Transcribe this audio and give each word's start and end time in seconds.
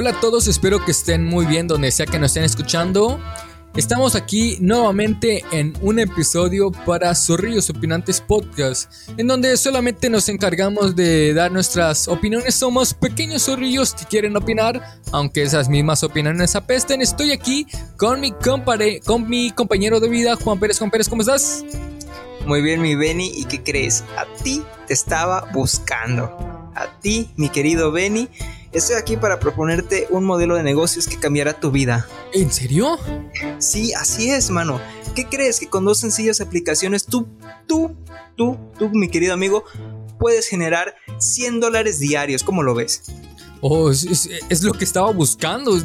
Hola 0.00 0.10
a 0.10 0.20
todos, 0.20 0.46
espero 0.46 0.84
que 0.84 0.92
estén 0.92 1.24
muy 1.24 1.44
bien 1.44 1.66
donde 1.66 1.90
sea 1.90 2.06
que 2.06 2.20
nos 2.20 2.30
estén 2.30 2.44
escuchando. 2.44 3.20
Estamos 3.74 4.14
aquí 4.14 4.56
nuevamente 4.60 5.42
en 5.50 5.74
un 5.80 5.98
episodio 5.98 6.70
para 6.70 7.12
Zorrillos 7.16 7.68
Opinantes 7.68 8.20
Podcast, 8.20 8.92
en 9.16 9.26
donde 9.26 9.56
solamente 9.56 10.08
nos 10.08 10.28
encargamos 10.28 10.94
de 10.94 11.34
dar 11.34 11.50
nuestras 11.50 12.06
opiniones. 12.06 12.54
Somos 12.54 12.94
pequeños 12.94 13.46
zorrillos 13.46 13.92
que 13.92 14.04
quieren 14.04 14.36
opinar, 14.36 15.00
aunque 15.10 15.42
esas 15.42 15.68
mismas 15.68 16.04
opiniones 16.04 16.54
apesten. 16.54 17.02
Estoy 17.02 17.32
aquí 17.32 17.66
con 17.96 18.20
mi, 18.20 18.32
con 19.04 19.28
mi 19.28 19.50
compañero 19.50 19.98
de 19.98 20.08
vida, 20.08 20.36
Juan 20.36 20.60
Pérez. 20.60 20.78
Juan 20.78 20.92
Pérez, 20.92 21.08
¿cómo 21.08 21.22
estás? 21.22 21.64
Muy 22.46 22.62
bien, 22.62 22.82
mi 22.82 22.94
Benny. 22.94 23.32
¿Y 23.34 23.46
qué 23.46 23.64
crees? 23.64 24.04
A 24.16 24.26
ti 24.44 24.62
te 24.86 24.94
estaba 24.94 25.50
buscando. 25.52 26.26
A 26.76 27.00
ti, 27.00 27.32
mi 27.34 27.48
querido 27.48 27.90
Benny 27.90 28.28
Estoy 28.72 28.96
aquí 28.96 29.16
para 29.16 29.40
proponerte 29.40 30.06
un 30.10 30.24
modelo 30.24 30.54
de 30.54 30.62
negocios 30.62 31.06
que 31.06 31.18
cambiará 31.18 31.58
tu 31.58 31.70
vida. 31.70 32.06
¿En 32.34 32.52
serio? 32.52 32.98
Sí, 33.58 33.94
así 33.94 34.30
es, 34.30 34.50
mano. 34.50 34.80
¿Qué 35.14 35.26
crees? 35.26 35.58
Que 35.58 35.68
con 35.68 35.84
dos 35.84 35.98
sencillas 35.98 36.40
aplicaciones 36.40 37.06
tú, 37.06 37.26
tú, 37.66 37.96
tú, 38.36 38.58
tú, 38.78 38.90
mi 38.90 39.08
querido 39.08 39.32
amigo, 39.32 39.64
puedes 40.18 40.46
generar 40.48 40.94
100 41.18 41.60
dólares 41.60 41.98
diarios. 41.98 42.42
¿Cómo 42.42 42.62
lo 42.62 42.74
ves? 42.74 43.04
Oh, 43.60 43.90
es, 43.90 44.62
lo 44.62 44.72
que 44.72 44.84
estaba 44.84 45.10
buscando. 45.12 45.76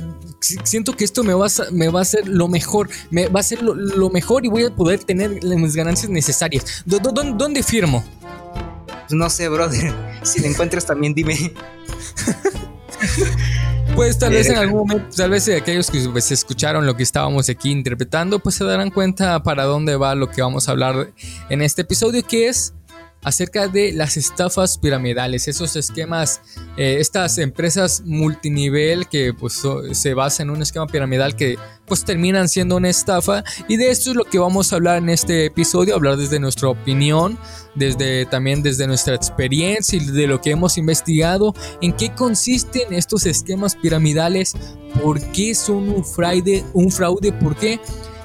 Siento 0.42 0.96
que 0.96 1.06
esto 1.06 1.24
me 1.24 1.34
va 1.34 1.48
a, 1.48 1.72
me 1.72 1.88
va 1.88 2.00
a 2.00 2.02
hacer 2.02 2.28
lo 2.28 2.48
mejor. 2.48 2.90
Me 3.10 3.28
va 3.30 3.40
a 3.40 3.44
ser 3.44 3.62
lo, 3.64 4.10
mejor 4.10 4.46
y 4.46 4.50
voy 4.50 4.66
a 4.66 4.76
poder 4.76 5.04
tener 5.04 5.44
las 5.44 5.76
ganancias 5.76 6.10
necesarias. 6.10 6.84
¿Dónde, 6.86 7.64
firmo? 7.64 8.04
No 9.10 9.30
sé, 9.30 9.48
brother. 9.48 9.94
Si 10.24 10.42
lo 10.42 10.48
encuentras 10.48 10.86
también 10.86 11.14
dime. 11.14 11.54
Pues 13.96 14.18
tal 14.18 14.34
vez 14.34 14.50
en 14.50 14.58
algún 14.58 14.88
momento, 14.88 15.16
tal 15.16 15.30
vez 15.30 15.48
aquellos 15.50 15.92
que 15.92 16.00
pues, 16.12 16.32
escucharon 16.32 16.88
lo 16.88 16.98
que 16.98 17.04
estábamos 17.04 17.48
aquí 17.50 17.70
interpretando, 17.70 18.40
pues 18.40 18.56
se 18.56 18.64
darán 18.64 18.90
cuenta 18.90 19.44
para 19.44 19.66
dónde 19.66 19.96
va 19.96 20.16
lo 20.16 20.32
que 20.32 20.42
vamos 20.42 20.68
a 20.68 20.72
hablar 20.72 21.14
en 21.50 21.62
este 21.62 21.84
episodio, 21.84 22.26
que 22.26 22.48
es 22.48 22.74
acerca 23.24 23.68
de 23.68 23.94
las 23.94 24.18
estafas 24.18 24.78
piramidales, 24.78 25.48
esos 25.48 25.76
esquemas, 25.76 26.42
eh, 26.78 26.98
estas 27.00 27.38
empresas 27.38 28.02
multinivel 28.06 29.08
que 29.08 29.34
pues 29.34 29.62
se 29.92 30.14
basan 30.14 30.48
en 30.48 30.56
un 30.56 30.62
esquema 30.62 30.88
piramidal 30.88 31.36
que 31.36 31.58
pues 31.86 32.06
terminan 32.06 32.48
siendo 32.48 32.78
una 32.78 32.90
estafa 32.90 33.44
y 33.68 33.78
de 33.78 33.92
esto 33.92 34.12
es 34.12 34.16
lo 34.16 34.24
que 34.24 34.40
vamos 34.40 34.72
a 34.72 34.78
hablar 34.78 34.98
en 34.98 35.10
este 35.10 35.46
episodio, 35.46 35.96
hablar 35.96 36.18
desde 36.18 36.40
nuestra 36.40 36.70
opinión, 36.70 37.38
desde 37.76 38.26
también 38.26 38.64
desde 38.64 38.88
nuestra 38.88 39.16
experiencia 39.16 39.98
y 39.98 40.06
de 40.06 40.28
lo 40.28 40.42
que 40.42 40.52
hemos 40.52 40.78
investigado, 40.78 41.54
en 41.82 41.94
qué 41.94 42.14
consisten 42.14 42.94
estos 42.94 43.26
esquemas 43.26 43.76
piramidales, 43.76 44.54
por 45.02 45.20
qué 45.32 45.56
son 45.56 45.90
un 45.90 46.06
fraude, 46.06 46.64
un 46.74 46.92
fraude, 46.92 47.32
por 47.34 47.56
qué 47.56 47.80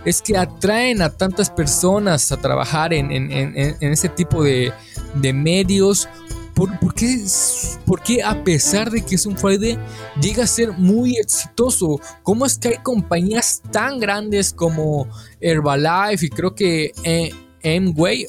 es 0.04 0.22
que 0.22 0.36
atraen 0.36 1.02
a 1.02 1.10
tantas 1.10 1.50
personas 1.50 2.32
a 2.32 2.38
trabajar 2.38 2.92
en, 2.92 3.10
ese 3.80 4.08
tipo 4.08 4.42
de, 4.42 4.72
medios. 5.34 6.08
¿Por, 6.58 8.02
qué, 8.02 8.22
a 8.24 8.42
pesar 8.42 8.90
de 8.90 9.04
que 9.04 9.14
es 9.14 9.26
un 9.26 9.38
fraude 9.38 9.78
llega 10.20 10.42
a 10.42 10.46
ser 10.48 10.72
muy 10.72 11.16
exitoso? 11.16 12.00
¿Cómo 12.24 12.44
es 12.46 12.58
que 12.58 12.68
hay 12.68 12.78
compañías 12.78 13.62
tan 13.70 14.00
grandes 14.00 14.52
como 14.52 15.08
Herbalife 15.40 16.26
y 16.26 16.28
creo 16.30 16.56
que 16.56 16.92
eh, 17.04 17.30
Amway, 17.64 18.26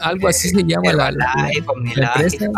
algo 0.00 0.28
así 0.28 0.50
se 0.50 0.62
llama 0.62 0.92
la, 0.92 1.10
la, 1.10 1.50
empresa? 1.52 2.52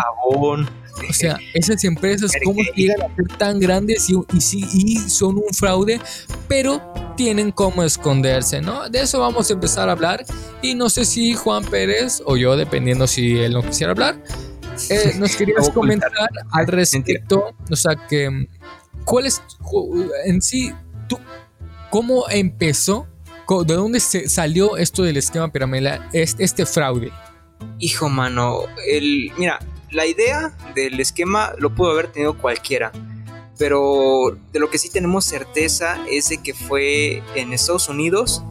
O 1.09 1.12
sea, 1.12 1.38
esas 1.54 1.82
empresas, 1.84 2.31
¿cómo 2.44 2.60
llegan 2.77 3.00
a 3.03 3.16
ser 3.16 3.27
tan 3.38 3.59
grandes 3.59 4.06
y, 4.10 4.16
y 4.75 4.98
son 5.09 5.37
un 5.37 5.54
fraude? 5.54 6.00
Pero 6.48 6.82
tienen 7.16 7.50
cómo 7.50 7.82
esconderse, 7.82 8.60
¿no? 8.60 8.91
De 8.91 9.00
eso 9.00 9.21
vamos 9.21 9.48
a 9.48 9.54
empezar 9.54 9.88
a 9.88 9.93
hablar 9.93 10.25
y 10.60 10.75
no 10.75 10.91
sé 10.91 11.06
si 11.06 11.34
Juan 11.34 11.65
Pérez 11.65 12.22
o 12.27 12.37
yo, 12.37 12.56
dependiendo 12.56 13.06
si 13.06 13.38
él 13.38 13.54
no 13.54 13.62
quisiera 13.62 13.93
hablar, 13.93 14.21
eh, 14.90 15.14
nos 15.18 15.36
querías 15.36 15.70
comentar. 15.70 16.10
al 16.52 16.66
respecto, 16.66 17.54
o 17.70 17.76
sea, 17.76 17.94
que 18.08 18.48
cuál 19.04 19.26
es 19.26 19.42
en 20.24 20.42
sí, 20.42 20.72
tú, 21.08 21.18
cómo 21.90 22.28
empezó, 22.30 23.06
de 23.66 23.74
dónde 23.74 24.00
se 24.00 24.28
salió 24.28 24.76
esto 24.76 25.02
del 25.02 25.16
esquema 25.16 25.52
piramidal, 25.52 26.08
este 26.12 26.66
fraude. 26.66 27.12
Hijo, 27.78 28.08
mano, 28.08 28.60
el, 28.88 29.32
mira, 29.36 29.58
la 29.90 30.06
idea 30.06 30.56
del 30.74 30.98
esquema 31.00 31.52
lo 31.58 31.74
pudo 31.74 31.91
haber 31.91 32.08
tenido 32.08 32.36
cualquiera 32.38 32.92
pero 33.58 34.36
de 34.52 34.58
lo 34.58 34.70
que 34.70 34.78
sí 34.78 34.91
tenemos 34.91 35.24
certeza 35.24 35.98
es 36.10 36.28
de 36.28 36.38
que 36.38 36.54
fue 36.54 37.22
en 37.34 37.52
Estados 37.52 37.88
Unidos, 37.88 38.42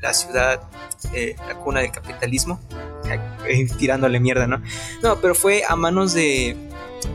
la 0.00 0.14
ciudad, 0.14 0.62
eh, 1.12 1.36
la 1.46 1.58
cuna 1.58 1.80
del 1.80 1.90
capitalismo, 1.90 2.60
eh, 3.48 3.66
tirándole 3.78 4.20
mierda, 4.20 4.46
¿no? 4.46 4.62
No, 5.02 5.20
pero 5.20 5.34
fue 5.34 5.62
a 5.68 5.76
manos 5.76 6.12
de, 6.12 6.56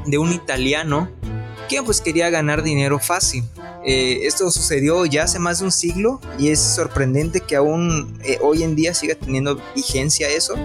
de 0.05 0.17
un 0.17 0.31
italiano 0.31 1.09
que 1.69 1.81
pues 1.83 2.01
quería 2.01 2.29
ganar 2.29 2.63
dinero 2.63 2.99
fácil. 2.99 3.43
Eh, 3.85 4.19
esto 4.23 4.49
sucedió 4.51 5.05
ya 5.05 5.23
hace 5.23 5.39
más 5.39 5.59
de 5.59 5.65
un 5.65 5.71
siglo 5.71 6.19
y 6.37 6.49
es 6.49 6.59
sorprendente 6.59 7.41
que 7.41 7.55
aún 7.55 8.19
hoy 8.41 8.63
en 8.63 8.75
día 8.75 8.93
siga 8.93 9.15
teniendo 9.15 9.61
vigencia 9.75 10.29
eso. 10.29 10.55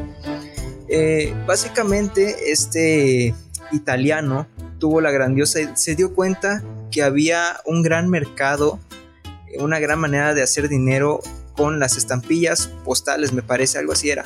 básicamente 1.46 2.50
este 2.52 3.34
italiano 3.72 4.46
tuvo 4.78 5.00
la 5.00 5.10
grandiosa, 5.10 5.76
se 5.76 5.94
dio 5.94 6.14
cuenta 6.14 6.62
que 6.90 7.02
había 7.02 7.60
un 7.64 7.82
gran 7.82 8.08
mercado, 8.10 8.78
una 9.58 9.78
gran 9.78 9.98
manera 9.98 10.34
de 10.34 10.42
hacer 10.42 10.68
dinero 10.68 11.20
con 11.62 11.78
las 11.78 11.96
estampillas 11.96 12.66
postales, 12.84 13.32
me 13.32 13.40
parece, 13.40 13.78
algo 13.78 13.92
así 13.92 14.10
era. 14.10 14.24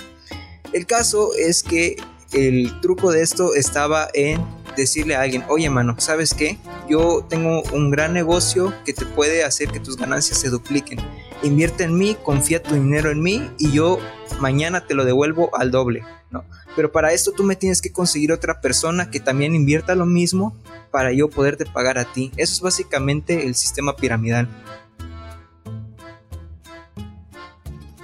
El 0.72 0.86
caso 0.86 1.32
es 1.38 1.62
que 1.62 1.97
el 2.32 2.80
truco 2.80 3.12
de 3.12 3.20
esto 3.20 3.54
estaba 3.54 4.08
en 4.14 4.42
decirle 4.74 5.16
a 5.16 5.20
alguien, 5.20 5.44
oye 5.50 5.69
mano, 5.69 5.96
¿sabes 5.98 6.32
qué? 6.32 6.56
Yo 6.88 7.26
tengo 7.28 7.62
un 7.75 7.91
gran 7.91 8.14
negocio 8.14 8.72
que 8.86 8.94
te 8.94 9.04
puede 9.04 9.44
hacer 9.44 9.69
que 9.69 9.80
tus 9.80 9.98
ganancias 9.98 10.41
se 10.41 10.48
dupliquen. 10.48 10.98
Invierte 11.42 11.84
en 11.84 11.98
mí, 11.98 12.16
confía 12.22 12.62
tu 12.62 12.72
dinero 12.72 13.10
en 13.10 13.20
mí 13.20 13.50
y 13.58 13.70
yo 13.70 13.98
mañana 14.41 14.86
te 14.86 14.94
lo 14.94 15.04
devuelvo 15.04 15.54
al 15.54 15.70
doble, 15.70 16.04
¿no? 16.30 16.42
Pero 16.75 16.91
para 16.91 17.12
esto 17.12 17.32
tú 17.32 17.42
me 17.42 17.54
tienes 17.54 17.82
que 17.82 17.92
conseguir 17.92 18.32
otra 18.32 18.62
persona 18.62 19.10
que 19.10 19.20
también 19.20 19.54
invierta 19.54 19.94
lo 19.94 20.06
mismo 20.06 20.56
para 20.91 21.12
yo 21.12 21.28
poderte 21.28 21.66
pagar 21.66 21.98
a 21.98 22.10
ti. 22.10 22.32
Eso 22.38 22.54
es 22.54 22.62
básicamente 22.62 23.46
el 23.46 23.54
sistema 23.56 23.94
piramidal. 23.94 24.48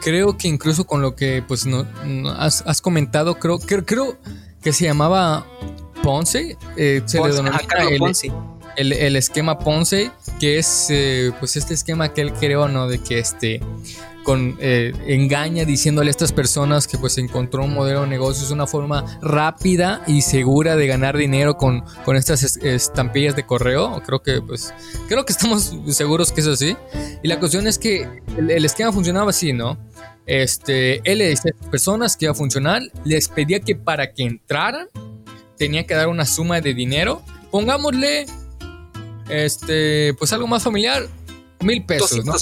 Creo 0.03 0.37
que 0.37 0.49
incluso 0.49 0.85
con 0.85 1.01
lo 1.01 1.15
que 1.15 1.43
pues 1.47 1.67
no, 1.67 1.87
has, 2.37 2.81
comentado, 2.83 3.39
creo, 3.39 3.59
creo, 3.59 3.85
creo 3.85 4.17
que 4.61 4.73
se 4.73 4.85
llamaba 4.85 5.47
Ponce, 6.03 6.57
eh, 6.77 7.03
se 7.07 7.21
le 7.21 7.33
denomina 7.33 7.61
el, 8.77 8.93
el, 8.93 9.17
esquema 9.17 9.59
Ponce, 9.59 10.11
que 10.41 10.59
es 10.59 10.87
eh, 10.91 11.31
pues 11.39 11.57
este 11.57 11.75
esquema 11.75 12.13
que 12.13 12.23
él 12.23 12.33
creó, 12.33 12.69
¿no? 12.69 12.89
De 12.89 12.99
que 12.99 13.19
este 13.19 13.61
con 14.23 14.57
eh, 14.61 14.93
engaña 15.07 15.65
diciéndole 15.65 16.09
a 16.09 16.13
estas 16.13 16.33
personas 16.33 16.87
que 16.87 16.99
pues 16.99 17.19
encontró 17.19 17.65
un 17.65 17.75
modelo 17.75 18.03
de 18.03 18.07
negocio, 18.07 18.45
es 18.45 18.51
una 18.51 18.67
forma 18.67 19.19
rápida 19.21 20.03
y 20.07 20.23
segura 20.23 20.77
de 20.77 20.87
ganar 20.87 21.17
dinero 21.17 21.57
con, 21.57 21.85
con 22.05 22.17
estas 22.17 22.57
estampillas 22.57 23.37
de 23.37 23.45
correo. 23.45 24.03
Creo 24.05 24.23
que 24.23 24.41
pues 24.41 24.73
creo 25.09 25.25
que 25.25 25.33
estamos 25.33 25.75
seguros 25.89 26.33
que 26.33 26.41
es 26.41 26.47
así. 26.47 26.77
Y 27.23 27.29
la 27.29 27.39
cuestión 27.39 27.67
es 27.67 27.79
que 27.79 28.09
el, 28.37 28.65
esquema 28.65 28.93
funcionaba 28.93 29.31
así, 29.31 29.53
¿no? 29.53 29.79
Este, 30.27 31.01
él 31.11 31.19
le 31.19 31.29
decía 31.29 31.53
a 31.61 31.71
personas 31.71 32.17
que 32.17 32.27
iba 32.27 32.33
a 32.33 32.35
funcionar, 32.35 32.83
les 33.05 33.29
pedía 33.29 33.61
que 33.61 33.75
para 33.75 34.13
que 34.13 34.23
entraran 34.23 34.89
tenía 35.59 35.87
que 35.87 35.95
dar 35.95 36.09
una 36.09 36.27
suma 36.27 36.61
de 36.61 36.75
dinero. 36.75 37.23
Pongámosle, 37.51 38.27
este, 39.29 40.15
pues 40.15 40.33
algo 40.33 40.47
más 40.47 40.63
familiar, 40.63 41.07
mil 41.61 41.85
pesos, 41.85 42.25
¿no? 42.25 42.35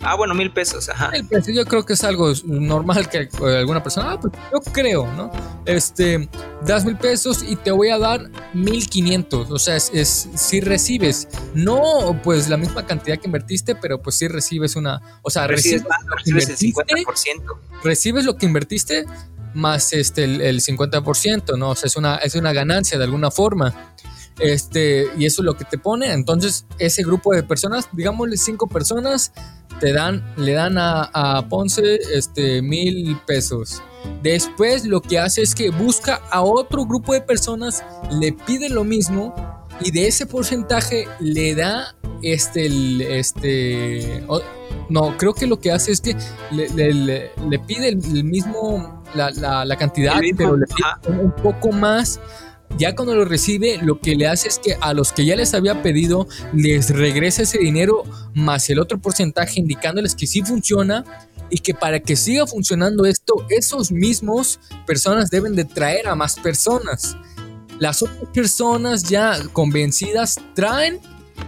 Ah, 0.00 0.14
bueno, 0.14 0.34
mil 0.34 0.52
pesos, 0.52 0.88
ajá. 0.88 1.10
Mil 1.10 1.26
pesos, 1.26 1.52
yo 1.52 1.64
creo 1.64 1.84
que 1.84 1.94
es 1.94 2.04
algo 2.04 2.32
normal 2.44 3.08
que 3.08 3.28
alguna 3.42 3.82
persona, 3.82 4.12
ah, 4.12 4.20
pues 4.20 4.32
yo 4.52 4.72
creo, 4.72 5.12
¿no? 5.12 5.30
Este, 5.64 6.28
das 6.64 6.84
mil 6.84 6.96
pesos 6.96 7.42
y 7.42 7.56
te 7.56 7.72
voy 7.72 7.88
a 7.88 7.98
dar 7.98 8.30
mil 8.54 8.88
quinientos, 8.88 9.50
o 9.50 9.58
sea, 9.58 9.76
es, 9.76 10.28
si 10.34 10.60
recibes, 10.60 11.28
no 11.54 12.20
pues 12.22 12.48
la 12.48 12.56
misma 12.56 12.86
cantidad 12.86 13.18
que 13.18 13.26
invertiste, 13.26 13.74
pero 13.74 14.00
pues 14.00 14.16
si 14.16 14.28
recibes 14.28 14.76
una, 14.76 15.00
o 15.22 15.30
sea, 15.30 15.46
recibes, 15.48 15.82
lo 15.82 16.16
que 16.16 16.30
invertiste, 16.30 16.84
recibes 17.82 18.24
lo 18.24 18.36
que 18.36 18.46
invertiste 18.46 19.04
más 19.54 19.92
este, 19.92 20.24
el, 20.24 20.40
el 20.40 20.60
50%, 20.60 21.58
¿no? 21.58 21.70
O 21.70 21.74
sea, 21.74 21.88
es 21.88 21.96
una, 21.96 22.16
es 22.16 22.34
una 22.36 22.52
ganancia 22.52 22.98
de 22.98 23.04
alguna 23.04 23.30
forma. 23.30 23.94
Este, 24.38 25.06
y 25.18 25.26
eso 25.26 25.42
es 25.42 25.46
lo 25.46 25.56
que 25.56 25.64
te 25.64 25.78
pone. 25.78 26.12
Entonces, 26.12 26.66
ese 26.78 27.02
grupo 27.02 27.34
de 27.34 27.42
personas, 27.42 27.88
digámosle 27.92 28.36
cinco 28.36 28.68
personas, 28.68 29.32
te 29.80 29.92
dan, 29.92 30.22
le 30.36 30.52
dan 30.52 30.76
a, 30.78 31.46
Ponce 31.48 31.98
este, 32.14 32.62
mil 32.62 33.18
pesos. 33.26 33.82
Después 34.22 34.84
lo 34.84 35.00
que 35.00 35.18
hace 35.18 35.42
es 35.42 35.54
que 35.54 35.70
busca 35.70 36.20
a 36.30 36.42
otro 36.42 36.84
grupo 36.86 37.12
de 37.12 37.20
personas, 37.20 37.84
le 38.10 38.32
pide 38.32 38.68
lo 38.68 38.84
mismo 38.84 39.34
y 39.80 39.90
de 39.90 40.08
ese 40.08 40.26
porcentaje 40.26 41.06
le 41.20 41.54
da 41.54 41.94
este, 42.22 43.18
este, 43.18 44.24
no, 44.88 45.16
creo 45.16 45.34
que 45.34 45.46
lo 45.46 45.58
que 45.60 45.70
hace 45.70 45.92
es 45.92 46.00
que 46.00 46.16
le, 46.50 47.58
pide 47.66 47.88
el, 47.88 48.24
mismo, 48.24 49.04
la, 49.14 49.76
cantidad, 49.76 50.14
pero 50.36 50.56
le 50.56 50.66
pide 50.66 51.20
un 51.20 51.30
poco 51.32 51.70
más 51.70 52.20
ya 52.76 52.94
cuando 52.94 53.14
lo 53.14 53.24
recibe, 53.24 53.78
lo 53.82 53.98
que 54.00 54.14
le 54.14 54.28
hace 54.28 54.48
es 54.48 54.58
que 54.58 54.76
a 54.80 54.92
los 54.92 55.12
que 55.12 55.24
ya 55.24 55.36
les 55.36 55.54
había 55.54 55.82
pedido, 55.82 56.28
les 56.52 56.90
regresa 56.90 57.42
ese 57.42 57.58
dinero 57.58 58.04
más 58.34 58.68
el 58.70 58.78
otro 58.78 58.98
porcentaje, 58.98 59.60
indicándoles 59.60 60.14
que 60.14 60.26
sí 60.26 60.42
funciona 60.42 61.04
y 61.50 61.58
que 61.58 61.74
para 61.74 62.00
que 62.00 62.14
siga 62.14 62.46
funcionando 62.46 63.06
esto, 63.06 63.46
esos 63.48 63.90
mismos 63.90 64.60
personas 64.86 65.30
deben 65.30 65.56
de 65.56 65.64
traer 65.64 66.08
a 66.08 66.14
más 66.14 66.38
personas. 66.38 67.16
Las 67.78 68.02
otras 68.02 68.28
personas 68.34 69.04
ya 69.04 69.38
convencidas 69.52 70.36
traen, 70.54 71.00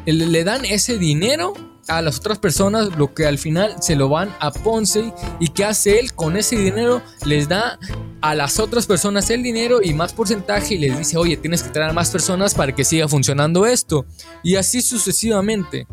le 0.07 0.45
dan 0.45 0.65
ese 0.65 0.99
dinero 0.99 1.55
a 1.91 2.03
las 2.03 2.19
otras 2.19 2.39
personas, 2.39 2.97
lo 2.97 3.13
que 3.15 3.27
al 3.27 3.37
final 3.37 3.75
se 3.81 3.97
lo 3.97 4.09
van 4.09 4.35
a 4.39 4.53
Ponce 4.53 5.13
y 5.41 5.49
que 5.49 5.65
hace 5.65 5.99
él 5.99 6.15
con 6.15 6.37
ese 6.37 6.57
dinero 6.57 7.03
les 7.25 7.49
da 7.49 7.79
a 8.21 8.35
las 8.35 8.61
otras 8.61 8.87
personas 8.87 9.29
el 9.31 9.43
dinero 9.43 9.81
y 9.83 9.93
más 9.93 10.13
porcentaje 10.13 10.75
y 10.75 10.79
les 10.79 10.97
dice, 10.97 11.17
oye, 11.17 11.37
tienes 11.37 11.63
que 11.63 11.71
traer 11.71 11.93
más 11.93 12.11
personas 12.11 12.55
para 12.55 12.75
que 12.75 12.85
siga 12.85 13.09
funcionando 13.09 13.67
esto. 13.67 14.07
Y 14.43 14.57
así 14.57 14.83
sucesivamente. 14.83 15.87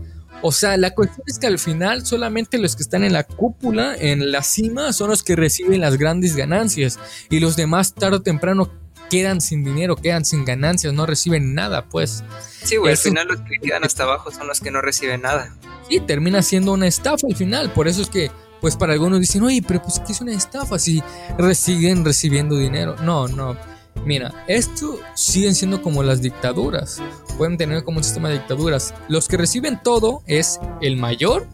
O 0.43 0.51
sea, 0.51 0.77
la 0.77 0.91
cuestión 0.91 1.23
es 1.25 1.39
que 1.39 1.47
al 1.47 1.57
final 1.57 2.05
solamente 2.05 2.59
los 2.59 2.75
que 2.75 2.83
están 2.83 3.03
en 3.03 3.13
la 3.13 3.23
cúpula, 3.23 3.95
en 3.97 4.31
la 4.31 4.43
cima, 4.43 4.93
son 4.93 5.09
los 5.09 5.23
que 5.23 5.35
reciben 5.35 5.81
las 5.81 5.97
grandes 5.97 6.35
ganancias. 6.35 6.99
Y 7.29 7.39
los 7.39 7.55
demás 7.55 7.95
tarde 7.95 8.17
o 8.17 8.21
temprano 8.21 8.71
quedan 9.09 9.41
sin 9.41 9.63
dinero, 9.63 9.95
quedan 9.95 10.25
sin 10.25 10.45
ganancias, 10.45 10.93
no 10.93 11.05
reciben 11.07 11.55
nada, 11.55 11.85
pues. 11.85 12.23
Sí, 12.63 12.75
güey, 12.75 12.91
al 12.91 12.97
final 12.97 13.27
los 13.27 13.39
que 13.41 13.57
quedan 13.59 13.83
hasta 13.83 14.03
abajo 14.03 14.31
son 14.31 14.47
los 14.47 14.59
que 14.59 14.69
no 14.69 14.81
reciben 14.81 15.21
nada. 15.21 15.55
Sí, 15.89 15.99
termina 16.01 16.41
siendo 16.41 16.73
una 16.73 16.87
estafa 16.87 17.27
al 17.27 17.35
final. 17.35 17.71
Por 17.71 17.87
eso 17.87 18.01
es 18.01 18.09
que, 18.09 18.31
pues 18.61 18.75
para 18.75 18.93
algunos 18.93 19.19
dicen, 19.19 19.43
oye, 19.43 19.61
pero 19.65 19.81
pues 19.81 19.99
¿qué 19.99 20.11
es 20.11 20.21
una 20.21 20.33
estafa 20.33 20.79
si 20.79 21.01
siguen 21.53 22.03
recibiendo 22.03 22.57
dinero? 22.57 22.95
No, 23.03 23.27
no. 23.27 23.55
Mira, 24.05 24.45
esto 24.47 24.99
siguen 25.15 25.55
siendo 25.55 25.81
como 25.81 26.03
las 26.03 26.21
dictaduras. 26.21 27.01
Pueden 27.37 27.57
tener 27.57 27.83
como 27.83 27.97
un 27.97 28.03
sistema 28.03 28.29
de 28.29 28.35
dictaduras. 28.35 28.93
Los 29.07 29.27
que 29.27 29.37
reciben 29.37 29.81
todo 29.83 30.23
es 30.27 30.59
el 30.81 30.97
mayor 30.97 31.47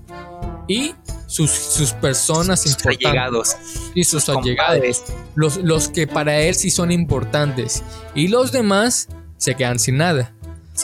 y 0.67 0.93
sus, 1.27 1.49
sus 1.49 1.93
personas 1.93 2.61
sus 2.61 2.71
importantes. 2.71 3.07
Allegados. 3.07 3.55
Y 3.95 4.03
sus, 4.03 4.29
allegados. 4.29 5.03
Los, 5.35 5.57
los 5.57 5.89
que 5.89 6.05
para 6.07 6.39
él 6.39 6.55
sí 6.55 6.69
son 6.69 6.91
importantes. 6.91 7.83
Y 8.13 8.27
los 8.27 8.51
demás 8.51 9.07
se 9.37 9.55
quedan 9.55 9.79
sin 9.79 9.97
nada. 9.97 10.33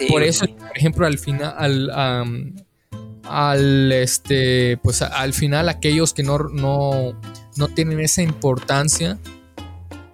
por 0.10 0.24
eso, 0.24 0.46
por 0.48 0.78
ejemplo, 0.78 1.06
al 1.06 1.18
final, 1.18 1.54
al, 1.92 2.66
al 3.30 3.92
este, 3.92 4.78
pues 4.78 5.02
al 5.02 5.34
final 5.34 5.70
aquellos 5.70 6.14
que 6.14 6.24
no, 6.24 6.40
no, 6.40 7.14
no 7.56 7.68
tienen 7.70 8.00
esa 8.00 8.22
importancia 8.22 9.18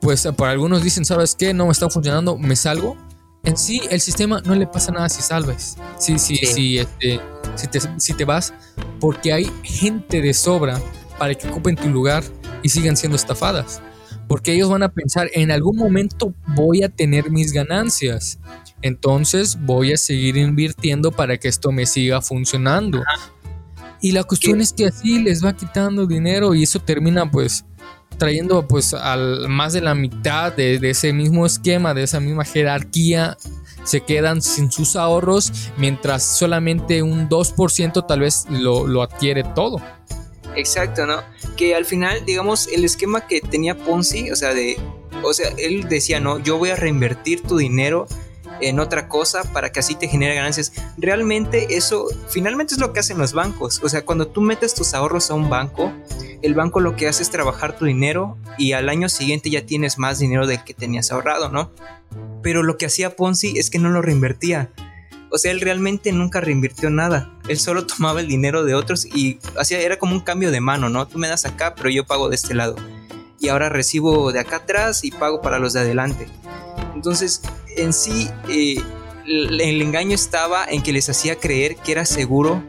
pues 0.05 0.27
por 0.37 0.47
algunos 0.49 0.83
dicen, 0.83 1.03
¿sabes 1.03 1.33
qué? 1.33 1.51
No 1.51 1.65
me 1.65 1.71
está 1.71 1.89
funcionando, 1.89 2.37
me 2.37 2.55
salgo. 2.55 2.95
En 3.43 3.57
sí, 3.57 3.81
el 3.89 3.99
sistema 3.99 4.39
no 4.45 4.53
le 4.53 4.67
pasa 4.67 4.91
nada 4.91 5.09
si 5.09 5.23
salves. 5.23 5.77
Sí, 5.97 6.19
sí, 6.19 6.37
sí, 6.37 6.77
este, 6.77 7.19
si, 7.55 7.67
te, 7.67 7.79
si 7.97 8.13
te 8.13 8.23
vas, 8.23 8.53
porque 8.99 9.33
hay 9.33 9.51
gente 9.63 10.21
de 10.21 10.35
sobra 10.35 10.79
para 11.17 11.33
que 11.33 11.47
ocupen 11.47 11.75
tu 11.75 11.89
lugar 11.89 12.23
y 12.61 12.69
sigan 12.69 12.95
siendo 12.95 13.15
estafadas. 13.15 13.81
Porque 14.27 14.53
ellos 14.53 14.69
van 14.69 14.83
a 14.83 14.89
pensar, 14.89 15.27
en 15.33 15.49
algún 15.49 15.75
momento 15.75 16.35
voy 16.49 16.83
a 16.83 16.89
tener 16.89 17.31
mis 17.31 17.51
ganancias. 17.51 18.37
Entonces 18.85 19.57
voy 19.59 19.93
a 19.93 19.97
seguir 19.97 20.37
invirtiendo 20.37 21.11
para 21.11 21.37
que 21.37 21.47
esto 21.47 21.71
me 21.71 21.87
siga 21.87 22.21
funcionando. 22.21 23.01
Y 23.99 24.11
la 24.11 24.23
cuestión 24.23 24.61
es 24.61 24.73
que 24.73 24.85
así 24.85 25.17
les 25.17 25.43
va 25.43 25.55
quitando 25.55 26.05
dinero 26.05 26.53
y 26.53 26.61
eso 26.61 26.79
termina 26.79 27.31
pues 27.31 27.65
trayendo 28.19 28.67
pues 28.67 28.93
al 28.93 29.49
más 29.49 29.73
de 29.73 29.81
la 29.81 29.95
mitad 29.95 30.53
de, 30.53 30.75
ese 30.87 31.13
mismo 31.13 31.47
esquema, 31.47 31.95
de 31.95 32.03
esa 32.03 32.19
misma 32.19 32.45
jerarquía, 32.45 33.37
se 33.83 34.01
quedan 34.01 34.43
sin 34.43 34.71
sus 34.71 34.95
ahorros, 34.95 35.71
mientras 35.77 36.21
solamente 36.21 37.01
un 37.01 37.27
2% 37.27 38.05
tal 38.05 38.19
vez 38.19 38.45
lo, 38.51 38.85
lo 38.85 39.01
adquiere 39.01 39.43
todo. 39.55 39.81
Exacto, 40.55 41.07
¿no? 41.07 41.23
Que 41.57 41.73
al 41.73 41.85
final, 41.85 42.23
digamos, 42.23 42.67
el 42.67 42.85
esquema 42.85 43.25
que 43.25 43.41
tenía 43.41 43.75
Ponzi, 43.75 44.29
o 44.29 44.35
sea, 44.35 44.53
de, 44.53 44.77
o 45.23 45.33
sea, 45.33 45.49
él 45.57 45.89
decía, 45.89 46.19
no, 46.19 46.37
yo 46.37 46.59
voy 46.59 46.69
a 46.69 46.75
reinvertir 46.75 47.41
tu 47.41 47.57
dinero 47.57 48.07
en 48.61 48.79
otra 48.79 49.07
cosa 49.07 49.43
para 49.53 49.71
que 49.71 49.79
así 49.79 49.95
te 49.95 50.07
genere 50.07 50.35
ganancias. 50.35 50.73
Realmente 50.97 51.75
eso 51.77 52.07
finalmente 52.29 52.73
es 52.73 52.79
lo 52.79 52.93
que 52.93 52.99
hacen 52.99 53.17
los 53.17 53.33
bancos. 53.33 53.81
O 53.83 53.89
sea, 53.89 54.05
cuando 54.05 54.27
tú 54.27 54.41
metes 54.41 54.73
tus 54.73 54.93
ahorros 54.93 55.29
a 55.29 55.33
un 55.33 55.49
banco, 55.49 55.91
el 56.41 56.53
banco 56.53 56.79
lo 56.79 56.95
que 56.95 57.07
hace 57.07 57.23
es 57.23 57.29
trabajar 57.29 57.77
tu 57.77 57.85
dinero 57.85 58.37
y 58.57 58.73
al 58.73 58.89
año 58.89 59.09
siguiente 59.09 59.49
ya 59.49 59.65
tienes 59.65 59.97
más 59.97 60.19
dinero 60.19 60.47
del 60.47 60.63
que 60.63 60.73
tenías 60.73 61.11
ahorrado, 61.11 61.49
¿no? 61.49 61.71
Pero 62.41 62.63
lo 62.63 62.77
que 62.77 62.85
hacía 62.85 63.15
Ponzi 63.15 63.57
es 63.57 63.69
que 63.69 63.79
no 63.79 63.89
lo 63.89 64.01
reinvertía. 64.01 64.71
O 65.31 65.37
sea, 65.37 65.51
él 65.51 65.59
realmente 65.59 66.11
nunca 66.11 66.39
reinvirtió 66.39 66.89
nada. 66.89 67.37
Él 67.47 67.59
solo 67.59 67.85
tomaba 67.87 68.21
el 68.21 68.27
dinero 68.27 68.63
de 68.63 68.75
otros 68.75 69.05
y 69.05 69.39
hacía, 69.57 69.81
era 69.81 69.97
como 69.97 70.13
un 70.13 70.21
cambio 70.21 70.51
de 70.51 70.61
mano, 70.61 70.89
¿no? 70.89 71.07
Tú 71.07 71.17
me 71.17 71.27
das 71.27 71.45
acá, 71.45 71.75
pero 71.75 71.89
yo 71.89 72.05
pago 72.05 72.29
de 72.29 72.35
este 72.35 72.53
lado. 72.53 72.75
Y 73.45 73.49
ahora 73.49 73.69
recibo 73.69 74.31
de 74.31 74.39
acá 74.39 74.55
atrás 74.55 75.03
y 75.03 75.11
pago 75.11 75.39
para 75.39 75.59
los 75.59 75.73
de 75.73 75.81
adelante. 75.81 76.27
Entonces, 76.95 77.43
en 77.77 77.93
sí, 77.93 78.27
eh, 78.49 78.81
el, 79.27 79.81
engaño 79.83 80.15
estaba 80.15 80.65
en 80.65 80.81
que 80.81 80.91
les 80.91 81.07
hacía 81.09 81.35
creer 81.35 81.75
que 81.75 81.91
era 81.91 82.05
seguro, 82.05 82.63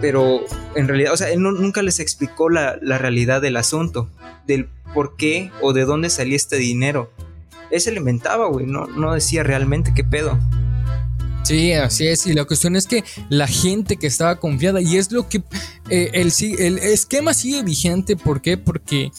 pero 0.00 0.40
en 0.74 0.88
realidad, 0.88 1.12
o 1.12 1.16
sea, 1.16 1.30
él 1.30 1.40
nunca 1.40 1.82
les 1.82 2.00
explicó 2.00 2.50
la, 2.50 2.74
realidad 2.80 3.40
del 3.40 3.56
asunto, 3.56 4.10
del 4.44 4.68
por 4.92 5.16
qué 5.16 5.52
o 5.62 5.72
de 5.72 5.84
dónde 5.84 6.10
salía 6.10 6.34
este 6.34 6.56
dinero. 6.56 7.12
Él 7.70 7.80
se 7.80 7.92
lo 7.92 7.98
inventaba, 7.98 8.48
güey, 8.48 8.66
no, 8.66 8.88
no 8.88 9.14
decía 9.14 9.44
realmente 9.44 9.92
qué 9.94 10.02
pedo. 10.02 10.36
Sí, 11.44 11.72
así 11.74 12.08
es. 12.08 12.26
Y 12.26 12.34
la 12.34 12.44
cuestión 12.44 12.74
es 12.74 12.88
que 12.88 13.04
la 13.28 13.46
gente 13.46 13.98
que 13.98 14.08
estaba 14.08 14.40
confiada, 14.40 14.80
y 14.80 14.96
es 14.96 15.12
lo 15.12 15.28
que 15.28 15.44
eh, 15.90 16.10
el, 16.14 16.32
el 16.58 16.78
esquema 16.78 17.34
sigue 17.34 17.62
vigente. 17.62 18.16
¿Por 18.16 18.42
qué? 18.42 18.58
Porque 18.58 19.12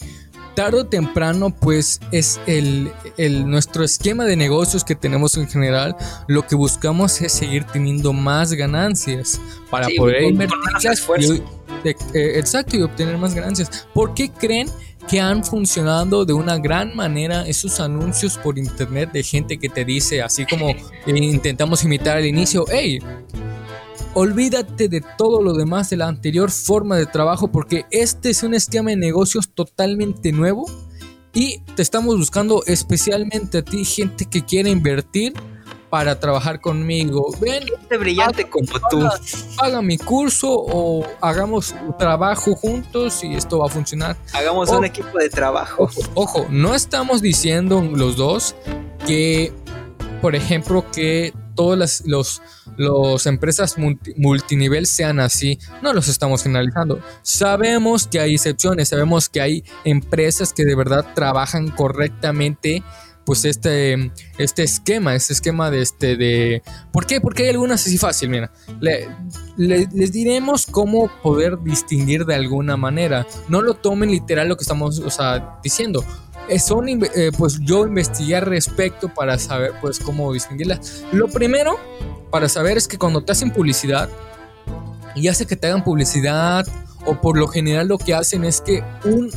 tarde 0.58 0.80
o 0.80 0.86
temprano, 0.86 1.50
pues 1.50 2.00
es 2.10 2.40
el, 2.48 2.90
nuestro 3.48 3.84
esquema 3.84 4.24
de 4.24 4.34
negocios 4.34 4.82
que 4.82 4.96
tenemos 4.96 5.36
en 5.36 5.48
general. 5.48 5.94
Lo 6.26 6.48
que 6.48 6.56
buscamos 6.56 7.20
es 7.22 7.30
seguir 7.32 7.62
teniendo 7.62 8.12
más 8.12 8.52
ganancias 8.52 9.40
para 9.70 9.86
poder 9.96 10.24
invertir. 10.24 10.56
Eh, 11.84 12.32
exacto, 12.34 12.76
y 12.76 12.82
obtener 12.82 13.16
más 13.18 13.34
ganancias. 13.34 13.86
¿Por 13.94 14.14
qué 14.14 14.30
creen? 14.30 14.68
que 15.08 15.20
han 15.20 15.42
funcionado 15.42 16.26
de 16.26 16.34
una 16.34 16.58
gran 16.58 16.94
manera 16.94 17.46
esos 17.46 17.80
anuncios 17.80 18.36
por 18.36 18.58
internet 18.58 19.10
de 19.10 19.22
gente 19.22 19.56
que 19.56 19.70
te 19.70 19.82
dice, 19.82 20.20
así 20.20 20.44
como 20.44 20.74
intentamos 21.06 21.82
imitar 21.82 22.18
al 22.18 22.26
inicio, 22.26 22.66
hey, 22.70 22.98
Olvídate 24.20 24.88
de 24.88 25.00
todo 25.16 25.42
lo 25.42 25.52
demás 25.52 25.90
de 25.90 25.96
la 25.96 26.08
anterior 26.08 26.50
forma 26.50 26.96
de 26.96 27.06
trabajo 27.06 27.52
porque 27.52 27.86
este 27.92 28.30
es 28.30 28.42
un 28.42 28.52
esquema 28.52 28.90
de 28.90 28.96
negocios 28.96 29.50
totalmente 29.54 30.32
nuevo 30.32 30.66
y 31.32 31.60
te 31.76 31.82
estamos 31.82 32.16
buscando 32.16 32.64
especialmente 32.66 33.58
a 33.58 33.62
ti, 33.62 33.84
gente 33.84 34.24
que 34.24 34.44
quiere 34.44 34.70
invertir 34.70 35.34
para 35.88 36.18
trabajar 36.18 36.60
conmigo. 36.60 37.32
Ven, 37.40 37.64
gente 37.64 37.96
brillante 37.96 38.50
como 38.50 38.66
tú. 38.90 39.06
Haga 39.58 39.82
mi 39.82 39.98
curso 39.98 40.48
o 40.50 41.06
hagamos 41.20 41.72
trabajo 41.96 42.56
juntos 42.56 43.22
y 43.22 43.36
esto 43.36 43.60
va 43.60 43.66
a 43.66 43.70
funcionar. 43.70 44.16
Hagamos 44.32 44.68
un 44.70 44.84
equipo 44.84 45.16
de 45.16 45.30
trabajo. 45.30 45.88
ojo, 46.14 46.44
no 46.50 46.74
estamos 46.74 47.22
diciendo 47.22 47.80
los 47.82 48.16
dos 48.16 48.56
que, 49.06 49.52
por 50.20 50.34
ejemplo, 50.34 50.84
que 50.90 51.32
todas 51.58 52.02
las 52.06 52.40
los, 52.76 53.26
empresas 53.26 53.74
multinivel 54.16 54.86
sean 54.86 55.18
así. 55.18 55.58
No 55.82 55.92
los 55.92 56.06
estamos 56.06 56.44
finalizando. 56.44 57.00
Sabemos 57.22 58.06
que 58.06 58.20
hay 58.20 58.34
excepciones, 58.34 58.90
sabemos 58.90 59.28
que 59.28 59.40
hay 59.40 59.64
empresas 59.84 60.52
que 60.52 60.64
de 60.64 60.76
verdad 60.76 61.04
trabajan 61.16 61.68
correctamente 61.72 62.84
pues 63.26 63.44
este, 63.44 64.12
este 64.38 64.62
esquema, 64.62 65.16
este 65.16 65.32
esquema 65.34 65.70
de 65.70 65.82
este 65.82 66.16
de... 66.16 66.62
¿Por 66.92 67.06
qué? 67.06 67.20
Porque 67.20 67.42
hay 67.42 67.50
algunas 67.50 67.84
así 67.84 67.98
fácil, 67.98 68.30
mira. 68.30 68.52
les 69.58 70.12
diremos 70.12 70.64
cómo 70.64 71.10
poder 71.22 71.58
distinguir 71.58 72.24
de 72.24 72.36
alguna 72.36 72.76
manera. 72.76 73.26
No 73.48 73.62
lo 73.62 73.74
tomen 73.74 74.12
literal 74.12 74.48
lo 74.48 74.56
que 74.56 74.62
estamos 74.62 75.02
diciendo. 75.62 76.04
Son, 76.58 76.88
eh, 76.88 77.30
pues 77.36 77.58
yo 77.60 77.86
investigué 77.86 78.40
respecto 78.40 79.12
para 79.12 79.38
saber 79.38 79.72
pues 79.80 79.98
cómo 79.98 80.32
distinguirlas. 80.32 81.04
Lo 81.12 81.28
primero 81.28 81.78
para 82.30 82.48
saber 82.48 82.76
es 82.76 82.88
que 82.88 82.98
cuando 82.98 83.22
te 83.22 83.32
hacen 83.32 83.50
publicidad 83.50 84.08
y 85.14 85.28
hace 85.28 85.46
que 85.46 85.56
te 85.56 85.66
hagan 85.66 85.84
publicidad 85.84 86.66
o 87.06 87.20
por 87.20 87.38
lo 87.38 87.48
general 87.48 87.88
lo 87.88 87.98
que 87.98 88.14
hacen 88.14 88.44
es 88.44 88.60
que 88.60 88.82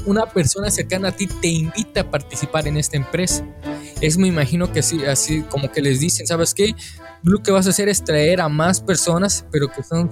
una 0.05 0.25
persona 0.25 0.69
cercana 0.69 1.09
a 1.09 1.11
ti 1.11 1.27
te 1.27 1.47
invita 1.47 2.01
a 2.01 2.11
participar 2.11 2.67
en 2.67 2.77
esta 2.77 2.97
empresa. 2.97 3.45
Es 4.01 4.17
me 4.17 4.27
imagino 4.27 4.71
que 4.71 4.79
así, 4.79 5.05
así 5.05 5.41
como 5.43 5.71
que 5.71 5.81
les 5.81 5.99
dicen, 5.99 6.25
¿sabes 6.27 6.53
qué? 6.53 6.75
Lo 7.23 7.43
que 7.43 7.51
vas 7.51 7.67
a 7.67 7.69
hacer 7.69 7.89
es 7.89 8.03
traer 8.03 8.41
a 8.41 8.49
más 8.49 8.81
personas, 8.81 9.45
pero 9.51 9.67
que 9.67 9.83
son 9.83 10.09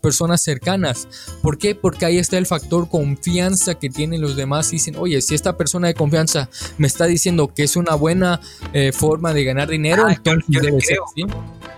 personas 0.00 0.42
cercanas. 0.42 1.08
¿Por 1.40 1.58
qué? 1.58 1.74
Porque 1.74 2.04
ahí 2.04 2.18
está 2.18 2.38
el 2.38 2.46
factor 2.46 2.88
confianza 2.88 3.74
que 3.74 3.88
tienen 3.88 4.20
los 4.20 4.36
demás. 4.36 4.70
Dicen, 4.70 4.96
oye, 4.96 5.20
si 5.22 5.34
esta 5.34 5.56
persona 5.56 5.88
de 5.88 5.94
confianza 5.94 6.50
me 6.78 6.86
está 6.86 7.06
diciendo 7.06 7.52
que 7.54 7.62
es 7.62 7.76
una 7.76 7.94
buena 7.94 8.40
eh, 8.72 8.92
forma 8.92 9.32
de 9.32 9.44
ganar 9.44 9.68
dinero, 9.68 10.04
ah, 10.06 10.12
entonces 10.12 10.44
debe 10.48 10.80
ser 10.80 10.98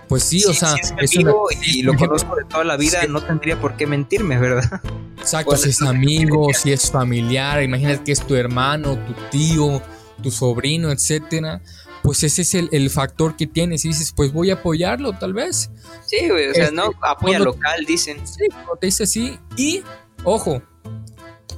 Pues 0.09 0.23
sí, 0.23 0.43
o 0.45 0.53
sea, 0.53 0.75
es, 1.01 1.15
amigo 1.17 1.47
y 1.65 1.83
lo 1.83 1.95
conozco 1.95 2.35
de 2.35 2.43
toda 2.45 2.63
la 2.63 2.77
vida, 2.77 2.99
no 3.07 3.21
tendría 3.23 3.59
por 3.59 3.77
qué 3.77 3.87
mentirme, 3.87 4.37
¿verdad? 4.37 4.81
Exacto, 5.17 5.55
si 5.55 5.69
es 5.69 5.81
amigo, 5.81 6.49
si 6.53 6.71
es 6.71 6.91
familiar, 6.91 7.63
imagínate 7.63 8.03
que 8.03 8.11
es 8.11 8.25
tu 8.25 8.35
hermano, 8.35 8.97
tu 9.05 9.13
tío, 9.31 9.81
tu 10.21 10.31
sobrino, 10.31 10.91
etcétera 10.91 11.61
pues 12.05 12.21
ese 12.21 12.43
es 12.43 12.53
el, 12.53 12.89
factor 12.91 13.35
que 13.35 13.47
tienes 13.47 13.83
y 13.83 13.87
dices, 13.87 14.13
pues 14.15 14.31
voy 14.31 14.51
a 14.51 14.55
apoyarlo 14.55 15.13
tal 15.13 15.33
vez. 15.33 15.71
Sí, 16.05 16.29
güey, 16.29 16.49
o 16.49 16.53
sea, 16.53 16.69
no, 16.69 16.91
este, 16.91 16.97
apoya 17.01 17.39
local, 17.39 17.83
dicen. 17.87 18.19
Sí, 18.27 18.45
te 18.79 18.85
dice 18.85 19.03
así 19.05 19.39
y, 19.57 19.81
ojo, 20.23 20.61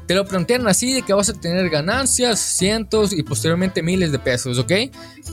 te 0.07 0.15
lo 0.15 0.25
plantean 0.25 0.65
así 0.69 0.93
de 0.93 1.01
que 1.01 1.11
vas 1.11 1.27
a 1.27 1.33
tener 1.33 1.69
ganancias, 1.69 2.39
cientos 2.39 3.11
y 3.11 3.23
posteriormente 3.23 3.83
miles 3.83 4.13
de 4.13 4.19
pesos, 4.19 4.57
¿ok? 4.57 4.71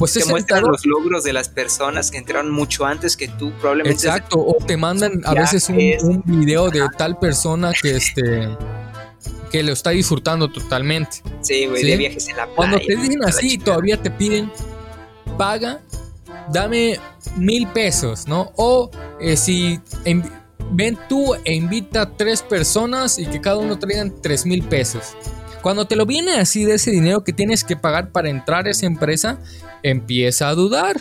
Pues 0.01 0.15
te 0.15 0.25
muestran 0.25 0.65
los 0.65 0.85
logros 0.85 1.23
de 1.23 1.33
las 1.33 1.49
personas 1.49 2.11
que 2.11 2.19
entraron 2.19 2.51
mucho 2.51 2.85
antes 2.85 3.17
que 3.17 3.29
tú, 3.29 3.53
probablemente. 3.61 4.09
Exacto, 4.09 4.45
o 4.45 4.57
te 4.67 4.77
mandan 4.77 5.23
a 5.25 5.35
veces 5.35 5.69
un, 5.69 5.79
un 6.03 6.41
video 6.41 6.71
de 6.71 6.89
tal 6.99 7.21
persona 7.21 7.73
que 7.81 7.95
este 7.95 8.49
que 9.53 9.63
lo 9.63 9.73
está 9.73 9.91
disfrutando 9.91 10.51
totalmente. 10.51 11.19
Sí, 11.41 11.67
güey, 11.67 11.85
de 11.85 11.97
viajes 11.97 12.29
en 12.29 12.37
la 12.37 12.47
playa. 12.47 12.57
Cuando 12.57 12.79
te 12.81 12.97
dicen 12.97 13.23
así, 13.23 13.59
todavía 13.59 13.97
te 13.97 14.11
piden 14.11 14.51
paga, 15.37 15.81
dame 16.53 16.99
mil 17.37 17.67
pesos, 17.69 18.27
¿no? 18.27 18.53
O 18.57 18.91
eh, 19.21 19.37
si 19.37 19.81
ven 20.71 20.99
tú 21.09 21.35
e 21.45 21.55
invita 21.55 22.03
a 22.03 22.17
tres 22.17 22.43
personas 22.43 23.19
y 23.19 23.27
que 23.27 23.41
cada 23.41 23.59
uno 23.59 23.79
traigan 23.79 24.15
tres 24.23 24.47
mil 24.47 24.63
pesos. 24.63 25.17
Cuando 25.63 25.87
te 25.87 25.97
lo 25.97 26.05
viene 26.05 26.35
así 26.35 26.65
de 26.65 26.75
ese 26.75 26.91
dinero 26.91 27.25
que 27.25 27.33
tienes 27.33 27.65
que 27.65 27.77
pagar 27.77 28.13
para 28.13 28.29
entrar 28.29 28.67
a 28.67 28.71
esa 28.71 28.87
empresa, 28.87 29.39
empieza 29.83 30.49
a 30.49 30.55
dudar. 30.55 30.97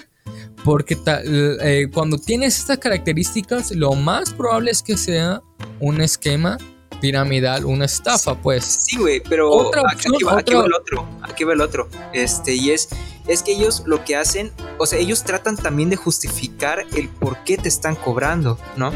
Porque 0.64 0.98
eh, 1.06 1.88
cuando 1.94 2.18
tienes 2.18 2.58
estas 2.58 2.78
características, 2.78 3.72
lo 3.72 3.92
más 3.96 4.34
probable 4.34 4.72
es 4.72 4.82
que 4.82 4.96
sea 4.96 5.42
un 5.82 6.00
esquema 6.00 6.58
piramidal, 7.04 7.66
una 7.66 7.84
estafa, 7.84 8.34
pues. 8.34 8.64
Sí, 8.64 8.96
güey, 8.96 9.20
pero 9.20 9.72
aquí, 9.92 10.08
va, 10.24 10.40
el 10.40 10.74
otro, 10.74 11.06
aquí 11.22 11.44
va 11.44 11.52
el 11.52 11.60
otro. 11.60 11.90
Este, 12.14 12.56
y 12.56 12.72
es, 12.72 12.88
es 13.28 13.44
que 13.44 13.52
ellos 13.52 13.84
lo 13.86 14.06
que 14.06 14.16
hacen, 14.16 14.54
o 14.78 14.86
sea, 14.86 15.00
ellos 15.00 15.26
tratan 15.26 15.58
también 15.58 15.90
de 15.90 15.98
justificar 15.98 16.86
el 16.96 17.10
por 17.10 17.44
qué 17.44 17.58
te 17.58 17.68
están 17.68 17.98
cobrando, 17.98 18.58
¿no? 18.78 18.94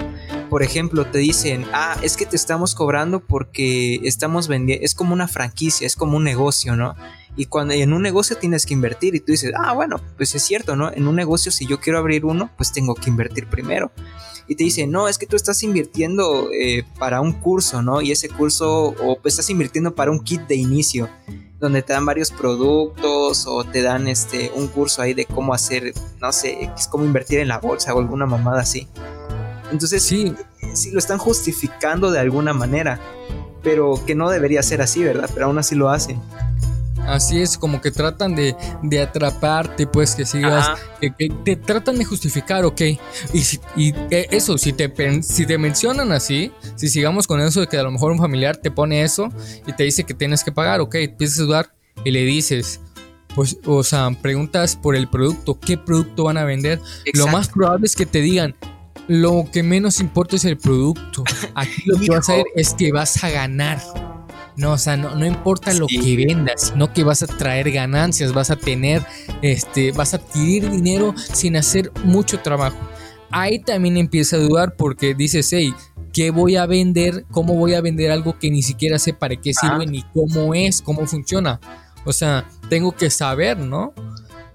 Por 0.50 0.64
ejemplo, 0.64 1.06
te 1.06 1.18
dicen, 1.18 1.66
ah, 1.74 1.98
es 2.02 2.16
que 2.16 2.26
te 2.26 2.38
estamos 2.38 2.76
cobrando 2.76 3.20
porque 3.20 4.00
estamos 4.04 4.48
vendiendo, 4.48 4.86
es 4.86 4.96
como 4.96 5.12
una 5.12 5.28
franquicia, 5.28 5.86
es 5.86 5.98
como 5.98 6.16
un 6.16 6.24
negocio, 6.24 6.78
¿no? 6.78 6.96
Y 7.38 7.46
cuando 7.46 7.74
en 7.74 7.94
un 7.94 8.02
negocio 8.02 8.36
tienes 8.36 8.66
que 8.66 8.74
invertir 8.74 9.16
y 9.16 9.22
tú 9.22 9.32
dices, 9.32 9.54
ah, 9.56 9.72
bueno, 9.74 10.02
pues 10.18 10.36
es 10.36 10.44
cierto, 10.44 10.76
¿no? 10.76 10.92
En 10.92 11.08
un 11.08 11.16
negocio 11.16 11.52
si 11.52 11.66
yo 11.66 11.80
quiero 11.80 12.00
abrir 12.00 12.26
uno, 12.26 12.50
pues 12.58 12.74
tengo 12.74 12.96
que 12.96 13.10
invertir 13.10 13.48
primero 13.48 13.92
y 14.48 14.56
te 14.56 14.64
dice, 14.64 14.88
no, 14.88 15.08
es 15.08 15.18
que 15.18 15.28
tú 15.28 15.36
estás 15.36 15.62
invirtiendo 15.64 16.50
eh, 16.52 16.86
para 16.98 17.20
un 17.20 17.34
curso, 17.34 17.82
¿no? 17.82 18.02
Y 18.02 18.12
ese 18.12 18.30
curso, 18.30 18.96
o 19.04 19.20
pues 19.22 19.34
estás 19.34 19.50
invirtiendo 19.50 19.94
para 19.94 20.10
un 20.10 20.22
kit 20.22 20.42
de 20.48 20.56
inicio, 20.56 21.10
donde 21.60 21.82
te 21.82 21.94
dan 21.94 22.06
varios 22.06 22.32
productos 22.32 23.46
o 23.48 23.64
te 23.66 23.82
dan 23.82 24.08
este 24.08 24.52
un 24.56 24.68
curso 24.68 25.02
ahí 25.02 25.14
de 25.14 25.26
cómo 25.26 25.54
hacer, 25.54 25.94
no 26.22 26.32
sé, 26.32 26.72
es 26.78 26.88
cómo 26.88 27.04
invertir 27.04 27.40
en 27.40 27.50
la 27.50 27.60
bolsa 27.60 27.94
o 27.94 28.00
alguna 28.00 28.26
mamada 28.26 28.62
así. 28.62 28.88
Entonces, 29.72 30.02
sí, 30.02 30.34
sí 30.74 30.92
lo 30.92 31.00
están 31.00 31.18
justificando 31.18 32.10
de 32.10 32.20
alguna 32.20 32.54
manera, 32.54 33.02
pero 33.64 34.02
que 34.06 34.16
no 34.16 34.30
debería 34.30 34.64
ser 34.64 34.82
así, 34.82 35.04
¿verdad? 35.04 35.30
Pero 35.34 35.48
aún 35.48 35.58
así 35.58 35.76
lo 35.76 35.90
hacen. 35.90 36.22
Así 37.08 37.42
es, 37.42 37.58
como 37.58 37.82
que 37.82 37.90
tratan 37.90 38.36
de, 38.36 38.56
atraparte, 39.02 39.88
pues 39.88 40.14
que 40.14 40.26
sigas, 40.26 40.70
que, 41.00 41.12
te 41.44 41.56
tratan 41.56 41.98
de 41.98 42.06
justificar, 42.06 42.66
ok. 42.66 42.82
Y, 42.82 43.00
y 43.78 43.94
eh, 44.12 44.28
eso, 44.32 44.58
si 44.58 44.74
te, 44.74 44.92
si 45.24 45.46
te 45.46 45.58
mencionan 45.58 46.12
así, 46.12 46.52
si 46.76 46.90
sigamos 46.90 47.26
con 47.26 47.40
eso 47.40 47.62
de 47.62 47.68
que 47.68 47.78
a 47.78 47.84
lo 47.84 47.92
mejor 47.92 48.12
un 48.12 48.20
familiar 48.20 48.58
te 48.58 48.72
pone 48.72 49.04
eso 49.04 49.30
y 49.66 49.74
te 49.74 49.86
dice 49.86 50.04
que 50.04 50.14
tienes 50.14 50.44
que 50.44 50.52
pagar, 50.52 50.82
ok, 50.82 50.96
empiezas 50.96 51.40
a 51.40 51.44
dudar 51.44 51.74
y 52.04 52.12
le 52.12 52.24
dices, 52.24 52.82
pues, 53.36 53.58
o 53.66 53.84
sea, 53.84 54.10
preguntas 54.22 54.76
por 54.76 54.96
el 54.96 55.08
producto, 55.08 55.60
qué 55.60 55.78
producto 55.78 56.26
van 56.26 56.38
a 56.38 56.44
vender. 56.44 56.82
Lo 57.14 57.28
más 57.28 57.48
probable 57.48 57.86
es 57.86 57.96
que 57.96 58.06
te 58.06 58.20
digan, 58.20 58.56
lo 59.08 59.48
que 59.52 59.64
menos 59.64 60.00
importa 60.00 60.36
es 60.36 60.46
el 60.46 60.58
producto. 60.58 61.24
Aquí 61.56 61.84
lo 61.86 62.00
que 62.00 62.10
vas 62.10 62.30
a 62.30 62.34
hacer 62.34 62.46
es 62.56 62.74
que 62.74 62.92
vas 62.92 63.24
a 63.24 63.30
ganar. 63.30 63.80
No, 64.58 64.72
o 64.72 64.78
sea, 64.80 64.98
no, 64.98 65.24
importa 65.24 65.72
lo 65.74 65.86
que 65.86 66.16
vendas, 66.16 66.70
sino 66.70 66.92
que 66.92 67.04
vas 67.04 67.22
a 67.22 67.28
traer 67.28 67.72
ganancias, 67.72 68.34
vas 68.34 68.50
a 68.50 68.56
tener, 68.56 69.06
este, 69.44 69.92
vas 69.92 70.16
a 70.16 70.18
adquirir 70.18 70.72
dinero 70.72 71.14
sin 71.16 71.56
hacer 71.58 71.92
mucho 72.04 72.40
trabajo. 72.40 72.78
Ahí 73.30 73.60
también 73.60 73.98
empieza 73.98 74.36
a 74.36 74.40
dudar 74.40 74.76
porque 74.76 75.14
dices, 75.14 75.54
hey, 75.54 75.76
¿qué 76.12 76.32
voy 76.32 76.56
a 76.56 76.66
vender? 76.66 77.26
¿Cómo 77.30 77.54
voy 77.54 77.76
a 77.76 77.82
vender 77.82 78.10
algo 78.10 78.40
que 78.40 78.50
ni 78.50 78.64
siquiera 78.64 78.98
sé 78.98 79.14
para 79.14 79.36
qué 79.36 79.54
sirve 79.54 79.86
ni 79.86 80.02
cómo 80.12 80.56
es, 80.56 80.82
cómo 80.82 81.06
funciona? 81.06 81.60
O 82.04 82.12
sea, 82.12 82.50
tengo 82.68 82.94
que 82.94 83.12
saber, 83.12 83.60
¿no? 83.60 83.94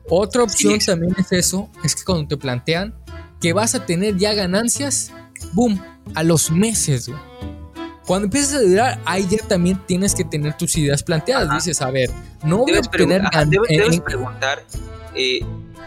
Otra 0.08 0.42
opción 0.42 0.80
también 0.80 1.14
es 1.16 1.30
eso, 1.30 1.70
es 1.84 1.94
que 1.94 2.02
cuando 2.02 2.26
te 2.26 2.36
plantean 2.36 2.92
que 3.40 3.52
vas 3.52 3.76
a 3.76 3.86
tener 3.86 4.16
ya 4.16 4.34
ganancias, 4.34 5.12
boom, 5.52 5.80
a 6.16 6.24
los 6.24 6.50
meses, 6.50 7.08
güey 7.08 7.51
cuando 8.06 8.26
empiezas 8.26 8.54
a 8.54 8.60
dudar, 8.60 9.00
ahí 9.04 9.26
ya 9.30 9.38
también 9.46 9.80
tienes 9.86 10.14
que 10.14 10.24
tener 10.24 10.56
tus 10.56 10.76
ideas 10.76 11.02
planteadas. 11.02 11.64
Dices, 11.64 11.80
a 11.82 11.90
ver, 11.90 12.10
no 12.44 12.58
voy 12.58 12.74
a 12.74 12.80
tener 12.82 13.22
debes, 13.46 14.00
preguntar, 14.00 14.64
eh, 15.14 15.40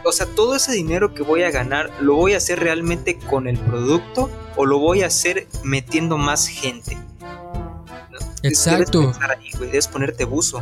o 0.04 0.12
sea, 0.12 0.28
todo 0.28 0.56
ese 0.56 0.72
dinero 0.72 1.14
que 1.14 1.24
voy 1.24 1.44
a 1.44 1.52
ganar, 1.52 1.92
¿lo 2.00 2.16
voy 2.16 2.34
a 2.34 2.38
hacer 2.38 2.60
realmente 2.60 3.18
con 3.18 3.48
el 3.48 3.58
producto 3.58 4.30
o 4.56 4.66
lo 4.66 4.80
voy 4.80 5.02
a 5.04 5.08
hacer 5.08 5.48
metiendo 5.64 6.18
más 6.18 6.48
gente? 6.48 6.98
Exacto. 8.44 9.12
Debes, 9.60 9.88
ponerte 9.88 10.24
buzo. 10.24 10.62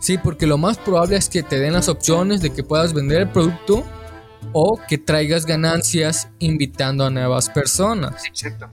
Sí, 0.00 0.18
porque 0.18 0.46
lo 0.46 0.58
más 0.58 0.78
probable 0.78 1.16
es 1.16 1.28
que 1.28 1.42
te 1.42 1.58
den 1.58 1.72
las 1.72 1.88
opciones 1.88 2.42
de 2.42 2.50
que 2.50 2.62
puedas 2.62 2.92
vender 2.92 3.22
el 3.22 3.30
producto 3.30 3.84
o 4.52 4.78
que 4.88 4.98
traigas 4.98 5.46
ganancias 5.46 6.28
invitando 6.38 7.06
a 7.06 7.10
nuevas 7.10 7.48
personas. 7.48 8.24
Exacto. 8.26 8.68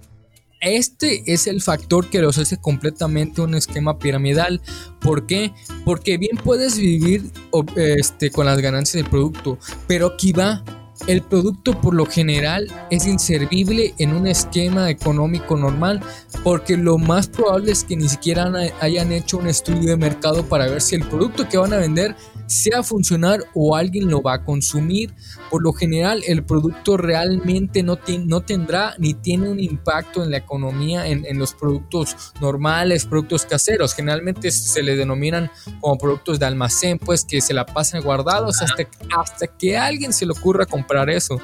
Este 0.62 1.24
es 1.32 1.48
el 1.48 1.62
factor 1.62 2.10
que 2.10 2.20
los 2.20 2.38
hace 2.38 2.58
completamente 2.58 3.42
un 3.42 3.56
esquema 3.56 3.98
piramidal. 3.98 4.62
¿Por 5.00 5.26
qué? 5.26 5.54
Porque 5.86 6.18
bien 6.18 6.38
puedes 6.44 6.78
vivir 6.78 7.32
este, 7.76 8.30
con 8.30 8.46
las 8.46 8.60
ganancias 8.60 9.02
del 9.02 9.10
producto, 9.10 9.58
pero 9.88 10.08
aquí 10.08 10.34
va. 10.34 10.64
El 11.08 11.22
producto 11.22 11.80
por 11.80 11.94
lo 11.96 12.06
general 12.06 12.68
es 12.90 13.08
inservible 13.08 13.94
en 14.00 14.14
un 14.14 14.28
esquema 14.28 14.90
económico 14.90 15.56
normal 15.56 16.02
porque 16.44 16.76
lo 16.76 16.98
más 16.98 17.28
probable 17.28 17.72
es 17.72 17.86
que 17.86 17.96
ni 17.96 18.10
siquiera 18.10 18.52
hayan 18.82 19.14
hecho 19.14 19.38
un 19.38 19.48
estudio 19.48 19.92
de 19.92 19.96
mercado 19.96 20.44
para 20.44 20.68
ver 20.68 20.82
si 20.82 20.96
el 20.96 21.08
producto 21.08 21.48
que 21.48 21.58
van 21.58 21.72
a 21.72 21.78
vender 21.78 22.18
sea 22.50 22.84
funcionar 22.84 23.46
o 23.54 23.76
alguien 23.76 24.10
lo 24.10 24.22
va 24.22 24.34
a 24.34 24.44
consumir. 24.44 25.14
Por 25.50 25.64
lo 25.64 25.72
general, 25.72 26.24
el 26.28 26.44
producto 26.44 26.98
realmente 26.98 27.84
no, 27.84 28.00
no 28.26 28.42
tendrá 28.42 28.96
ni 28.98 29.14
tiene 29.14 29.50
un 29.50 29.60
impacto 29.60 30.24
en 30.24 30.32
la 30.32 30.38
economía, 30.38 31.08
en, 31.08 31.40
los 31.40 31.54
productos 31.54 32.34
normales, 32.42 33.06
productos 33.06 33.46
caseros. 33.46 33.94
Generalmente 33.94 34.52
se 34.52 34.84
le 34.84 34.96
denominan 34.96 35.52
como 35.80 35.98
productos 35.98 36.40
de 36.40 36.46
almacén, 36.46 37.00
pues 37.00 37.24
que 37.24 37.40
se 37.40 37.54
la 37.54 37.66
pasan 37.66 38.02
guardados 38.02 38.62
hasta, 38.62 38.88
hasta 39.16 39.48
que 39.48 39.78
a 39.78 39.86
alguien 39.86 40.12
se 40.12 40.26
le 40.26 40.32
ocurra 40.32 40.66
comprar 40.66 41.10
eso. 41.10 41.40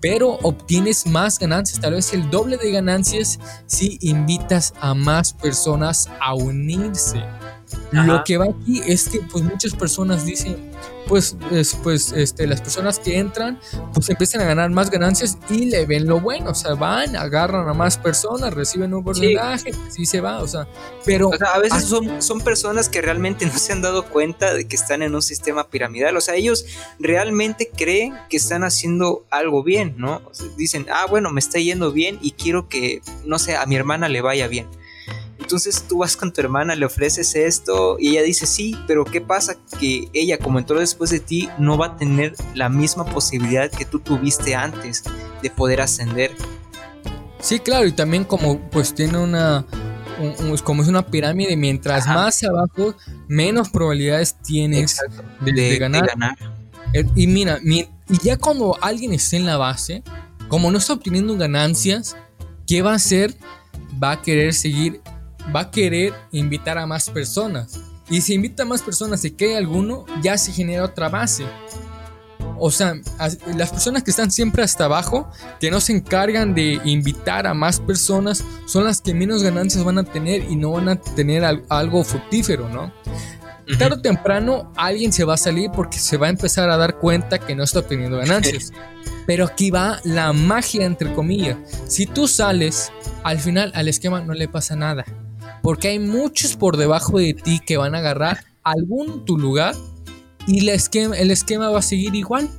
Pero 0.00 0.38
obtienes 0.42 1.06
más 1.06 1.38
ganancias, 1.38 1.80
tal 1.80 1.94
vez 1.94 2.12
el 2.12 2.30
doble 2.30 2.56
de 2.56 2.70
ganancias 2.70 3.38
si 3.66 3.98
invitas 4.00 4.72
a 4.80 4.94
más 4.94 5.32
personas 5.32 6.08
a 6.20 6.34
unirse. 6.34 7.22
Lo 7.92 8.24
que 8.24 8.36
va 8.36 8.46
aquí 8.46 8.80
es 8.86 9.08
que 9.08 9.20
pues 9.20 9.44
muchas 9.44 9.74
personas 9.74 10.24
dicen, 10.24 10.56
pues, 11.06 11.36
pues 11.82 12.12
este, 12.12 12.46
las 12.46 12.60
personas 12.60 12.98
que 12.98 13.18
entran 13.18 13.60
pues 13.92 14.08
empiezan 14.08 14.40
a 14.40 14.44
ganar 14.44 14.70
más 14.70 14.90
ganancias 14.90 15.38
y 15.50 15.66
le 15.66 15.86
ven 15.86 16.06
lo 16.06 16.20
bueno, 16.20 16.50
o 16.50 16.54
sea, 16.54 16.74
van, 16.74 17.16
agarran 17.16 17.68
a 17.68 17.74
más 17.74 17.98
personas, 17.98 18.54
reciben 18.54 18.94
un 18.94 19.04
porcentaje, 19.04 19.72
sí. 19.90 20.06
se 20.06 20.20
va, 20.20 20.42
o 20.42 20.48
sea, 20.48 20.66
pero... 21.04 21.30
a 21.52 21.58
veces 21.58 21.84
son, 21.84 22.22
son 22.22 22.40
personas 22.40 22.88
que 22.88 23.00
realmente 23.00 23.46
no 23.52 23.56
se 23.58 23.72
han 23.72 23.82
dado 23.82 24.06
cuenta 24.06 24.54
de 24.54 24.66
que 24.66 24.76
están 24.76 25.02
en 25.02 25.14
un 25.14 25.22
sistema 25.22 25.68
piramidal, 25.68 26.16
o 26.16 26.20
sea, 26.20 26.34
ellos 26.34 26.64
realmente 26.98 27.70
creen 27.74 28.14
que 28.28 28.36
están 28.36 28.64
haciendo 28.64 29.24
algo 29.30 29.62
bien, 29.62 29.94
¿no? 29.98 30.22
dicen, 30.56 30.86
ah, 30.90 31.06
bueno, 31.08 31.30
me 31.30 31.40
está 31.40 31.58
yendo 31.58 31.92
bien 31.92 32.18
y 32.22 32.32
quiero 32.32 32.68
que, 32.68 33.02
no 33.24 33.38
sé, 33.38 33.56
a 33.56 33.66
mi 33.66 33.76
hermana 33.76 34.08
le 34.08 34.20
vaya 34.20 34.48
bien 34.48 34.66
Entonces 35.44 35.84
tú 35.86 35.98
vas 35.98 36.16
con 36.16 36.32
tu 36.32 36.40
hermana, 36.40 36.74
le 36.74 36.86
ofreces 36.86 37.34
esto 37.34 37.98
y 37.98 38.12
ella 38.12 38.22
dice 38.22 38.46
sí, 38.46 38.74
pero 38.86 39.04
¿qué 39.04 39.20
pasa? 39.20 39.56
Que 39.78 40.08
ella 40.14 40.38
como 40.38 40.58
entró 40.58 40.80
después 40.80 41.10
de 41.10 41.20
ti 41.20 41.50
no 41.58 41.76
va 41.76 41.88
a 41.88 41.96
tener 41.98 42.34
la 42.54 42.70
misma 42.70 43.04
posibilidad 43.04 43.70
que 43.70 43.84
tú 43.84 44.00
tuviste 44.00 44.54
antes 44.54 45.02
de 45.42 45.50
poder 45.50 45.82
ascender. 45.82 46.30
Sí, 47.40 47.58
claro, 47.58 47.86
y 47.86 47.92
también 47.92 48.24
como 48.24 48.58
pues 48.70 48.94
tiene 48.94 49.18
una, 49.18 49.66
como 50.64 50.82
es 50.82 50.88
una 50.88 51.04
pirámide, 51.04 51.58
mientras 51.58 52.06
más 52.06 52.42
abajo, 52.42 52.94
menos 53.28 53.68
probabilidades 53.68 54.36
tienes 54.40 54.98
de, 55.42 55.76
ganar. 55.76 56.08
Eh, 56.94 57.04
y 57.14 57.26
mira, 57.26 57.60
y 57.62 57.86
ya 58.22 58.38
cuando 58.38 58.78
alguien 58.80 59.12
esté 59.12 59.36
en 59.36 59.44
la 59.44 59.58
base, 59.58 60.02
como 60.48 60.70
no 60.70 60.78
está 60.78 60.94
obteniendo 60.94 61.36
ganancias, 61.36 62.16
¿qué 62.66 62.80
va 62.80 62.92
a 62.92 62.96
hacer? 62.96 63.36
Va 64.02 64.12
a 64.12 64.22
querer 64.22 64.54
seguir, 64.54 65.02
va 65.54 65.60
a 65.60 65.70
querer 65.70 66.12
invitar 66.32 66.78
a 66.78 66.86
más 66.86 67.10
personas. 67.10 67.80
Y 68.08 68.20
si 68.20 68.34
invita 68.34 68.64
a 68.64 68.66
más 68.66 68.82
personas 68.82 69.24
y 69.24 69.34
hay 69.40 69.54
alguno, 69.54 70.04
ya 70.22 70.36
se 70.36 70.52
genera 70.52 70.84
otra 70.84 71.08
base. 71.08 71.44
O 72.58 72.70
sea, 72.70 72.94
las 73.56 73.70
personas 73.70 74.02
que 74.04 74.10
están 74.10 74.30
siempre 74.30 74.62
hasta 74.62 74.84
abajo, 74.84 75.28
que 75.60 75.70
no 75.70 75.80
se 75.80 75.92
encargan 75.92 76.54
de 76.54 76.80
invitar 76.84 77.46
a 77.46 77.54
más 77.54 77.80
personas, 77.80 78.44
son 78.66 78.84
las 78.84 79.00
que 79.00 79.12
menos 79.14 79.42
ganancias 79.42 79.82
van 79.84 79.98
a 79.98 80.04
tener 80.04 80.50
y 80.50 80.56
no 80.56 80.72
van 80.72 80.88
a 80.88 80.96
tener 80.96 81.44
algo 81.68 82.04
fructífero, 82.04 82.68
¿no? 82.68 82.92
Tarde 83.78 83.96
o 83.96 84.00
temprano 84.00 84.72
alguien 84.76 85.12
se 85.12 85.24
va 85.24 85.34
a 85.34 85.38
salir 85.38 85.70
porque 85.74 85.98
se 85.98 86.18
va 86.18 86.26
a 86.26 86.30
empezar 86.30 86.68
a 86.68 86.76
dar 86.76 86.98
cuenta 86.98 87.38
que 87.38 87.54
no 87.56 87.64
está 87.64 87.80
obteniendo 87.80 88.18
ganancias. 88.18 88.72
Pero 89.26 89.46
aquí 89.46 89.70
va 89.70 90.00
la 90.04 90.32
magia, 90.34 90.84
entre 90.84 91.12
comillas. 91.14 91.56
Si 91.88 92.04
tú 92.04 92.28
sales, 92.28 92.92
al 93.22 93.38
final 93.40 93.72
al 93.74 93.88
esquema 93.88 94.20
no 94.20 94.34
le 94.34 94.48
pasa 94.48 94.76
nada. 94.76 95.04
Porque 95.64 95.88
hay 95.88 95.98
muchos 95.98 96.56
por 96.56 96.76
debajo 96.76 97.18
de 97.18 97.32
ti 97.32 97.58
que 97.58 97.78
van 97.78 97.94
a 97.94 97.98
agarrar 97.98 98.44
algún 98.62 99.24
tu 99.24 99.38
lugar 99.38 99.74
y 100.46 100.58
el 100.58 100.68
esquema, 100.68 101.16
el 101.16 101.30
esquema 101.30 101.70
va 101.70 101.78
a 101.78 101.82
seguir 101.82 102.14
igual. 102.14 102.50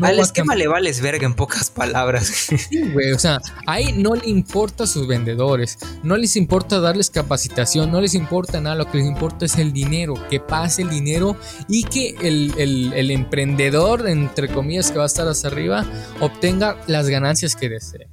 Al 0.00 0.18
esquema 0.20 0.54
le 0.54 0.66
vales 0.66 1.02
verga 1.02 1.26
en 1.26 1.34
pocas 1.34 1.68
palabras. 1.68 2.28
Sí, 2.70 2.80
güey, 2.92 3.12
o 3.12 3.18
sea, 3.18 3.42
ahí 3.66 3.92
no 3.92 4.14
le 4.14 4.26
importa 4.30 4.84
a 4.84 4.86
sus 4.86 5.06
vendedores, 5.06 5.76
no 6.02 6.16
les 6.16 6.34
importa 6.34 6.80
darles 6.80 7.10
capacitación, 7.10 7.90
no 7.90 8.00
les 8.00 8.14
importa 8.14 8.58
nada, 8.58 8.74
lo 8.74 8.90
que 8.90 8.96
les 8.98 9.06
importa 9.06 9.44
es 9.44 9.58
el 9.58 9.74
dinero, 9.74 10.14
que 10.30 10.40
pase 10.40 10.80
el 10.80 10.88
dinero 10.88 11.36
y 11.68 11.84
que 11.84 12.14
el, 12.22 13.10
emprendedor, 13.10 14.08
entre 14.08 14.48
comillas, 14.48 14.90
que 14.90 14.96
va 14.96 15.04
a 15.04 15.08
estar 15.08 15.28
hacia 15.28 15.50
arriba, 15.50 15.84
obtenga 16.20 16.78
las 16.86 17.08
ganancias 17.10 17.54
que 17.54 17.68
desee. 17.68 18.08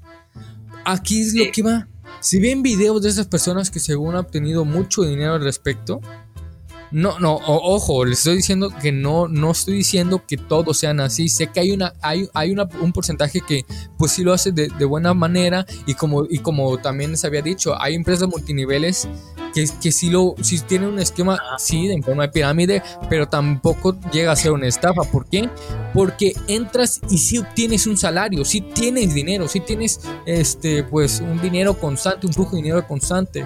Aquí 0.83 1.21
es 1.21 1.33
lo 1.33 1.49
que 1.49 1.61
va. 1.61 1.87
Si 2.19 2.39
ven 2.39 2.63
videos 2.63 3.01
de 3.01 3.09
esas 3.09 3.27
personas 3.27 3.71
que 3.71 3.79
según 3.79 4.15
han 4.15 4.21
obtenido 4.21 4.65
mucho 4.65 5.03
dinero 5.03 5.35
al 5.35 5.43
respecto, 5.43 6.01
no, 6.89 7.19
no, 7.19 7.35
ojo, 7.35 8.05
les 8.05 8.19
estoy 8.19 8.37
diciendo 8.37 8.71
que 8.81 8.91
no, 8.91 9.27
no 9.27 9.51
estoy 9.51 9.75
diciendo 9.75 10.23
que 10.25 10.37
todos 10.37 10.77
sean 10.77 10.99
así. 10.99 11.27
Sé 11.27 11.47
que 11.47 11.59
hay 11.59 11.71
una, 11.71 11.93
hay, 12.01 12.29
hay 12.33 12.51
un 12.51 12.93
porcentaje 12.93 13.41
que 13.41 13.65
pues 13.97 14.13
sí 14.13 14.23
lo 14.23 14.33
hace 14.33 14.51
de, 14.51 14.69
buena 14.85 15.13
manera. 15.13 15.65
Y 15.85 15.95
como, 15.95 16.25
y 16.29 16.39
como 16.39 16.77
también 16.77 17.11
les 17.11 17.25
había 17.25 17.41
dicho, 17.41 17.79
hay 17.79 17.95
empresas 17.95 18.29
multiniveles 18.29 19.07
que, 19.53 19.65
que 19.81 19.91
sí 19.91 20.09
lo, 20.09 20.35
sí 20.41 20.59
tienen 20.59 20.89
un 20.89 20.99
esquema, 20.99 21.39
sí, 21.57 21.89
en 21.91 22.03
forma 22.03 22.23
de 22.23 22.29
pirámide, 22.29 22.83
pero 23.09 23.27
tampoco 23.27 23.97
llega 24.11 24.31
a 24.31 24.35
ser 24.35 24.51
una 24.51 24.67
estafa. 24.67 25.03
¿Por 25.03 25.27
qué? 25.27 25.49
Porque 25.93 26.33
entras 26.47 27.01
y 27.09 27.17
sí 27.17 27.37
obtienes 27.37 27.87
un 27.87 27.97
salario, 27.97 28.45
sí 28.45 28.61
tienes 28.61 29.13
dinero, 29.13 29.47
sí 29.47 29.59
tienes 29.59 30.01
este, 30.25 30.83
pues 30.83 31.21
un 31.21 31.41
dinero 31.41 31.73
constante, 31.79 32.27
un 32.27 32.33
flujo 32.33 32.55
de 32.55 32.63
dinero 32.63 32.87
constante. 32.87 33.45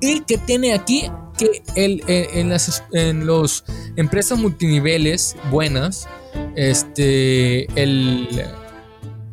Y 0.00 0.20
que 0.20 0.38
tiene 0.38 0.74
aquí 0.74 1.10
que 1.38 1.62
el, 1.74 2.02
en, 2.06 2.48
las 2.50 2.84
en 2.92 3.26
los 3.26 3.64
empresas 3.96 4.38
multiniveles 4.38 5.36
buenas, 5.50 6.08
este, 6.54 7.64
el, 7.80 8.28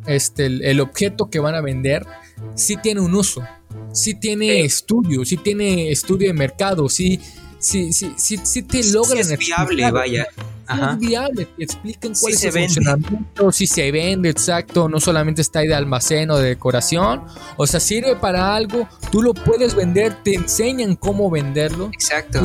este, 0.06 0.46
el, 0.46 0.80
objeto 0.80 1.30
que 1.30 1.38
van 1.38 1.54
a 1.54 1.60
vender 1.60 2.06
sí 2.54 2.76
tiene 2.76 3.00
un 3.00 3.14
uso, 3.14 3.42
sí 3.94 4.14
tiene 4.14 4.60
estudio, 4.60 5.24
sí 5.24 5.36
tiene 5.38 5.90
estudio 5.90 6.28
de 6.28 6.34
mercado, 6.34 6.88
sí, 6.88 7.20
sí, 7.58 7.92
sí, 7.92 8.12
sí, 8.16 8.38
sí 8.42 8.62
te 8.62 8.84
logran. 8.92 9.18
es 9.18 9.38
viable, 9.38 9.90
vaya 9.90 10.26
es 10.68 10.98
viable, 10.98 11.46
te 11.56 11.64
explican 11.64 12.12
cuál 12.18 12.32
es 12.32 12.44
el 12.44 12.52
funcionamiento, 12.52 13.52
si 13.52 13.66
se 13.66 13.90
vende, 13.90 14.30
exacto, 14.30 14.88
no 14.88 15.00
solamente 15.00 15.42
está 15.42 15.60
ahí 15.60 15.68
de 15.68 15.74
almacén 15.74 16.30
o 16.30 16.38
de 16.38 16.48
decoración, 16.50 17.22
o 17.56 17.66
sea, 17.66 17.80
sirve 17.80 18.16
para 18.16 18.54
algo, 18.54 18.88
tú 19.10 19.22
lo 19.22 19.34
puedes 19.34 19.74
vender, 19.74 20.22
te 20.22 20.34
enseñan 20.34 20.96
cómo 20.96 21.30
venderlo. 21.30 21.90
Exacto. 21.92 22.42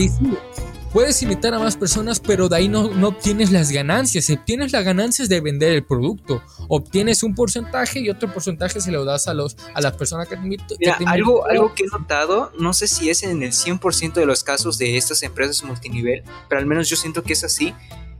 Puedes 0.91 1.21
invitar 1.21 1.54
a 1.54 1.60
más 1.60 1.78
personas, 1.78 2.19
pero 2.19 2.49
de 2.49 2.58
ahí 2.58 2.67
no, 2.67 2.89
no 2.93 3.10
obtienes 3.10 3.52
las 3.52 3.71
ganancias, 3.71 4.30
obtienes 4.30 4.71
las 4.71 4.84
ganancias 4.84 5.30
de 5.30 5.41
vender 5.41 5.73
el 5.73 5.84
producto, 5.84 6.41
obtienes 6.67 7.23
un 7.23 7.36
porcentaje 7.36 7.99
y 7.99 8.10
otro 8.10 8.32
porcentaje 8.34 8.82
se 8.82 8.91
lo 8.91 9.06
das 9.06 9.28
a, 9.28 9.34
los, 9.34 9.56
a 9.73 9.82
las 9.82 9.95
personas 9.95 10.28
que 10.28 10.36
te 10.36 10.43
invitan. 10.43 10.78
algo, 11.06 11.45
algo 11.47 11.73
que 11.73 11.84
he 11.84 11.88
notado, 11.88 12.52
no 12.60 12.73
sé 12.73 12.88
si 12.88 13.10
es 13.10 13.23
en 13.23 13.43
el 13.43 13.52
100% 13.52 14.13
de 14.13 14.25
los 14.25 14.43
casos 14.43 14.78
de 14.78 14.97
estas 14.97 15.23
empresas 15.23 15.63
multinivel, 15.63 16.23
pero 16.47 16.60
al 16.60 16.65
menos 16.65 16.89
yo 16.89 16.95
siento 16.95 17.23
que 17.23 17.34
es 17.34 17.43
así, 17.43 17.73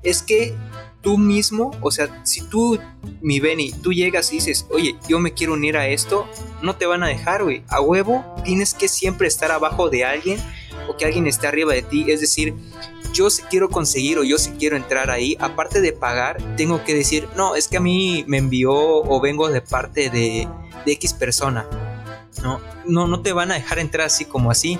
es 0.04 0.22
que 0.22 0.56
tú 1.02 1.18
mismo, 1.18 1.72
o 1.82 1.92
sea, 1.92 2.22
si 2.24 2.42
tú, 2.42 2.80
mi 3.22 3.40
Benny, 3.40 3.72
tú 3.72 3.94
llegas 3.94 4.32
y 4.32 4.36
dices, 4.36 4.66
oye, 4.70 4.96
yo 5.08 5.20
me 5.20 5.34
quiero 5.34 5.54
unir 5.54 5.78
a 5.78 5.88
esto, 5.88 6.28
no 6.62 6.76
te 6.76 6.86
van 6.86 7.04
a 7.04 7.08
dejar, 7.08 7.44
güey. 7.44 7.64
A 7.68 7.82
huevo, 7.82 8.26
tienes 8.44 8.74
que 8.74 8.88
siempre 8.88 9.28
estar 9.28 9.52
abajo 9.52 9.90
de 9.90 10.06
alguien 10.06 10.40
o 10.88 10.98
que 10.98 11.06
alguien 11.06 11.28
esté 11.28 11.48
arriba 11.48 11.74
de 11.74 11.82
ti. 11.82 12.06
Es 12.10 12.22
decir, 12.22 12.54
yo 13.14 13.30
si 13.30 13.44
quiero 13.44 13.70
conseguir 13.70 14.20
o 14.20 14.24
yo 14.24 14.38
si 14.38 14.52
quiero 14.52 14.76
entrar 14.76 15.10
ahí, 15.10 15.38
aparte 15.40 15.82
de 15.82 15.94
pagar, 15.94 16.38
tengo 16.58 16.84
que 16.84 16.94
decir, 16.94 17.28
no, 17.36 17.56
es 17.56 17.68
que 17.68 17.78
a 17.78 17.82
mí 17.82 18.24
me 18.28 18.38
envió 18.38 18.74
o 18.74 19.22
vengo 19.22 19.50
de 19.50 19.62
parte 19.62 20.10
de, 20.10 20.48
de 20.86 20.92
X 20.92 21.14
persona. 21.14 21.66
No, 22.44 22.62
no, 22.86 23.08
no 23.08 23.22
te 23.22 23.34
van 23.34 23.52
a 23.52 23.56
dejar 23.56 23.80
entrar 23.80 24.08
así 24.08 24.26
como 24.26 24.52
así. 24.52 24.80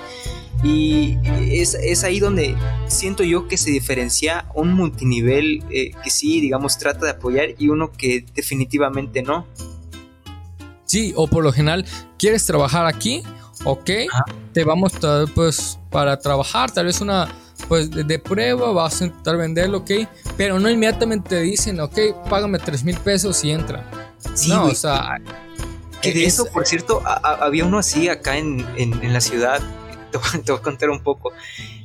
Y 0.62 1.18
es, 1.50 2.04
ahí 2.04 2.20
donde 2.20 2.54
siento 2.86 3.22
yo 3.22 3.48
que 3.48 3.56
se 3.56 3.70
diferencia 3.70 4.46
un 4.54 4.74
multinivel 4.74 5.64
eh, 5.70 5.92
que 6.02 6.10
sí, 6.10 6.40
digamos, 6.40 6.76
trata 6.76 7.06
de 7.06 7.12
apoyar 7.12 7.54
y 7.58 7.68
uno 7.68 7.90
que 7.92 8.24
definitivamente 8.34 9.22
no. 9.22 9.46
Sí, 10.84 11.12
o 11.16 11.28
por 11.28 11.44
lo 11.44 11.52
general, 11.52 11.86
¿quieres 12.18 12.44
trabajar 12.44 12.86
aquí? 12.86 13.22
Ok, 13.64 13.90
te 14.52 14.64
vamos 14.64 14.92
a, 15.04 15.24
pues 15.34 15.78
para 15.90 16.18
trabajar, 16.18 16.70
tal 16.70 16.86
vez 16.86 17.00
una 17.00 17.28
pues 17.68 17.90
de, 17.90 18.18
prueba, 18.18 18.72
vas 18.72 19.00
a 19.00 19.04
intentar 19.04 19.36
venderlo, 19.36 19.78
ok, 19.78 19.90
pero 20.36 20.58
no 20.58 20.68
inmediatamente 20.70 21.28
te 21.28 21.40
dicen, 21.42 21.78
ok, 21.78 21.98
págame 22.28 22.58
3 22.58 22.84
mil 22.84 22.96
pesos 22.96 23.44
y 23.44 23.50
entra. 23.50 23.88
no, 24.48 24.64
o 24.64 24.74
sea... 24.74 25.18
Que 26.00 26.14
de 26.14 26.24
eso, 26.24 26.46
por 26.46 26.66
cierto, 26.66 27.02
había 27.04 27.66
uno 27.66 27.78
así 27.78 28.08
acá 28.08 28.38
en, 28.38 28.66
en 28.78 29.12
la 29.12 29.20
ciudad 29.20 29.60
te, 30.44 30.52
voy 30.52 30.60
a 30.60 30.62
contar 30.62 30.90
un 30.90 31.02
poco. 31.02 31.32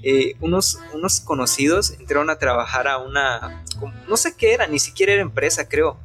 Eh, 0.04 0.36
unos, 0.42 0.80
unos 0.94 1.20
conocidos 1.20 1.92
entraron 2.00 2.30
a 2.30 2.38
trabajar 2.38 2.88
a 2.88 2.98
una, 2.98 3.64
no 4.08 4.18
sé 4.18 4.36
qué 4.36 4.54
era, 4.54 4.68
ni 4.68 4.80
siquiera 4.80 5.14
era 5.14 5.22
empresa, 5.22 5.68
creo. 5.68 5.98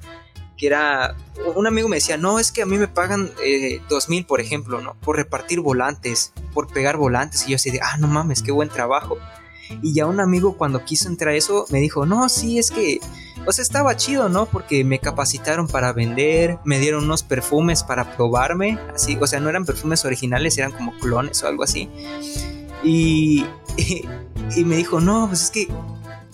Que 0.57 0.67
era, 0.67 1.17
un 1.55 1.67
amigo 1.67 1.89
me 1.89 1.97
decía, 1.97 2.19
no, 2.19 2.39
es 2.39 2.53
que 2.53 2.63
a 2.63 2.67
mí 2.67 2.77
me 2.77 2.89
pagan 2.89 3.31
eh, 3.43 3.81
dos 3.89 4.11
mil, 4.11 4.27
por 4.27 4.41
ejemplo, 4.41 4.83
¿no? 4.83 4.95
Por 5.01 5.17
repartir 5.17 5.61
volantes, 5.61 6.35
por 6.53 6.69
pegar 6.69 6.99
volantes. 6.99 7.47
Y 7.47 7.51
yo 7.51 7.57
así 7.57 7.71
de, 7.71 7.81
ah, 7.83 7.97
no 7.99 8.09
mames, 8.09 8.43
qué 8.43 8.53
buen 8.53 8.69
trabajo. 8.69 9.17
Y 9.83 9.95
ya 9.95 10.07
un 10.07 10.21
amigo 10.21 10.57
cuando 10.57 10.85
quiso 10.85 11.09
entrar 11.09 11.35
eso 11.35 11.67
me 11.71 11.81
dijo, 11.81 12.07
no, 12.07 12.29
sí, 12.29 12.59
es 12.59 12.71
que 12.71 13.01
pues 13.45 13.59
estaba 13.59 13.97
chido, 13.97 14.29
¿no? 14.29 14.47
Porque 14.47 14.85
me 14.85 14.99
capacitaron 14.99 15.67
para 15.67 15.93
vender, 15.93 16.59
me 16.65 16.79
dieron 16.79 17.05
unos 17.05 17.23
perfumes 17.23 17.83
para 17.83 18.17
probarme, 18.17 18.79
así, 18.95 19.17
o 19.21 19.27
sea, 19.27 19.41
no 19.41 19.49
eran 19.49 19.65
perfumes 19.65 20.05
originales, 20.05 20.59
eran 20.59 20.73
como 20.73 20.93
clones 20.99 21.43
o 21.43 21.49
algo 21.49 21.63
así. 21.63 21.89
Y, 22.83 23.47
y, 24.57 24.65
me 24.65 24.77
dijo, 24.77 25.01
no, 25.01 25.27
pues 25.29 25.45
es 25.45 25.51
que 25.51 25.69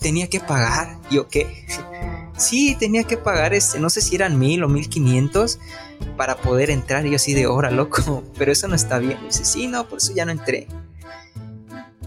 tenía 0.00 0.28
que 0.28 0.40
pagar. 0.40 0.98
Y 1.10 1.16
yo, 1.16 1.28
¿qué? 1.28 1.66
sí, 2.36 2.76
tenía 2.78 3.04
que 3.04 3.16
pagar, 3.16 3.54
este, 3.54 3.78
no 3.78 3.90
sé 3.90 4.00
si 4.00 4.14
eran 4.14 4.38
mil 4.38 4.62
o 4.64 4.68
mil 4.68 4.88
quinientos 4.88 5.58
para 6.16 6.36
poder 6.36 6.70
entrar. 6.70 7.06
Y 7.06 7.10
yo 7.10 7.16
así 7.16 7.34
de 7.34 7.46
hora, 7.46 7.70
loco, 7.70 8.24
pero 8.38 8.52
eso 8.52 8.68
no 8.68 8.74
está 8.74 8.98
bien. 8.98 9.18
Dice, 9.24 9.44
sí, 9.44 9.66
no, 9.66 9.88
por 9.88 9.98
eso 9.98 10.12
ya 10.12 10.24
no 10.24 10.32
entré. 10.32 10.68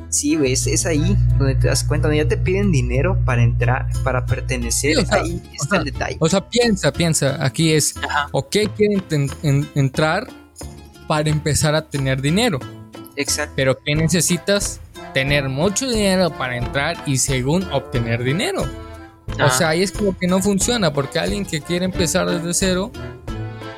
Sí, 0.09 0.35
güey, 0.35 0.53
es, 0.53 0.85
ahí 0.85 1.15
donde 1.37 1.55
te 1.55 1.67
das 1.67 1.83
cuenta, 1.83 2.07
donde 2.07 2.23
ya 2.23 2.27
te 2.27 2.37
piden 2.37 2.71
dinero 2.71 3.17
para 3.25 3.43
entrar, 3.43 3.87
para 4.03 4.25
pertenecer. 4.25 4.97
ahí 5.11 5.41
está 5.53 5.77
el 5.77 5.85
detalle. 5.85 6.17
O 6.19 6.27
sea, 6.27 6.47
piensa, 6.49 6.91
piensa. 6.91 7.43
Aquí 7.43 7.73
es, 7.73 7.95
ok, 8.31 8.55
quieren 8.75 9.03
entrar 9.75 10.27
para 11.07 11.29
empezar 11.29 11.75
a 11.75 11.81
tener 11.81 12.21
dinero. 12.21 12.59
Exacto. 13.15 13.53
Pero 13.55 13.77
¿qué 13.83 13.95
necesitas? 13.95 14.79
Tener 15.13 15.49
mucho 15.49 15.89
dinero 15.89 16.29
para 16.29 16.55
entrar 16.55 16.97
y 17.05 17.17
según 17.17 17.63
obtener 17.71 18.23
dinero. 18.23 18.63
O 19.43 19.49
sea, 19.49 19.69
ahí 19.69 19.83
es 19.83 19.91
como 19.91 20.17
que 20.17 20.27
no 20.27 20.41
funciona, 20.41 20.91
porque 20.91 21.19
alguien 21.19 21.45
que 21.45 21.61
quiere 21.61 21.85
empezar 21.85 22.29
desde 22.29 22.53
cero, 22.53 22.91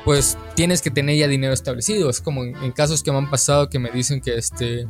pues 0.04 0.36
tienes 0.54 0.82
que 0.82 0.90
tener 0.90 1.16
ya 1.16 1.28
dinero 1.28 1.52
establecido. 1.52 2.10
Es 2.10 2.20
como 2.20 2.44
en, 2.44 2.72
casos 2.72 3.02
que 3.02 3.12
me 3.12 3.18
han 3.18 3.30
pasado 3.30 3.68
que 3.68 3.78
me 3.78 3.90
dicen 3.90 4.20
que 4.20 4.36
este 4.36 4.86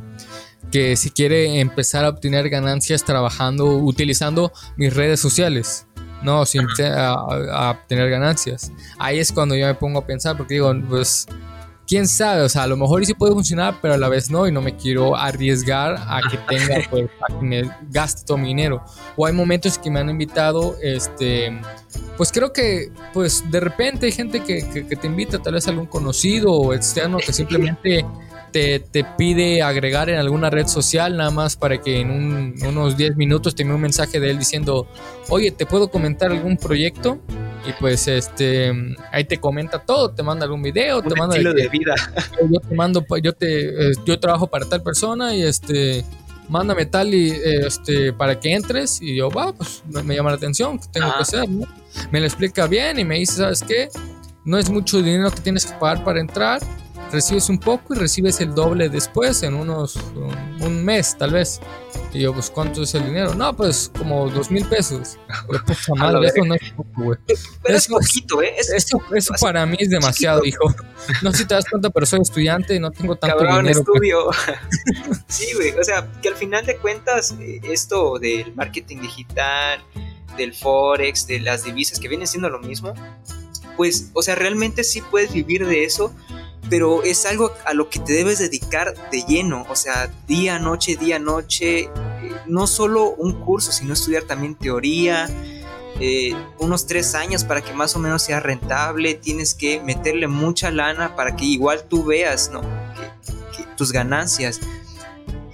que 0.73 0.95
si 0.95 1.11
quiere 1.11 1.59
empezar 1.59 2.03
a 2.03 2.09
obtener 2.09 2.49
ganancias 2.49 3.05
trabajando, 3.05 3.77
utilizando 3.77 4.51
mis 4.75 4.91
redes 4.91 5.19
sociales, 5.19 5.85
no, 6.23 6.47
sin 6.47 6.65
a, 6.81 7.69
obtener 7.69 8.09
ganancias. 8.09 8.71
Ahí 8.97 9.19
es 9.19 9.31
cuando 9.31 9.55
yo 9.55 9.67
me 9.67 9.75
pongo 9.75 9.99
a 9.99 10.07
pensar, 10.07 10.35
porque 10.35 10.55
digo, 10.55 10.73
pues, 10.89 11.27
quién 11.85 12.07
sabe, 12.07 12.41
o 12.41 12.49
sea, 12.49 12.63
a 12.63 12.67
lo 12.67 12.75
mejor 12.75 13.05
sí 13.05 13.13
puede 13.13 13.33
funcionar, 13.33 13.77
pero 13.83 13.93
a 13.93 13.97
la 13.97 14.09
vez 14.09 14.31
no, 14.31 14.47
y 14.47 14.51
no 14.51 14.63
me 14.63 14.75
quiero 14.75 15.15
arriesgar 15.15 15.95
a 15.95 16.21
que 16.27 16.39
tenga, 16.49 16.81
pues, 16.89 17.07
a 17.21 17.37
que 17.37 17.45
me 17.45 17.71
gaste 17.91 18.23
todo 18.25 18.39
mi 18.39 18.47
dinero. 18.47 18.83
O 19.15 19.27
hay 19.27 19.33
momentos 19.33 19.77
que 19.77 19.91
me 19.91 19.99
han 19.99 20.09
invitado, 20.09 20.75
este, 20.81 21.55
pues 22.17 22.31
creo 22.31 22.51
que, 22.51 22.91
pues, 23.13 23.43
de 23.51 23.59
repente 23.59 24.07
hay 24.07 24.11
gente 24.11 24.39
que, 24.39 24.67
que, 24.71 24.95
te 24.95 25.05
invita, 25.05 25.37
tal 25.37 25.53
vez 25.53 25.67
algún 25.67 25.85
conocido 25.85 26.51
o 26.51 26.73
externo 26.73 27.19
que 27.19 27.31
simplemente 27.31 28.03
te, 28.53 29.05
pide 29.17 29.63
agregar 29.63 30.09
en 30.09 30.19
alguna 30.19 30.49
red 30.49 30.67
social 30.67 31.17
nada 31.17 31.31
más 31.31 31.57
para 31.57 31.81
que 31.81 31.99
en 31.99 32.55
unos 32.65 32.95
10 32.95 33.17
minutos 33.17 33.55
te 33.55 33.63
un 33.63 33.81
mensaje 33.81 34.19
de 34.19 34.29
él 34.29 34.39
diciendo, 34.39 34.87
oye, 35.29 35.51
¿te 35.51 35.65
puedo 35.65 35.89
comentar 35.89 36.31
algún 36.31 36.57
proyecto? 36.57 37.19
Y 37.65 37.71
pues 37.79 38.07
este 38.07 38.71
ahí 39.11 39.23
te 39.23 39.37
comenta 39.37 39.79
todo, 39.79 40.11
te 40.11 40.21
manda 40.21 40.45
algún 40.45 40.61
video, 40.61 41.01
te 41.01 41.15
manda 41.15 41.35
estilo 41.35 41.53
de, 41.53 41.67
vida. 41.69 41.95
Yo 42.51 42.59
te 42.59 42.75
mando, 42.75 43.05
yo 43.21 43.33
te 43.33 43.93
yo 44.05 44.19
trabajo 44.19 44.47
para 44.47 44.65
tal 44.65 44.83
persona 44.83 45.33
y 45.33 45.43
este 45.43 46.03
mándame 46.49 46.85
tal 46.85 47.13
y 47.13 47.31
este 47.31 48.11
para 48.11 48.37
que 48.39 48.53
entres 48.53 49.01
y 49.01 49.15
yo 49.15 49.29
va, 49.29 49.53
pues 49.53 49.81
me, 49.85 50.13
llama 50.13 50.29
la 50.29 50.35
atención, 50.35 50.77
¿qué 50.77 50.87
tengo 50.91 51.07
que 51.15 51.21
hacer? 51.21 51.47
Me 52.11 52.19
lo 52.19 52.25
explica 52.25 52.67
bien 52.67 52.99
y 52.99 53.05
me 53.05 53.15
dice, 53.15 53.37
¿sabes 53.37 53.63
qué? 53.63 53.87
No 54.43 54.57
es 54.57 54.69
mucho 54.69 55.01
dinero 55.01 55.31
que 55.31 55.39
tienes 55.39 55.65
que 55.65 55.73
pagar 55.79 56.03
para 56.03 56.19
entrar 56.19 56.59
recibes 57.13 57.49
un 57.49 57.59
poco 57.59 57.93
y 57.93 57.97
recibes 57.97 58.41
el 58.41 58.53
doble 58.53 58.89
después 58.89 59.43
en 59.43 59.53
unos 59.53 59.95
un, 60.59 60.83
mes 60.83 61.15
tal 61.17 61.31
vez. 61.31 61.61
Y 62.11 62.21
yo, 62.21 62.33
pues, 62.33 62.49
¿cuánto 62.49 62.83
es 62.83 62.93
el 62.95 63.05
dinero? 63.05 63.33
No, 63.35 63.55
pues, 63.55 63.91
como 63.97 64.29
dos 64.29 64.51
mil 64.51 64.65
pesos. 64.65 65.17
eso 65.77 65.95
no 65.95 66.55
es 66.55 66.71
poco, 66.75 67.03
güey. 67.03 67.19
Pero 67.63 67.77
es 67.77 67.87
poquito, 67.87 68.41
¿eh? 68.41 68.53
eso, 68.57 69.01
eso 69.15 69.33
para 69.39 69.65
mí 69.65 69.77
es 69.79 69.89
demasiado, 69.89 70.43
hijo. 70.43 70.73
No 71.21 71.31
sé 71.31 71.39
si 71.39 71.45
te 71.45 71.53
das 71.53 71.65
cuenta, 71.69 71.89
pero 71.89 72.05
soy 72.05 72.21
estudiante 72.21 72.75
y 72.75 72.79
no 72.79 72.91
tengo 72.91 73.15
tanto 73.15 73.37
Cabrón, 73.37 73.65
dinero. 73.65 73.83
Pues. 73.83 73.95
estudio. 73.95 74.29
sí, 75.27 75.53
güey. 75.55 75.71
O 75.71 75.83
sea, 75.83 76.11
que 76.21 76.29
al 76.29 76.35
final 76.35 76.65
de 76.65 76.77
cuentas, 76.77 77.35
eh, 77.39 77.61
esto 77.63 78.19
del 78.19 78.53
marketing 78.55 78.97
digital, 78.97 79.83
del 80.35 80.53
forex, 80.53 81.27
de 81.27 81.39
las 81.39 81.63
divisas, 81.63 81.99
que 81.99 82.07
vienen 82.07 82.27
siendo 82.27 82.49
lo 82.49 82.59
mismo, 82.59 82.93
pues, 83.77 84.11
o 84.13 84.21
sea, 84.21 84.35
realmente 84.35 84.83
sí 84.83 85.01
puedes 85.01 85.33
vivir 85.33 85.65
de 85.65 85.83
eso, 85.83 86.13
pero 86.69 87.03
es 87.03 87.25
algo 87.25 87.51
a 87.65 87.73
lo 87.73 87.89
que 87.89 87.99
te 87.99 88.13
debes 88.13 88.39
dedicar 88.39 88.93
de 89.11 89.23
lleno, 89.23 89.65
o 89.69 89.75
sea, 89.75 90.11
día, 90.27 90.59
noche, 90.59 90.95
día, 90.95 91.19
noche, 91.19 91.81
eh, 91.81 91.89
no 92.47 92.67
solo 92.67 93.11
un 93.11 93.33
curso, 93.41 93.71
sino 93.71 93.93
estudiar 93.93 94.23
también 94.23 94.55
teoría, 94.55 95.29
eh, 95.99 96.33
unos 96.59 96.87
tres 96.87 97.15
años 97.15 97.43
para 97.43 97.61
que 97.61 97.73
más 97.73 97.95
o 97.95 97.99
menos 97.99 98.23
sea 98.23 98.39
rentable, 98.39 99.13
tienes 99.13 99.53
que 99.53 99.79
meterle 99.81 100.27
mucha 100.27 100.71
lana 100.71 101.15
para 101.15 101.35
que 101.35 101.45
igual 101.45 101.85
tú 101.87 102.03
veas, 102.03 102.49
¿no? 102.51 102.61
tus 103.75 103.91
ganancias. 103.91 104.59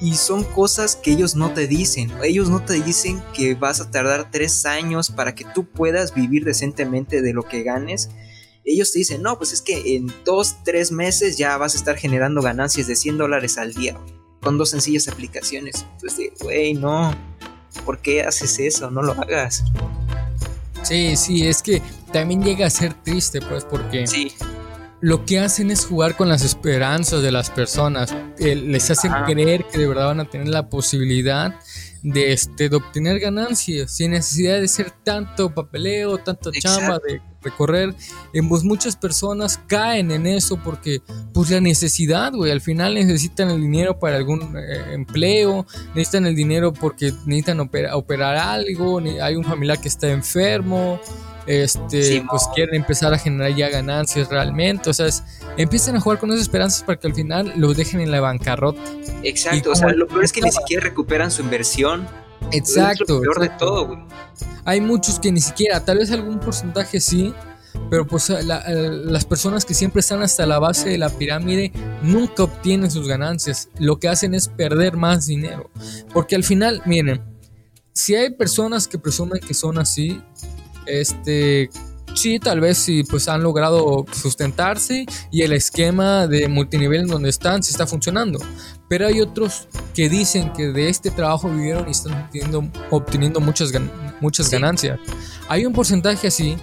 Y 0.01 0.15
son 0.15 0.43
cosas 0.43 0.95
que 0.95 1.11
ellos 1.11 1.35
no 1.35 1.51
te 1.51 1.67
dicen. 1.67 2.11
Ellos 2.23 2.49
no 2.49 2.63
te 2.63 2.81
dicen 2.81 3.21
que 3.33 3.55
vas 3.55 3.81
a 3.81 3.91
tardar 3.91 4.31
tres 4.31 4.65
años 4.65 5.09
para 5.09 5.35
que 5.35 5.45
tú 5.53 5.65
puedas 5.65 6.13
vivir 6.13 6.45
decentemente 6.45 7.21
de 7.21 7.33
lo 7.33 7.43
que 7.43 7.63
ganes 7.63 8.09
ellos 8.73 8.91
te 8.91 8.99
dicen, 8.99 9.21
no, 9.21 9.37
pues 9.37 9.51
es 9.53 9.61
que 9.61 9.95
en 9.95 10.11
dos, 10.25 10.57
tres 10.63 10.91
meses 10.91 11.37
ya 11.37 11.57
vas 11.57 11.75
a 11.75 11.77
estar 11.77 11.97
generando 11.97 12.41
ganancias 12.41 12.87
de 12.87 12.95
100 12.95 13.17
dólares 13.17 13.57
al 13.57 13.73
día, 13.73 13.97
con 14.41 14.57
dos 14.57 14.69
sencillas 14.69 15.07
aplicaciones. 15.07 15.85
Entonces, 15.93 16.31
güey, 16.41 16.73
no, 16.73 17.15
¿por 17.85 17.99
qué 17.99 18.23
haces 18.23 18.59
eso? 18.59 18.91
No 18.91 19.01
lo 19.01 19.13
hagas. 19.13 19.63
Sí, 20.83 21.15
sí, 21.15 21.47
es 21.47 21.61
que 21.61 21.81
también 22.11 22.43
llega 22.43 22.67
a 22.67 22.69
ser 22.69 22.93
triste, 22.93 23.41
pues, 23.41 23.65
porque 23.65 24.07
sí. 24.07 24.31
lo 25.01 25.25
que 25.25 25.39
hacen 25.39 25.71
es 25.71 25.85
jugar 25.85 26.15
con 26.15 26.29
las 26.29 26.43
esperanzas 26.43 27.21
de 27.21 27.31
las 27.31 27.49
personas. 27.49 28.15
Eh, 28.39 28.55
les 28.55 28.89
hacen 28.89 29.11
creer 29.25 29.65
que 29.65 29.77
de 29.77 29.87
verdad 29.87 30.07
van 30.07 30.21
a 30.21 30.29
tener 30.29 30.47
la 30.47 30.69
posibilidad 30.69 31.59
de, 32.01 32.33
este, 32.33 32.69
de 32.69 32.75
obtener 32.77 33.19
ganancias 33.19 33.91
sin 33.91 34.11
necesidad 34.11 34.61
de 34.61 34.67
ser 34.67 34.91
tanto 35.03 35.53
papeleo, 35.53 36.17
tanto 36.17 36.51
chamba 36.51 36.99
de 36.99 37.21
recorrer. 37.41 37.95
pues 38.47 38.63
muchas 38.63 38.95
personas 38.95 39.59
caen 39.67 40.11
en 40.11 40.25
eso 40.25 40.57
porque 40.63 41.01
pues 41.33 41.49
la 41.49 41.61
necesidad, 41.61 42.33
güey, 42.33 42.51
al 42.51 42.61
final 42.61 42.95
necesitan 42.95 43.49
el 43.49 43.61
dinero 43.61 43.99
para 43.99 44.17
algún 44.17 44.55
eh, 44.57 44.93
empleo, 44.93 45.65
necesitan 45.95 46.25
el 46.25 46.35
dinero 46.35 46.73
porque 46.73 47.13
necesitan 47.25 47.59
operar 47.59 48.35
algo, 48.35 48.99
hay 49.21 49.35
un 49.35 49.43
familiar 49.43 49.79
que 49.79 49.87
está 49.87 50.09
enfermo, 50.09 50.99
este, 51.49 52.23
pues 52.29 52.47
quieren 52.53 52.75
empezar 52.75 53.13
a 53.13 53.17
generar 53.17 53.55
ya 53.55 53.69
ganancias 53.69 54.29
realmente, 54.29 54.89
o 54.89 54.93
sea, 54.93 55.07
empiezan 55.57 55.95
a 55.95 55.99
jugar 55.99 56.19
con 56.19 56.29
esas 56.29 56.43
esperanzas 56.43 56.83
para 56.83 56.99
que 56.99 57.07
al 57.07 57.15
final 57.15 57.53
los 57.55 57.75
dejen 57.75 58.01
en 58.01 58.11
la 58.11 58.21
bancarrota. 58.21 58.81
Exacto, 59.23 59.71
o 59.71 59.75
sea, 59.75 59.89
lo 59.89 60.07
peor 60.07 60.23
es 60.23 60.31
que 60.31 60.41
ni 60.41 60.51
siquiera 60.51 60.83
recuperan 60.83 61.31
su 61.31 61.41
inversión. 61.41 62.07
Exacto. 62.51 63.03
Es 63.03 63.09
lo 63.09 63.21
peor 63.21 63.39
de 63.39 63.49
todo, 63.49 63.87
güey. 63.87 63.99
Hay 64.65 64.81
muchos 64.81 65.19
que 65.19 65.31
ni 65.31 65.41
siquiera, 65.41 65.83
tal 65.83 65.97
vez 65.97 66.11
algún 66.11 66.39
porcentaje 66.39 66.99
sí, 66.99 67.33
pero 67.89 68.05
pues 68.05 68.29
las 68.29 69.25
personas 69.25 69.65
que 69.65 69.73
siempre 69.73 70.01
están 70.01 70.21
hasta 70.21 70.45
la 70.45 70.59
base 70.59 70.89
de 70.89 70.97
la 70.97 71.09
pirámide 71.09 71.71
nunca 72.01 72.43
obtienen 72.43 72.91
sus 72.91 73.07
ganancias. 73.07 73.69
Lo 73.79 73.99
que 73.99 74.09
hacen 74.09 74.33
es 74.33 74.47
perder 74.47 74.97
más 74.97 75.25
dinero. 75.27 75.69
Porque 76.13 76.35
al 76.35 76.43
final, 76.43 76.81
miren, 76.85 77.21
si 77.93 78.15
hay 78.15 78.31
personas 78.31 78.87
que 78.87 78.99
presumen 78.99 79.39
que 79.39 79.53
son 79.53 79.77
así, 79.77 80.21
este, 80.85 81.69
sí, 82.19 82.39
tal 82.39 82.59
vez 82.59 82.77
sí, 82.77 83.03
pues 83.03 83.27
han 83.27 83.41
logrado 83.41 84.05
sustentarse 84.11 85.05
y 85.31 85.41
el 85.41 85.53
esquema 85.53 86.27
de 86.27 86.47
multinivel 86.47 87.01
en 87.01 87.07
donde 87.07 87.29
están 87.29 87.63
sí 87.63 87.71
está 87.71 87.87
funcionando. 87.87 88.39
Pero 88.87 89.07
hay 89.07 89.21
otros 89.21 89.67
que 89.93 90.09
dicen 90.09 90.51
que 90.53 90.67
de 90.67 90.89
este 90.89 91.11
trabajo 91.11 91.49
vivieron 91.49 91.87
y 91.87 91.91
están 91.91 92.13
obteniendo, 92.13 92.71
obteniendo 92.89 93.39
muchas, 93.39 93.71
muchas 94.19 94.49
ganancias. 94.49 94.99
Hay 95.47 95.65
un 95.65 95.73
porcentaje 95.73 96.27
así 96.27 96.57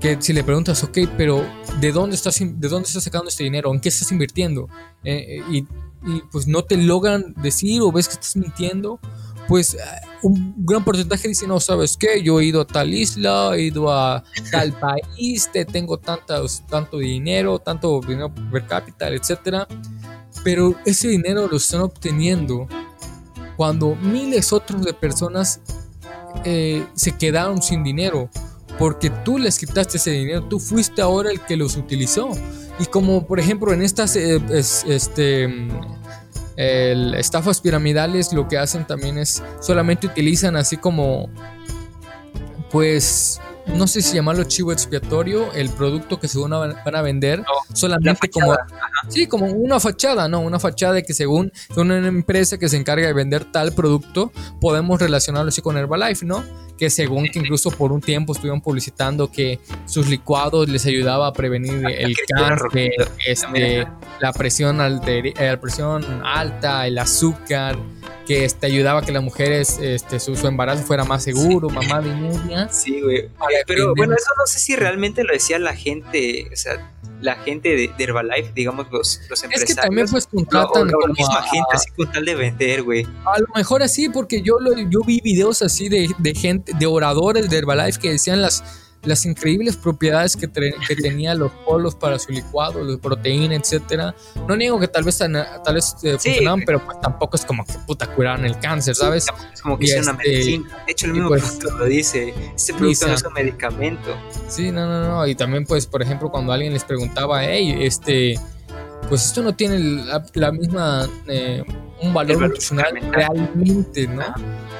que 0.00 0.16
si 0.20 0.32
le 0.32 0.42
preguntas, 0.42 0.82
ok, 0.82 0.98
pero 1.16 1.44
¿de 1.80 1.92
dónde 1.92 2.16
estás, 2.16 2.38
de 2.38 2.68
dónde 2.68 2.88
estás 2.88 3.04
sacando 3.04 3.28
este 3.28 3.44
dinero? 3.44 3.72
¿En 3.72 3.80
qué 3.80 3.90
estás 3.90 4.10
invirtiendo? 4.10 4.68
Eh, 5.04 5.42
y, 5.50 5.58
y 5.58 6.22
pues 6.32 6.46
no 6.46 6.64
te 6.64 6.76
logran 6.78 7.34
decir 7.42 7.82
o 7.82 7.92
ves 7.92 8.08
que 8.08 8.14
estás 8.14 8.36
mintiendo 8.36 8.98
pues 9.50 9.76
un 10.22 10.54
gran 10.58 10.84
porcentaje 10.84 11.26
dice, 11.26 11.44
no, 11.44 11.58
¿sabes 11.58 11.96
qué? 11.96 12.22
Yo 12.22 12.38
he 12.38 12.44
ido 12.44 12.60
a 12.60 12.64
tal 12.64 12.94
isla, 12.94 13.50
he 13.56 13.62
ido 13.62 13.92
a 13.92 14.22
tal 14.52 14.72
país, 14.80 15.50
te 15.52 15.64
tengo 15.64 15.98
tantos, 15.98 16.62
tanto 16.68 16.98
dinero, 16.98 17.58
tanto 17.58 18.00
dinero 18.00 18.32
per 18.52 18.64
cápita, 18.64 19.08
etcétera. 19.08 19.66
Pero 20.44 20.76
ese 20.86 21.08
dinero 21.08 21.48
lo 21.48 21.56
están 21.56 21.80
obteniendo 21.80 22.68
cuando 23.56 23.96
miles 23.96 24.52
otros 24.52 24.84
de 24.84 24.94
personas 24.94 25.58
eh, 26.44 26.86
se 26.94 27.18
quedaron 27.18 27.60
sin 27.60 27.82
dinero 27.82 28.30
porque 28.78 29.10
tú 29.10 29.36
les 29.36 29.58
quitaste 29.58 29.96
ese 29.96 30.12
dinero, 30.12 30.44
tú 30.44 30.60
fuiste 30.60 31.02
ahora 31.02 31.32
el 31.32 31.40
que 31.40 31.56
los 31.56 31.76
utilizó. 31.76 32.30
Y 32.78 32.86
como 32.86 33.26
por 33.26 33.40
ejemplo 33.40 33.72
en 33.72 33.82
estas 33.82 34.14
eh, 34.14 34.40
este, 34.86 35.48
el 36.60 37.14
estafas 37.14 37.60
piramidales 37.60 38.34
lo 38.34 38.46
que 38.46 38.58
hacen 38.58 38.86
también 38.86 39.16
es 39.16 39.42
solamente 39.60 40.06
utilizan 40.06 40.56
así 40.56 40.76
como 40.76 41.30
pues 42.70 43.40
no 43.66 43.86
sé 43.86 44.02
si 44.02 44.14
llamarlo 44.14 44.44
chivo 44.44 44.72
expiatorio, 44.72 45.52
el 45.52 45.70
producto 45.70 46.18
que 46.18 46.28
según 46.28 46.50
van 46.50 46.96
a 46.96 47.02
vender, 47.02 47.42
solamente 47.72 48.28
como 48.28 48.54
sí, 49.08 49.26
como 49.26 49.46
una 49.46 49.80
fachada, 49.80 50.28
no, 50.28 50.40
una 50.40 50.58
fachada 50.58 50.94
de 50.94 51.02
que 51.02 51.14
según 51.14 51.52
son 51.74 51.90
una 51.90 52.08
empresa 52.08 52.58
que 52.58 52.68
se 52.68 52.76
encarga 52.76 53.06
de 53.06 53.12
vender 53.12 53.50
tal 53.50 53.72
producto, 53.72 54.32
podemos 54.60 55.00
relacionarlo 55.00 55.48
así 55.48 55.62
con 55.62 55.76
Herbalife, 55.76 56.26
¿no? 56.26 56.44
Que 56.80 56.88
según 56.88 57.28
que 57.28 57.38
incluso 57.38 57.70
por 57.70 57.92
un 57.92 58.00
tiempo 58.00 58.32
estuvieron 58.32 58.62
publicitando 58.62 59.30
que 59.30 59.58
sus 59.84 60.08
licuados 60.08 60.66
les 60.66 60.86
ayudaba 60.86 61.26
a 61.26 61.32
prevenir 61.34 61.84
el 61.86 62.16
cáncer, 62.26 62.90
este, 63.26 63.86
la 64.18 64.32
presión, 64.32 64.80
alter, 64.80 65.26
eh, 65.26 65.34
la 65.38 65.60
presión 65.60 66.22
alta, 66.24 66.86
el 66.86 66.96
azúcar, 66.96 67.76
que 68.26 68.46
este, 68.46 68.64
ayudaba 68.64 69.00
a 69.00 69.02
que 69.04 69.12
las 69.12 69.22
mujeres, 69.22 69.78
este, 69.78 70.18
su, 70.18 70.32
embarazo 70.46 70.82
fuera 70.82 71.04
más 71.04 71.22
seguro, 71.22 71.68
mamá 71.68 72.00
de 72.00 72.14
media. 72.14 72.70
Sí, 72.70 73.02
güey. 73.02 73.28
Pero 73.66 73.94
bueno, 73.94 74.14
eso 74.14 74.30
no 74.38 74.46
sé 74.46 74.58
si 74.58 74.74
realmente 74.74 75.22
lo 75.22 75.34
decía 75.34 75.58
la 75.58 75.76
gente, 75.76 76.48
o 76.50 76.56
sea, 76.56 76.90
la 77.20 77.36
gente 77.36 77.68
de, 77.76 77.92
Herbalife, 77.98 78.52
digamos, 78.54 78.86
los, 78.90 79.20
los 79.28 79.42
empresarios. 79.42 79.70
Es 79.70 79.76
que 79.76 79.80
también 79.80 80.06
pues 80.10 80.26
contratan 80.26 80.86
no, 80.86 81.00
la 81.00 81.12
misma 81.12 81.42
gente 81.42 81.68
así 81.72 81.90
con 81.96 82.10
tal 82.10 82.24
de 82.24 82.34
vender, 82.34 82.82
güey. 82.82 83.06
A 83.24 83.38
lo 83.38 83.46
mejor 83.54 83.82
así, 83.82 84.08
porque 84.08 84.42
yo, 84.42 84.58
lo, 84.58 84.76
yo 84.78 85.00
vi 85.04 85.20
videos 85.20 85.62
así 85.62 85.88
de, 85.88 86.08
de 86.18 86.34
gente, 86.34 86.72
de 86.78 86.86
oradores 86.86 87.48
de 87.50 87.58
Herbalife 87.58 88.00
que 88.00 88.10
decían 88.10 88.42
las 88.42 88.64
las 89.02 89.24
increíbles 89.24 89.76
propiedades 89.76 90.36
que, 90.36 90.48
que 90.50 90.96
tenía 90.96 91.34
los 91.34 91.50
polos 91.52 91.94
para 91.94 92.18
su 92.18 92.32
licuado, 92.32 92.84
de 92.84 92.98
proteína, 92.98 93.54
etcétera. 93.54 94.14
No 94.46 94.56
niego 94.56 94.78
que 94.78 94.88
tal 94.88 95.04
vez, 95.04 95.18
tal 95.18 95.74
vez 95.74 95.96
eh, 96.02 96.12
funcionaban, 96.12 96.62
pero 96.66 96.84
pues 96.84 97.00
tampoco 97.00 97.36
es 97.36 97.44
como 97.44 97.64
que 97.64 97.74
puta 97.86 98.06
curaran 98.14 98.44
el 98.44 98.58
cáncer, 98.58 98.94
¿sabes? 98.94 99.26
es 99.52 99.62
como 99.62 99.78
que 99.78 99.86
es 99.86 100.02
una 100.02 100.12
este, 100.12 100.28
medicina. 100.28 100.82
De 100.86 100.92
hecho, 100.92 101.06
el 101.06 101.12
mismo 101.12 101.28
pues, 101.28 101.42
producto 101.42 101.78
lo 101.78 101.84
dice. 101.86 102.34
Este 102.54 102.74
producto 102.74 103.06
no 103.06 103.14
es 103.14 103.22
un 103.24 103.32
medicamento. 103.32 104.16
Sí, 104.48 104.70
no, 104.70 104.86
no, 104.86 105.08
no. 105.08 105.26
Y 105.26 105.34
también, 105.34 105.64
pues, 105.64 105.86
por 105.86 106.02
ejemplo, 106.02 106.30
cuando 106.30 106.52
alguien 106.52 106.72
les 106.72 106.84
preguntaba, 106.84 107.44
hey, 107.44 107.76
este, 107.80 108.38
pues 109.08 109.26
esto 109.26 109.42
no 109.42 109.54
tiene 109.54 109.78
la, 110.34 110.52
misma, 110.52 111.08
eh, 111.26 111.64
un 112.02 112.14
valor 112.14 112.40
nutricional 112.40 112.98
realmente, 113.12 114.06
¿no? 114.06 114.24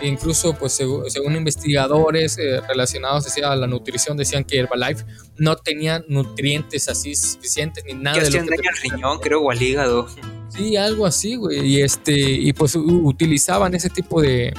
incluso 0.02 0.54
pues 0.54 0.72
según, 0.72 1.36
investigadores 1.36 2.38
eh, 2.38 2.60
relacionados 2.68 3.26
a 3.42 3.56
la 3.56 3.66
nutrición 3.66 4.16
decían 4.16 4.44
que 4.44 4.58
Herbalife 4.58 5.04
no 5.36 5.56
tenía 5.56 6.02
nutrientes 6.08 6.88
así 6.88 7.14
suficientes 7.14 7.84
ni 7.84 7.94
nada. 7.94 8.18
Que 8.18 8.24
de 8.24 8.40
lo 8.40 8.46
que 8.46 8.90
riñón, 8.90 9.18
creo, 9.18 9.42
o 9.42 9.50
al 9.50 9.60
hígado. 9.60 10.06
Sí, 10.48 10.76
algo 10.76 11.06
así, 11.06 11.36
güey. 11.36 11.66
Y 11.66 11.82
este, 11.82 12.12
y 12.12 12.52
pues 12.52 12.74
utilizaban 12.76 13.74
ese 13.74 13.88
tipo 13.88 14.20
de, 14.20 14.52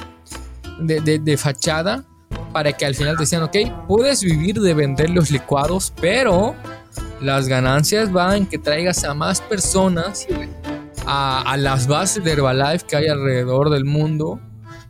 de, 0.80 1.18
de, 1.18 1.36
fachada 1.36 2.04
para 2.52 2.72
que 2.72 2.86
al 2.86 2.94
final 2.94 3.16
decían, 3.16 3.42
ok, 3.42 3.56
puedes 3.86 4.22
vivir 4.22 4.60
de 4.60 4.74
vender 4.74 5.10
los 5.10 5.30
licuados, 5.30 5.92
pero 6.00 6.54
las 7.20 7.46
ganancias 7.46 8.10
van 8.10 8.46
que 8.46 8.58
traigas 8.58 9.04
a 9.04 9.14
más 9.14 9.40
personas 9.40 10.26
a, 11.06 11.42
a, 11.42 11.56
las 11.56 11.86
bases 11.86 12.22
de 12.24 12.32
Herbalife 12.32 12.86
que 12.86 12.96
hay 12.96 13.08
alrededor 13.08 13.70
del 13.70 13.84
mundo 13.84 14.40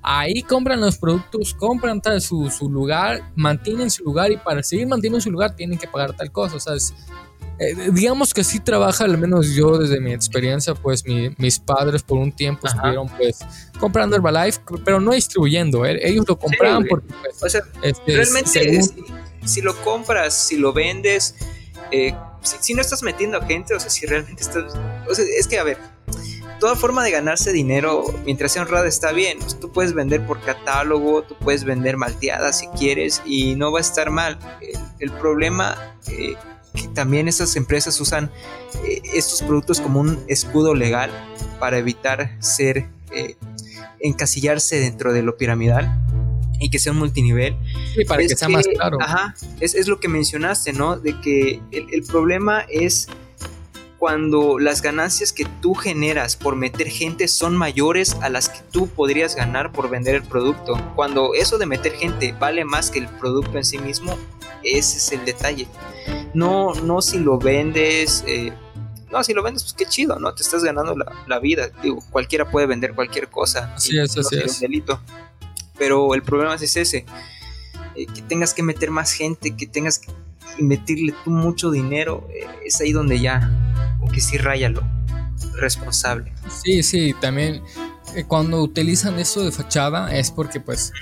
Ahí 0.05 0.43
compran 0.43 0.81
los 0.81 0.99
productos, 0.99 1.55
compran 1.55 2.01
tal, 2.01 2.21
su, 2.21 2.51
su, 2.51 2.69
lugar, 2.69 3.31
mantienen 3.37 3.89
su 3.89 4.03
lugar 4.03 4.33
y 4.33 4.37
para 4.37 4.61
seguir 4.65 4.89
manteniendo 4.89 5.21
su 5.21 5.31
lugar 5.31 5.55
tienen 5.55 5.79
que 5.79 5.87
pagar 5.87 6.17
tal 6.17 6.33
cosa. 6.33 6.57
O 6.57 6.61
sea, 6.61 6.75
eh, 6.75 7.91
digamos 7.93 8.35
que 8.35 8.43
sí 8.43 8.59
trabaja, 8.59 9.05
al 9.05 9.17
menos 9.17 9.55
yo 9.55 9.79
desde 9.79 10.01
mi 10.01 10.13
experiencia, 10.13 10.75
pues 10.75 11.05
mis 11.07 11.61
padres 11.61 12.03
por 12.03 12.19
un 12.19 12.33
tiempo 12.33 12.67
estuvieron 12.67 13.09
pues 13.11 13.39
comprando 13.79 14.17
Herbalife, 14.17 14.61
pero 14.85 14.99
no 14.99 15.13
distribuyendo. 15.13 15.87
Eh, 15.87 16.01
ellos 16.03 16.25
lo 16.27 16.37
compraban 16.37 16.85
porque... 16.89 17.15
Pues, 17.23 17.41
o 17.41 17.49
sea, 17.49 17.63
este, 17.83 18.17
realmente 18.17 18.81
si, 19.45 19.61
lo 19.61 19.77
compras, 19.83 20.35
si 20.35 20.57
lo 20.57 20.73
vendes, 20.73 21.37
eh, 21.93 22.13
si, 22.41 22.57
si, 22.61 22.75
no 22.75 22.81
estás 22.81 23.05
metiendo 23.05 23.39
a 23.39 23.47
gente, 23.47 23.73
o 23.73 23.79
sea, 23.79 23.89
si 23.89 24.05
realmente 24.05 24.43
estás... 24.43 24.75
O 25.09 25.15
sea, 25.15 25.25
es 25.39 25.47
que, 25.47 25.61
a 25.61 25.63
ver, 25.63 25.79
toda 26.63 26.77
forma 26.77 27.03
de 27.03 27.11
ganarse 27.11 27.53
dinero 27.53 28.05
mientras 28.25 28.53
sea 28.53 28.63
honrada 28.63 28.87
está 28.87 29.11
bien. 29.11 29.39
tú 29.61 29.73
puedes 29.73 29.95
vender 29.95 30.25
por 30.25 30.41
catálogo, 30.41 31.23
tú 31.25 31.35
puedes 31.35 31.65
vender 31.65 31.97
malteadas 31.97 32.61
si 32.61 32.69
quieres 32.69 33.21
y 33.27 33.57
no 33.57 33.73
va 33.73 33.79
a 33.79 33.81
estar 33.81 34.11
mal. 34.11 34.39
El, 35.01 35.11
problema 35.11 35.97
eh, 36.07 36.37
que 36.73 36.87
también 36.95 37.27
estas 37.27 37.57
empresas 37.57 38.01
usan 38.01 38.31
eh, 38.85 39.03
estos 39.13 39.43
productos 39.43 39.81
como 39.81 39.99
un 39.99 40.25
escudo 40.29 40.77
legal 40.77 41.11
para 41.59 41.79
evitar 41.79 42.37
ser 42.41 42.87
eh, 43.11 43.35
encasillarse 43.99 44.79
dentro 44.79 45.13
de 45.13 45.23
lo 45.23 45.37
piramidal 45.37 45.93
y 46.61 46.71
que 46.71 46.79
sea 46.79 46.93
un 46.93 46.99
multinivel. 46.99 47.57
Sí, 47.97 48.05
para 48.05 48.23
que 48.23 48.37
sea 48.37 48.49
más 48.49 48.69
claro. 48.69 48.99
Ajá, 49.01 49.35
es, 49.59 49.89
lo 49.89 49.99
que 49.99 50.07
mencionaste, 50.07 50.73
¿no? 50.73 50.97
De 50.97 51.21
que 51.21 51.61
el 51.73 52.05
problema 52.05 52.65
es 52.69 53.09
cuando 54.03 54.59
las 54.59 54.83
ganancias 54.83 55.33
que 55.33 55.45
tú 55.61 55.75
generas 55.75 56.35
por 56.35 56.57
meter 56.57 56.89
gente 56.89 57.29
son 57.29 57.57
mayores 57.57 58.17
a 58.21 58.31
las 58.31 58.49
que 58.49 58.59
tú 58.73 58.89
podrías 58.89 59.37
ganar 59.37 59.71
por 59.71 59.89
vender 59.89 60.17
el 60.17 60.25
producto. 60.25 60.75
Cuando 60.97 61.35
eso 61.35 61.57
de 61.57 61.67
meter 61.67 61.93
gente 61.93 62.35
vale 62.37 62.65
más 62.65 62.91
que 62.91 62.99
el 62.99 63.07
producto 63.07 63.59
en 63.59 63.65
sí 63.65 63.79
mismo, 63.79 64.19
ese 64.65 64.99
es 64.99 65.13
el 65.13 65.25
detalle. 65.25 65.69
No, 66.35 66.75
no 66.75 67.01
si 67.01 67.21
lo 67.21 67.39
vendes, 67.39 68.25
eh, 68.27 68.53
no, 69.13 69.23
si 69.23 69.35
lo 69.35 69.45
vendes, 69.45 69.63
pues 69.63 69.75
qué 69.75 69.87
chido, 69.87 70.19
¿no? 70.19 70.35
Te 70.35 70.43
estás 70.43 70.65
ganando 70.65 70.97
la, 71.29 71.39
vida. 71.39 71.71
Digo, 71.81 72.03
cualquiera 72.11 72.51
puede 72.51 72.67
vender 72.67 72.97
cualquier 72.97 73.29
cosa. 73.29 73.73
Así 73.77 73.97
es, 73.97 74.19
así 74.19 74.37
es. 74.37 74.55
Un 74.55 74.61
delito. 74.63 75.01
Pero 75.79 76.15
el 76.15 76.25
problema 76.25 76.57
es 76.57 76.77
ese, 76.77 77.07
eh, 77.95 78.07
que 78.13 78.23
tengas 78.23 78.53
que 78.53 78.65
meter 78.65 78.91
más 78.91 79.13
gente, 79.13 79.55
que 79.55 79.69
tengas 79.69 80.01
que 80.01 80.11
meterle 80.59 81.15
tú 81.25 81.31
mucho 81.31 81.71
dinero, 81.71 82.27
eh, 82.31 82.49
es 82.65 82.81
ahí 82.81 82.91
donde 82.91 83.21
ya 83.21 83.72
que 84.13 84.21
sí 84.21 84.39
raya 84.39 84.69
lo 84.69 84.83
responsable. 85.57 86.33
Sí, 86.65 86.83
sí, 86.83 87.15
también 87.21 87.63
eh, 88.15 88.25
cuando 88.25 88.63
utilizan 88.63 89.19
eso 89.19 89.43
de 89.43 89.53
fachada 89.53 90.15
es 90.15 90.31
porque 90.31 90.61
pues 90.61 90.93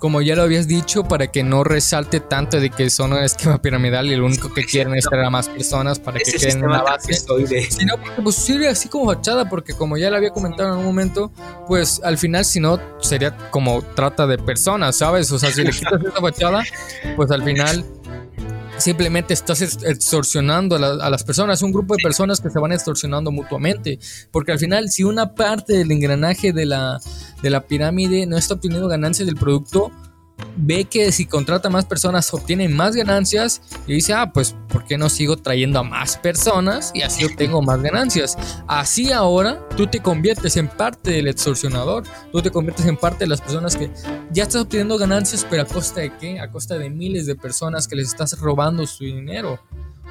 como 0.00 0.22
ya 0.22 0.34
lo 0.34 0.42
habías 0.42 0.66
dicho 0.66 1.04
para 1.04 1.30
que 1.30 1.44
no 1.44 1.62
resalte 1.62 2.20
tanto 2.20 2.58
de 2.58 2.70
que 2.70 2.90
son 2.90 3.12
un 3.12 3.18
esquema 3.18 3.62
piramidal 3.62 4.06
y 4.06 4.16
lo 4.16 4.26
único 4.26 4.52
que 4.52 4.64
quieren 4.64 4.94
es 4.94 5.04
traer 5.04 5.26
a 5.26 5.30
más 5.30 5.48
personas 5.48 5.98
para 5.98 6.18
que 6.18 6.32
queden 6.32 6.64
en 6.64 6.70
la 6.70 6.82
base. 6.82 7.14
sino 7.70 7.96
porque 7.96 8.22
pues 8.22 8.36
sirve 8.36 8.68
así 8.68 8.88
como 8.88 9.12
fachada 9.12 9.48
porque 9.48 9.74
como 9.74 9.96
ya 9.96 10.10
lo 10.10 10.16
había 10.16 10.30
comentado 10.30 10.72
en 10.72 10.80
un 10.80 10.84
momento 10.84 11.30
pues 11.68 12.00
al 12.02 12.18
final 12.18 12.44
si 12.44 12.58
no 12.58 12.80
sería 13.00 13.36
como 13.50 13.82
trata 13.82 14.26
de 14.26 14.38
personas 14.38 14.96
sabes 14.96 15.30
o 15.30 15.38
sea 15.38 15.52
si 15.52 15.62
le 15.62 15.70
quitas 15.70 16.00
esa 16.02 16.20
fachada 16.20 16.64
pues 17.14 17.30
al 17.30 17.44
final 17.44 17.84
simplemente 18.82 19.32
estás 19.32 19.62
extorsionando 19.62 20.76
a, 20.76 21.10
las 21.10 21.24
personas, 21.24 21.62
un 21.62 21.72
grupo 21.72 21.94
de 21.96 22.02
personas 22.02 22.40
que 22.40 22.50
se 22.50 22.58
van 22.58 22.72
extorsionando 22.72 23.30
mutuamente, 23.30 23.98
porque 24.30 24.52
al 24.52 24.58
final 24.58 24.90
si 24.90 25.04
una 25.04 25.34
parte 25.34 25.74
del 25.74 25.90
engranaje 25.90 26.52
de 26.52 26.66
la, 26.66 27.00
de 27.42 27.50
la 27.50 27.66
pirámide 27.66 28.26
no 28.26 28.36
está 28.36 28.54
obteniendo 28.54 28.88
ganancias 28.88 29.26
del 29.26 29.36
producto, 29.36 29.90
ve 30.56 30.84
que 30.84 31.12
si 31.12 31.26
contrata 31.26 31.68
más 31.68 31.84
personas 31.84 32.32
obtiene 32.32 32.68
más 32.68 32.94
ganancias 32.94 33.62
y 33.86 33.94
dice, 33.94 34.12
ah, 34.12 34.32
pues 34.32 34.54
¿por 34.68 34.84
qué 34.84 34.98
no 34.98 35.08
sigo 35.08 35.36
trayendo 35.36 35.78
a 35.78 35.82
más 35.82 36.16
personas 36.16 36.90
y 36.94 37.02
así 37.02 37.24
obtengo 37.24 37.62
más 37.62 37.82
ganancias? 37.82 38.36
Así 38.66 39.12
ahora 39.12 39.66
tú 39.76 39.86
te 39.86 40.00
conviertes 40.00 40.56
en 40.56 40.68
parte 40.68 41.10
del 41.10 41.28
extorsionador, 41.28 42.04
tú 42.30 42.42
te 42.42 42.50
conviertes 42.50 42.86
en 42.86 42.96
parte 42.96 43.24
de 43.24 43.28
las 43.28 43.40
personas 43.40 43.76
que 43.76 43.90
ya 44.30 44.44
estás 44.44 44.62
obteniendo 44.62 44.98
ganancias, 44.98 45.46
pero 45.48 45.62
a 45.62 45.66
costa 45.66 46.00
de 46.00 46.12
qué? 46.16 46.40
A 46.40 46.50
costa 46.50 46.78
de 46.78 46.90
miles 46.90 47.26
de 47.26 47.34
personas 47.34 47.88
que 47.88 47.96
les 47.96 48.08
estás 48.08 48.38
robando 48.38 48.86
su 48.86 49.04
dinero. 49.04 49.60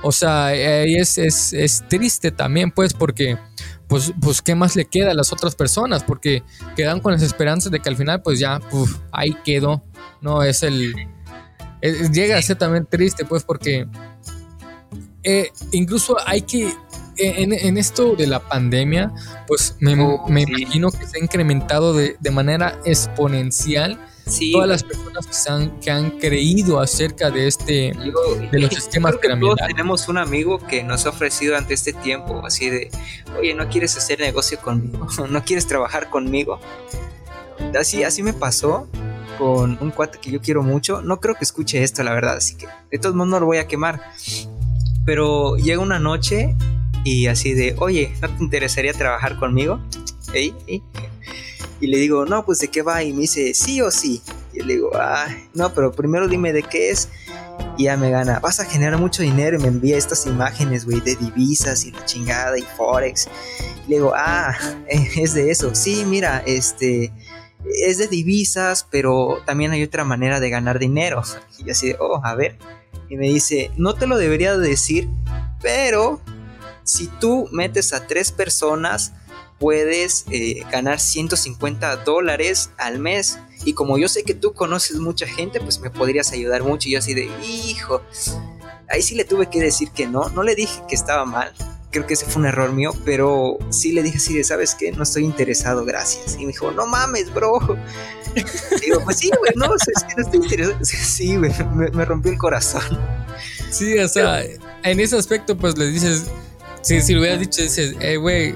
O 0.04 0.12
sea, 0.12 0.54
es, 0.56 1.20
es, 1.20 1.54
es 1.54 1.84
triste 1.88 2.32
también, 2.32 2.72
pues, 2.72 2.91
porque 2.94 3.38
pues, 3.91 4.13
pues 4.22 4.41
qué 4.41 4.56
más 4.56 4.78
le 4.78 4.86
queda 4.86 5.12
a 5.12 5.13
las 5.13 5.34
otras 5.34 5.54
personas, 5.54 6.02
porque 6.02 6.44
quedan 6.78 7.02
con 7.02 7.12
las 7.12 7.22
esperanzas 7.22 7.74
de 7.74 7.82
que 7.82 7.89
al 7.89 7.98
final 7.98 8.22
pues 8.22 8.39
ya, 8.39 8.62
ahí 9.12 9.36
quedó, 9.44 9.84
no 10.22 10.44
es 10.44 10.64
el... 10.64 10.94
llega 11.82 12.38
a 12.38 12.42
ser 12.42 12.58
también 12.58 12.86
triste 12.86 13.26
pues 13.26 13.44
porque 13.44 13.88
eh, 15.24 15.52
incluso 15.72 16.18
hay 16.26 16.42
que 16.42 16.74
en, 17.18 17.78
esto 17.78 18.16
de 18.16 18.26
la 18.26 18.40
pandemia, 18.40 19.12
pues 19.46 19.76
me, 19.80 19.94
oh, 20.02 20.26
imagino 20.28 20.90
que 20.92 21.06
se 21.06 21.18
ha 21.18 21.24
incrementado 21.24 21.94
de, 21.94 22.16
de 22.20 22.32
manera 22.32 22.80
exponencial 22.86 24.00
todas 24.52 24.68
las 24.68 24.84
personas 24.84 25.28
que, 25.28 25.52
han, 25.52 25.80
que 25.80 25.92
han 25.92 26.12
creído 26.12 26.80
acerca 26.80 27.30
de 27.32 27.48
este 27.48 27.94
de 28.52 28.60
los 28.60 28.74
sistemas 28.74 29.18
piramidales. 29.18 29.68
tenemos 29.68 30.08
un 30.08 30.18
amigo 30.18 30.60
que 30.60 30.84
nos 30.84 31.06
ha 31.06 31.10
ofrecido 31.10 31.58
ante 31.58 31.74
este 31.74 31.94
tiempo 31.94 32.46
así 32.46 32.70
de, 32.70 32.90
oye, 33.38 33.54
¿no 33.54 33.68
quieres 33.70 33.98
hacer 33.98 34.20
negocio 34.20 34.60
conmigo? 34.60 35.08
¿No 35.30 35.44
quieres 35.44 35.68
trabajar 35.68 36.10
conmigo? 36.10 36.60
Así, 37.78 38.04
así 38.04 38.24
me 38.24 38.34
pasó 38.34 38.88
con 39.42 39.80
un 39.82 39.90
cuate 39.90 40.20
que 40.20 40.30
yo 40.30 40.40
quiero 40.40 40.62
mucho. 40.62 41.02
No 41.02 41.20
creo 41.20 41.34
que 41.34 41.44
escuche 41.44 41.82
esto, 41.82 42.04
la 42.04 42.14
verdad, 42.14 42.38
así 42.38 42.54
que 42.54 42.68
de 42.92 43.00
todos 43.00 43.16
modos 43.16 43.32
no 43.32 43.40
lo 43.40 43.48
voy 43.48 43.58
a 43.58 43.66
quemar. 43.66 44.00
Pero 45.04 45.56
llega 45.56 45.82
una 45.82 45.98
noche 45.98 46.56
y 47.04 47.26
así 47.26 47.56
de, 47.56 47.76
oye, 47.80 48.14
¿no 48.22 48.30
te 48.30 48.44
interesaría 48.44 48.94
trabajar 48.94 49.40
conmigo? 49.40 49.80
Y 50.36 51.88
le 51.88 51.98
digo, 51.98 52.28
no, 52.28 52.46
pues 52.46 52.60
de 52.60 52.68
qué 52.68 52.84
va. 52.84 53.02
Y 53.02 53.14
me 53.14 53.22
dice, 53.22 53.56
sí 53.56 53.82
o 53.82 53.90
sí. 53.90 54.22
Y 54.54 54.62
le 54.62 54.74
digo, 54.74 54.92
ah, 54.94 55.26
no, 55.56 55.74
pero 55.74 55.92
primero 55.92 56.28
dime 56.28 56.54
de 56.54 56.62
qué 56.62 56.92
es. 56.92 57.10
Y 57.80 57.86
ya 57.86 57.98
me 57.98 58.12
gana, 58.12 58.40
vas 58.40 58.60
a 58.60 58.66
generar 58.66 59.00
mucho 59.00 59.24
dinero. 59.24 59.58
Y 59.58 59.62
me 59.64 59.70
envía 59.70 59.98
estas 59.98 60.28
imágenes, 60.28 60.86
güey, 60.86 61.02
de 61.02 61.16
divisas 61.16 61.84
y 61.86 61.92
la 61.92 62.06
chingada 62.06 62.60
y 62.60 62.66
Forex. 62.78 63.28
Y 63.88 63.90
le 63.90 63.96
digo, 63.96 64.14
ah, 64.16 64.56
es 64.88 65.34
de 65.34 65.50
eso. 65.50 65.74
Sí, 65.74 66.06
mira, 66.06 66.44
este, 66.46 67.12
es 67.65 67.97
de 67.97 68.08
divisas, 68.08 68.88
pero 68.89 69.41
también 69.45 69.71
hay 69.71 69.84
otra 69.84 70.04
manera 70.04 70.39
de 70.39 70.50
ganar 70.50 70.80
dinero. 70.80 71.21
Y 71.63 71.69
así, 71.69 71.93
oh, 72.00 72.21
a 72.24 72.36
ver. 72.36 72.58
Y 73.10 73.17
me 73.17 73.28
dice, 73.28 73.71
no 73.78 73.93
te 73.93 74.08
lo 74.08 74.17
debería 74.17 74.58
decir, 74.58 75.10
pero 75.62 76.21
si 76.84 77.08
tú 77.08 77.47
metes 77.52 77.93
a 77.93 78.08
tres 78.08 78.32
personas 78.32 79.13
puedes 79.62 80.26
eh, 80.32 80.63
ganar 80.71 81.00
150 81.00 81.97
dólares 81.97 82.71
al 82.78 82.97
mes. 82.97 83.38
Y 83.63 83.74
como 83.74 84.00
yo 84.00 84.10
sé 84.10 84.24
que 84.24 84.34
tú 84.34 84.54
conoces 84.54 84.97
mucha 84.97 85.28
gente, 85.28 85.62
pues 85.62 85.80
me 85.80 85.91
podrías 85.91 86.32
ayudar 86.32 86.63
mucho. 86.63 86.89
Y 86.89 86.93
yo 86.93 87.00
así 87.00 87.13
de, 87.13 87.30
hijo, 87.43 88.02
ahí 88.89 89.04
sí 89.04 89.13
le 89.13 89.24
tuve 89.24 89.52
que 89.52 89.62
decir 89.62 89.91
que 89.91 90.08
no. 90.08 90.30
No 90.30 90.41
le 90.41 90.56
dije 90.56 90.82
que 90.89 90.95
estaba 90.95 91.26
mal, 91.26 91.54
creo 91.92 92.08
que 92.08 92.14
ese 92.14 92.26
fue 92.26 92.42
un 92.42 92.48
error 92.48 92.72
mío, 92.72 92.94
pero 93.06 93.58
sí 93.70 93.92
le 93.92 94.02
dije 94.02 94.18
así 94.18 94.34
de, 94.34 94.44
¿sabes 94.44 94.76
qué? 94.76 94.92
No 94.92 95.04
estoy 95.04 95.24
interesado, 95.26 95.86
gracias. 95.86 96.36
Y 96.36 96.40
me 96.40 96.48
dijo, 96.48 96.72
no 96.72 96.88
mames, 96.88 97.34
bro. 97.34 97.60
digo, 98.82 99.02
pues 99.04 99.18
sí, 99.18 99.30
güey, 99.38 99.52
no, 99.56 99.74
es 99.76 100.04
que 100.04 100.16
no 100.16 100.24
estoy 100.24 100.40
interesado. 100.40 100.78
Sí, 100.84 101.36
güey, 101.36 101.52
me, 101.94 102.06
rompió 102.06 102.32
el 102.32 102.38
corazón. 102.38 103.00
Sí, 103.70 103.98
o 104.00 104.08
sea, 104.08 104.44
en 104.84 105.00
ese 105.00 105.18
aspecto, 105.18 105.58
pues 105.58 105.78
le 105.78 105.88
dices, 105.88 106.26
si, 106.82 107.02
si 107.02 107.14
le 107.14 107.20
hubieras 107.20 107.40
dicho, 107.40 107.62
dices, 107.62 107.96
hey, 108.00 108.16
güey, 108.16 108.56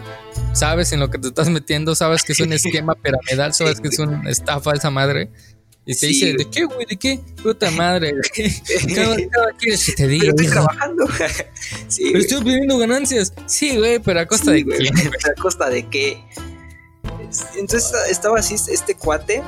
sabes 0.54 0.94
en 0.94 1.00
lo 1.00 1.10
que 1.10 1.18
te 1.18 1.28
estás 1.28 1.50
metiendo, 1.50 1.94
sabes 1.96 2.24
que 2.24 2.34
es 2.34 2.40
un 2.40 2.54
esquema 2.54 2.96
piramidal, 2.96 3.54
sabes 3.54 3.82
que 3.82 3.90
es 3.90 4.00
una 4.00 4.30
estafa 4.30 4.72
esa 4.74 4.90
madre. 4.90 5.30
Y 5.88 5.96
te 5.96 6.08
dice, 6.08 6.34
¿de 6.34 6.50
qué, 6.50 6.66
güey? 6.66 6.86
¿De 6.88 6.98
qué? 6.98 7.20
Puta 7.44 7.70
madre, 7.72 8.12
güey. 8.12 8.52
quieres 9.60 9.86
que 9.86 9.94
te 9.94 10.08
diga? 10.08 10.30
estoy 10.30 10.48
trabajando. 10.48 11.06
sí, 11.88 12.06
pero 12.08 12.20
estoy 12.20 12.44
pidiendo 12.44 12.78
ganancias. 12.80 13.34
Sí, 13.46 13.78
güey, 13.78 14.00
pero 14.00 14.22
a 14.22 14.26
costa 14.26 14.52
de 14.52 14.66
qué. 14.66 14.90
¿A 15.30 15.42
costa 15.42 15.70
de 15.70 15.88
qué? 15.88 16.24
Entonces 17.56 17.92
estaba 18.10 18.40
así 18.40 18.56
este 18.56 18.96
cuate 18.96 19.44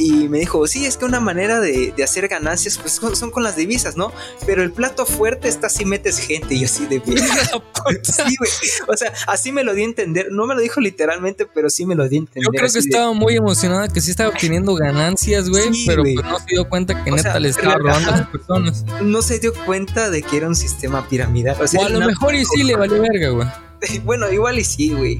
y 0.00 0.28
me 0.30 0.38
dijo, 0.38 0.66
sí, 0.66 0.86
es 0.86 0.96
que 0.96 1.04
una 1.04 1.20
manera 1.20 1.60
de, 1.60 1.92
hacer 2.02 2.26
ganancias 2.26 2.78
pues 2.78 2.98
son, 3.18 3.30
con 3.30 3.42
las 3.42 3.56
divisas, 3.56 3.98
¿no? 3.98 4.12
Pero 4.46 4.62
el 4.62 4.72
plato 4.72 5.04
fuerte 5.04 5.48
está 5.48 5.68
si 5.68 5.84
metes 5.84 6.18
gente 6.18 6.54
y 6.54 6.64
así 6.64 6.86
de 6.86 7.00
bien. 7.00 7.18
sí, 8.02 8.36
güey. 8.38 8.50
O 8.88 8.96
sea, 8.96 9.12
así 9.26 9.52
me 9.52 9.62
lo 9.62 9.74
di 9.74 9.82
a 9.82 9.84
entender. 9.84 10.28
No 10.30 10.46
me 10.46 10.54
lo 10.54 10.62
dijo 10.62 10.80
literalmente, 10.80 11.44
pero 11.44 11.68
sí 11.68 11.84
me 11.84 11.94
lo 11.94 12.08
di 12.08 12.16
a 12.16 12.18
entender. 12.20 12.44
Yo 12.44 12.50
creo 12.50 12.72
que 12.72 12.78
estaba 12.78 13.12
muy 13.12 13.36
emocionada, 13.36 13.88
que 13.88 14.00
sí 14.00 14.10
estaba 14.10 14.30
obteniendo 14.30 14.74
ganancias, 14.74 15.50
güey, 15.50 15.70
pero 15.86 16.02
pues 16.02 16.14
no 16.14 16.38
se 16.38 16.46
dio 16.48 16.68
cuenta 16.68 17.04
que 17.04 17.10
neta 17.10 17.38
le 17.38 17.50
estaba 17.50 17.74
robando 17.74 18.08
a 18.08 18.16
las 18.16 18.28
personas. 18.28 18.84
No 19.02 19.20
se 19.20 19.38
dio 19.38 19.52
cuenta 19.66 20.08
de 20.08 20.22
que 20.22 20.38
era 20.38 20.48
un 20.48 20.56
sistema 20.56 21.06
piramidal. 21.08 21.56
O, 21.60 21.84
a 21.84 21.88
lo 21.90 22.00
mejor 22.00 22.34
y 22.34 22.44
sí 22.46 22.62
le 22.62 22.74
valió 22.74 23.02
verga, 23.02 23.28
güey. 23.28 23.48
bueno, 24.04 24.30
igual 24.30 24.58
y 24.58 24.64
sí, 24.64 24.94
güey. 24.94 25.18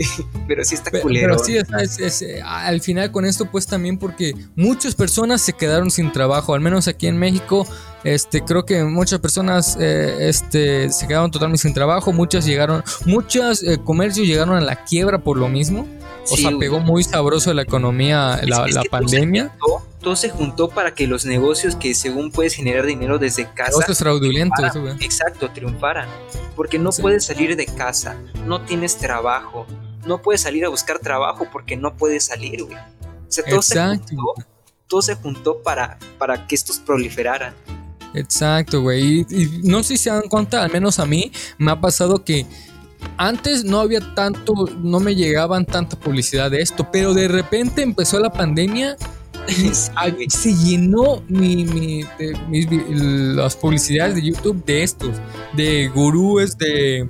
pero 0.48 0.64
sí 0.64 0.74
está 0.74 0.90
culero. 1.00 1.36
Pero 1.36 1.44
sí, 1.44 1.56
es, 1.98 2.22
eh, 2.22 2.40
al 2.42 2.80
final 2.80 3.10
con 3.12 3.24
esto 3.24 3.50
pues 3.50 3.66
también 3.66 3.98
porque 3.98 4.34
muchas 4.56 4.94
personas 4.94 5.40
se 5.40 5.52
quedaron 5.52 5.90
sin 5.90 6.12
trabajo, 6.12 6.54
al 6.54 6.60
menos 6.60 6.88
aquí 6.88 7.06
en 7.06 7.18
México, 7.18 7.66
este 8.04 8.42
creo 8.42 8.64
que 8.64 8.82
muchas 8.84 9.20
personas 9.20 9.76
eh, 9.78 10.28
este, 10.28 10.90
se 10.90 11.06
quedaron 11.06 11.30
totalmente 11.30 11.62
sin 11.62 11.74
trabajo, 11.74 12.12
muchas 12.12 12.46
llegaron, 12.46 12.82
muchos 13.04 13.62
eh, 13.62 13.78
comercios 13.82 14.26
llegaron 14.26 14.56
a 14.56 14.60
la 14.60 14.84
quiebra 14.84 15.18
por 15.18 15.36
lo 15.36 15.48
mismo. 15.48 15.86
O 16.30 16.36
sea, 16.36 16.50
pegó 16.58 16.80
muy 16.80 17.02
sabroso 17.02 17.52
la 17.54 17.62
economía, 17.62 18.40
la, 18.44 18.82
pandemia. 18.90 19.56
Todo 20.00 20.16
se, 20.16 20.28
juntó, 20.28 20.68
para 20.68 20.94
que 20.94 21.06
los 21.06 21.26
negocios 21.26 21.76
que 21.76 21.94
según 21.94 22.30
puedes 22.30 22.54
generar 22.54 22.86
dinero 22.86 23.18
desde 23.18 23.46
casa. 23.52 23.70
Negocios 23.70 23.98
fraudulentos, 23.98 24.76
Exacto, 25.00 25.50
triunfaran. 25.50 26.08
Porque 26.54 26.78
no 26.78 26.90
puedes 26.90 27.24
salir 27.24 27.56
de 27.56 27.66
casa, 27.66 28.16
no 28.46 28.60
tienes 28.62 28.96
trabajo, 28.98 29.66
no 30.06 30.22
puedes 30.22 30.40
salir 30.42 30.64
a 30.64 30.68
buscar 30.68 30.98
trabajo 30.98 31.46
porque 31.52 31.76
no 31.76 31.96
puedes 31.96 32.26
salir, 32.26 32.64
güey. 32.64 32.76
O 32.76 33.32
sea, 33.32 33.44
todo, 33.44 33.62
se 33.62 33.78
juntó, 33.78 34.34
todo 34.88 35.02
se 35.02 35.14
juntó 35.14 35.62
para, 35.62 35.98
para 36.18 36.46
que 36.46 36.54
estos 36.54 36.78
proliferaran. 36.78 37.54
Exacto, 38.14 38.82
güey. 38.82 39.26
Y, 39.30 39.60
no 39.62 39.82
sé 39.82 39.96
si 39.96 40.04
se 40.04 40.10
dan 40.10 40.28
cuenta, 40.28 40.62
al 40.62 40.72
menos 40.72 40.98
a 40.98 41.06
mí 41.06 41.30
me 41.58 41.70
ha 41.70 41.80
pasado 41.80 42.24
que 42.24 42.46
antes 43.16 43.64
no 43.64 43.80
había 43.80 44.00
tanto, 44.14 44.52
no 44.78 45.00
me 45.00 45.14
llegaban 45.14 45.64
tanta 45.64 45.98
publicidad 45.98 46.50
de 46.50 46.60
esto, 46.60 46.90
pero 46.90 47.14
de 47.14 47.28
repente 47.28 47.82
empezó 47.82 48.18
la 48.18 48.30
pandemia 48.30 48.96
y 49.48 49.70
se 50.30 50.54
llenó 50.54 51.22
mi, 51.28 51.64
mi, 51.64 52.04
las 53.34 53.56
publicidades 53.56 54.16
de 54.16 54.22
YouTube 54.22 54.64
de 54.64 54.82
estos, 54.82 55.16
de 55.54 55.88
gurúes 55.88 56.58
de 56.58 57.08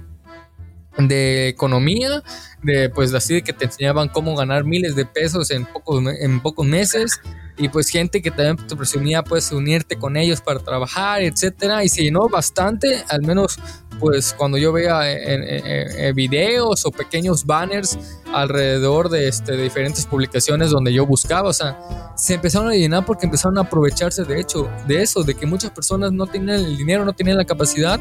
de 0.98 1.48
economía, 1.48 2.22
de 2.62 2.90
pues 2.90 3.14
así 3.14 3.34
de 3.34 3.42
que 3.42 3.52
te 3.52 3.66
enseñaban 3.66 4.08
cómo 4.08 4.36
ganar 4.36 4.64
miles 4.64 4.94
de 4.96 5.06
pesos 5.06 5.50
en 5.50 5.66
pocos, 5.66 6.02
en 6.20 6.40
pocos 6.40 6.66
meses. 6.66 7.20
Y 7.56 7.68
pues 7.68 7.88
gente 7.88 8.22
que 8.22 8.30
también 8.30 8.56
te 8.66 8.74
presumía 8.74 9.22
pues 9.22 9.52
unirte 9.52 9.96
con 9.96 10.16
ellos 10.16 10.40
para 10.40 10.60
trabajar, 10.60 11.22
etcétera. 11.22 11.84
Y 11.84 11.88
se 11.88 12.02
llenó 12.02 12.28
bastante, 12.28 13.04
al 13.08 13.22
menos 13.22 13.58
pues 14.00 14.34
cuando 14.36 14.58
yo 14.58 14.72
veía 14.72 15.12
en, 15.12 16.14
videos 16.14 16.84
o 16.86 16.90
pequeños 16.90 17.44
banners 17.44 17.98
alrededor 18.32 19.08
de, 19.08 19.28
este, 19.28 19.52
de 19.52 19.62
diferentes 19.62 20.06
publicaciones 20.06 20.70
donde 20.70 20.92
yo 20.92 21.06
buscaba, 21.06 21.50
o 21.50 21.52
sea, 21.52 21.78
se 22.16 22.34
empezaron 22.34 22.68
a 22.68 22.74
llenar 22.74 23.04
porque 23.04 23.26
empezaron 23.26 23.58
a 23.58 23.62
aprovecharse 23.62 24.24
de 24.24 24.40
hecho 24.40 24.68
de 24.88 25.02
eso, 25.02 25.22
de 25.22 25.34
que 25.34 25.46
muchas 25.46 25.70
personas 25.70 26.12
no 26.12 26.26
tenían 26.26 26.60
el 26.60 26.76
dinero, 26.76 27.04
no 27.04 27.12
tenían 27.12 27.36
la 27.36 27.44
capacidad 27.44 28.00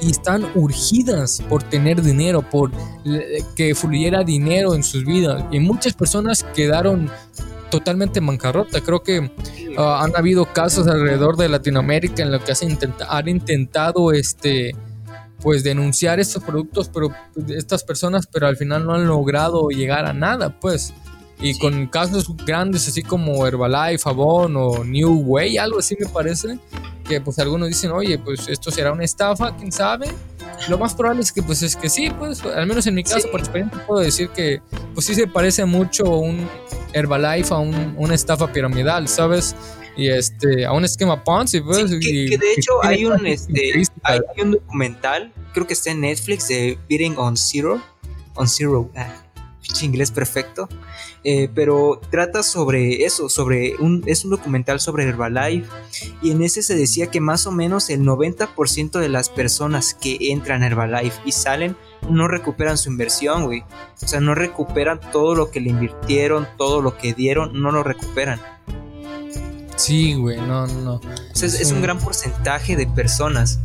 y 0.00 0.10
están 0.10 0.46
urgidas 0.54 1.42
por 1.48 1.62
tener 1.62 2.02
dinero, 2.02 2.42
por 2.42 2.70
que 3.56 3.74
fluyera 3.74 4.22
dinero 4.22 4.74
en 4.74 4.84
sus 4.84 5.04
vidas. 5.04 5.44
Y 5.50 5.60
muchas 5.60 5.94
personas 5.94 6.44
quedaron 6.54 7.10
totalmente 7.70 8.18
en 8.18 8.26
bancarrota. 8.26 8.80
Creo 8.80 9.02
que 9.02 9.30
ah, 9.76 10.02
han 10.02 10.16
habido 10.16 10.46
casos 10.52 10.86
alrededor 10.86 11.36
de 11.36 11.48
Latinoamérica 11.48 12.22
en 12.22 12.32
los 12.32 12.42
que 12.42 12.52
han 13.08 13.28
intentado 13.28 14.12
este 14.12 14.74
pues 15.42 15.62
denunciar 15.62 16.20
estos 16.20 16.42
productos, 16.42 16.88
pero 16.88 17.08
estas 17.48 17.84
personas, 17.84 18.26
pero 18.26 18.46
al 18.46 18.56
final 18.56 18.84
no 18.84 18.94
han 18.94 19.06
logrado 19.06 19.68
llegar 19.68 20.06
a 20.06 20.12
nada, 20.12 20.58
pues. 20.60 20.92
Y 21.40 21.56
con 21.58 21.86
casos 21.86 22.34
grandes 22.44 22.88
así 22.88 23.02
como 23.02 23.46
Herbalife, 23.46 24.08
Avon 24.08 24.56
o 24.56 24.82
New 24.82 25.22
Way, 25.24 25.56
algo 25.58 25.78
así 25.78 25.96
me 25.98 26.08
parece, 26.08 26.58
que 27.04 27.20
pues 27.20 27.38
algunos 27.38 27.68
dicen, 27.68 27.92
oye, 27.92 28.18
pues 28.18 28.48
esto 28.48 28.72
será 28.72 28.92
una 28.92 29.04
estafa, 29.04 29.56
quién 29.56 29.70
sabe. 29.70 30.08
Lo 30.68 30.78
más 30.78 30.94
probable 30.94 31.22
es 31.22 31.30
que 31.30 31.40
pues 31.40 31.62
es 31.62 31.76
que 31.76 31.88
sí, 31.88 32.10
pues 32.10 32.42
al 32.44 32.66
menos 32.66 32.86
en 32.88 32.94
mi 32.96 33.04
caso 33.04 33.30
por 33.30 33.38
experiencia 33.38 33.86
puedo 33.86 34.00
decir 34.00 34.30
que 34.30 34.60
pues 34.94 35.06
sí 35.06 35.14
se 35.14 35.28
parece 35.28 35.64
mucho 35.64 36.04
un 36.04 36.48
Herbalife 36.92 37.54
a 37.54 37.58
un, 37.58 37.94
una 37.96 38.14
estafa 38.14 38.52
piramidal, 38.52 39.06
¿sabes? 39.06 39.54
Y 39.96 40.08
este, 40.08 40.64
a 40.64 40.72
un 40.72 40.84
esquema 40.84 41.22
Ponzi, 41.22 41.60
pues. 41.60 41.90
que, 41.90 42.36
de 42.38 42.52
hecho 42.56 42.84
hay 42.84 43.04
un, 43.04 43.26
este, 43.26 43.80
hay, 44.02 44.20
un 44.42 44.52
documental, 44.52 45.32
creo 45.52 45.66
que 45.66 45.74
está 45.74 45.90
en 45.90 46.00
Netflix, 46.00 46.48
de 46.48 46.78
Beating 46.88 47.16
on 47.16 47.36
Zero, 47.36 47.82
on 48.34 48.48
Zero, 48.48 48.90
ah, 48.96 49.28
inglés 49.82 50.10
perfecto, 50.10 50.68
eh, 51.24 51.48
pero 51.54 52.00
trata 52.10 52.42
sobre 52.42 53.04
eso, 53.04 53.28
sobre 53.28 53.76
un, 53.76 54.02
es 54.06 54.24
un 54.24 54.30
documental 54.30 54.80
sobre 54.80 55.04
Herbalife 55.04 55.68
y 56.22 56.30
en 56.30 56.42
ese 56.42 56.62
se 56.62 56.74
decía 56.74 57.10
que 57.10 57.20
más 57.20 57.46
o 57.46 57.52
menos 57.52 57.90
el 57.90 58.02
90% 58.02 58.98
de 58.98 59.08
las 59.08 59.28
personas 59.28 59.94
que 59.94 60.16
entran 60.20 60.62
a 60.62 60.66
Herbalife 60.66 61.20
y 61.24 61.32
salen 61.32 61.76
no 62.08 62.28
recuperan 62.28 62.78
su 62.78 62.90
inversión, 62.90 63.44
güey. 63.44 63.62
O 64.02 64.08
sea, 64.08 64.20
no 64.20 64.34
recuperan 64.34 65.00
todo 65.12 65.34
lo 65.34 65.50
que 65.50 65.60
le 65.60 65.70
invirtieron, 65.70 66.48
todo 66.56 66.80
lo 66.80 66.96
que 66.96 67.12
dieron, 67.12 67.60
no 67.60 67.70
lo 67.72 67.82
recuperan. 67.82 68.40
Sí, 69.78 70.14
güey, 70.14 70.38
no, 70.38 70.66
no. 70.66 70.94
O 70.94 71.00
sea, 71.32 71.48
es, 71.48 71.70
un 71.70 71.80
gran 71.80 71.98
porcentaje 72.00 72.74
de 72.74 72.86
personas. 72.86 73.60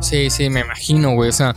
Sí, 0.00 0.28
sí, 0.28 0.50
me 0.50 0.60
imagino, 0.60 1.14
güey. 1.14 1.30
O 1.30 1.32
sea, 1.32 1.56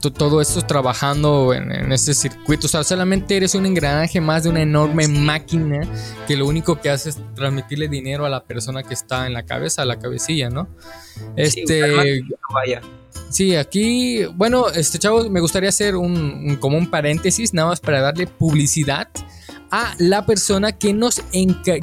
todo 0.00 0.40
esto 0.40 0.62
trabajando 0.62 1.52
en, 1.52 1.72
en, 1.72 1.92
este 1.92 2.14
circuito. 2.14 2.66
O 2.66 2.70
sea, 2.70 2.84
solamente 2.84 3.36
eres 3.36 3.56
un 3.56 3.66
engranaje 3.66 4.20
más 4.20 4.44
de 4.44 4.50
una 4.50 4.62
enorme 4.62 5.08
máquina 5.08 5.80
que 6.28 6.36
lo 6.36 6.46
único 6.46 6.80
que 6.80 6.88
hace 6.88 7.10
es 7.10 7.18
transmitirle 7.34 7.88
dinero 7.88 8.24
a 8.24 8.28
la 8.28 8.44
persona 8.44 8.84
que 8.84 8.94
está 8.94 9.26
en 9.26 9.32
la 9.32 9.42
cabeza, 9.44 9.82
a 9.82 9.84
la 9.86 9.98
cabecilla, 9.98 10.50
¿no? 10.50 10.68
Este. 11.34 12.22
Sí, 13.28 13.56
aquí, 13.56 14.24
bueno, 14.36 14.68
este 14.68 14.98
chavo, 14.98 15.28
me 15.28 15.40
gustaría 15.40 15.68
hacer 15.68 15.96
un, 15.96 16.56
como 16.60 16.78
un 16.78 16.88
paréntesis, 16.88 17.52
nada 17.52 17.68
más 17.68 17.80
para 17.80 18.00
darle 18.00 18.26
publicidad 18.26 19.08
a 19.70 19.94
la 19.98 20.24
persona 20.26 20.72
que 20.72 20.92
nos, 20.92 21.22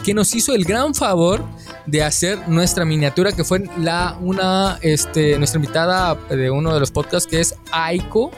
que 0.04 0.14
nos 0.14 0.34
hizo 0.36 0.54
el 0.54 0.66
gran 0.66 0.96
favor 0.96 1.44
de 1.86 2.04
hacer 2.04 2.48
nuestra 2.48 2.86
miniatura, 2.86 3.32
que 3.32 3.44
fue 3.44 3.64
la, 3.80 4.18
una, 4.22 4.80
este, 4.82 5.38
nuestra 5.38 5.60
invitada 5.60 6.16
de 6.30 6.50
uno 6.50 6.74
de 6.74 6.80
los 6.80 6.92
podcasts, 6.92 7.30
que 7.30 7.40
es 7.40 7.56
Aiko. 7.72 8.32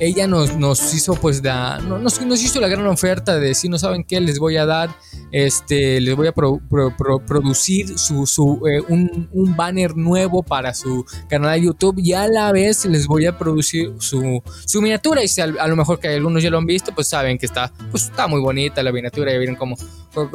Ella 0.00 0.28
nos, 0.28 0.56
nos 0.56 0.94
hizo 0.94 1.14
pues 1.14 1.42
la, 1.42 1.80
nos, 1.80 2.20
hizo 2.40 2.60
la 2.60 2.68
gran 2.68 2.86
oferta 2.86 3.38
de 3.38 3.54
si 3.54 3.68
no 3.68 3.78
saben 3.78 4.04
qué 4.04 4.20
les 4.20 4.38
voy 4.38 4.56
a 4.56 4.64
dar, 4.64 4.90
este, 5.32 6.00
les 6.00 6.14
voy 6.14 6.28
a 6.28 6.32
producir 6.32 7.98
su, 7.98 8.24
su 8.26 8.62
eh, 8.68 8.80
un, 8.88 9.28
un, 9.32 9.56
banner 9.56 9.96
nuevo 9.96 10.44
para 10.44 10.72
su 10.72 11.04
canal 11.28 11.58
de 11.58 11.66
YouTube 11.66 11.96
y 11.98 12.12
a 12.12 12.28
la 12.28 12.52
vez 12.52 12.84
les 12.86 13.08
voy 13.08 13.26
a 13.26 13.36
producir 13.36 13.92
su, 13.98 14.40
su 14.66 14.80
miniatura 14.80 15.24
y 15.24 15.28
si 15.28 15.40
a, 15.40 15.46
lo 15.46 15.76
mejor 15.76 15.98
que 15.98 16.08
algunos 16.08 16.44
ya 16.44 16.50
lo 16.50 16.58
han 16.58 16.66
visto 16.66 16.92
pues 16.94 17.08
saben 17.08 17.36
que 17.36 17.46
está, 17.46 17.72
pues 17.90 18.04
está 18.04 18.28
muy 18.28 18.40
bonita, 18.40 18.82
la 18.88 18.92
miniatura, 18.92 19.32
ya 19.32 19.38
vieron 19.38 19.56
cómo 19.56 19.76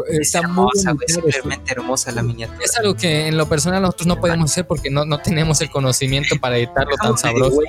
está 0.09 0.39
hermosa, 0.39 0.93
muy 0.93 1.05
simplemente 1.07 1.71
hermosa 1.71 2.11
la 2.11 2.23
miniatura. 2.23 2.59
Es 2.63 2.77
algo 2.77 2.95
que 2.95 3.27
en 3.27 3.37
lo 3.37 3.47
personal 3.47 3.81
nosotros 3.81 4.07
no 4.07 4.19
podemos 4.19 4.51
hacer 4.51 4.65
porque 4.65 4.89
no, 4.89 5.05
no 5.05 5.19
tenemos 5.19 5.61
el 5.61 5.69
conocimiento 5.69 6.35
para 6.39 6.57
editarlo 6.57 6.95
tan 6.95 7.17
sabroso. 7.17 7.59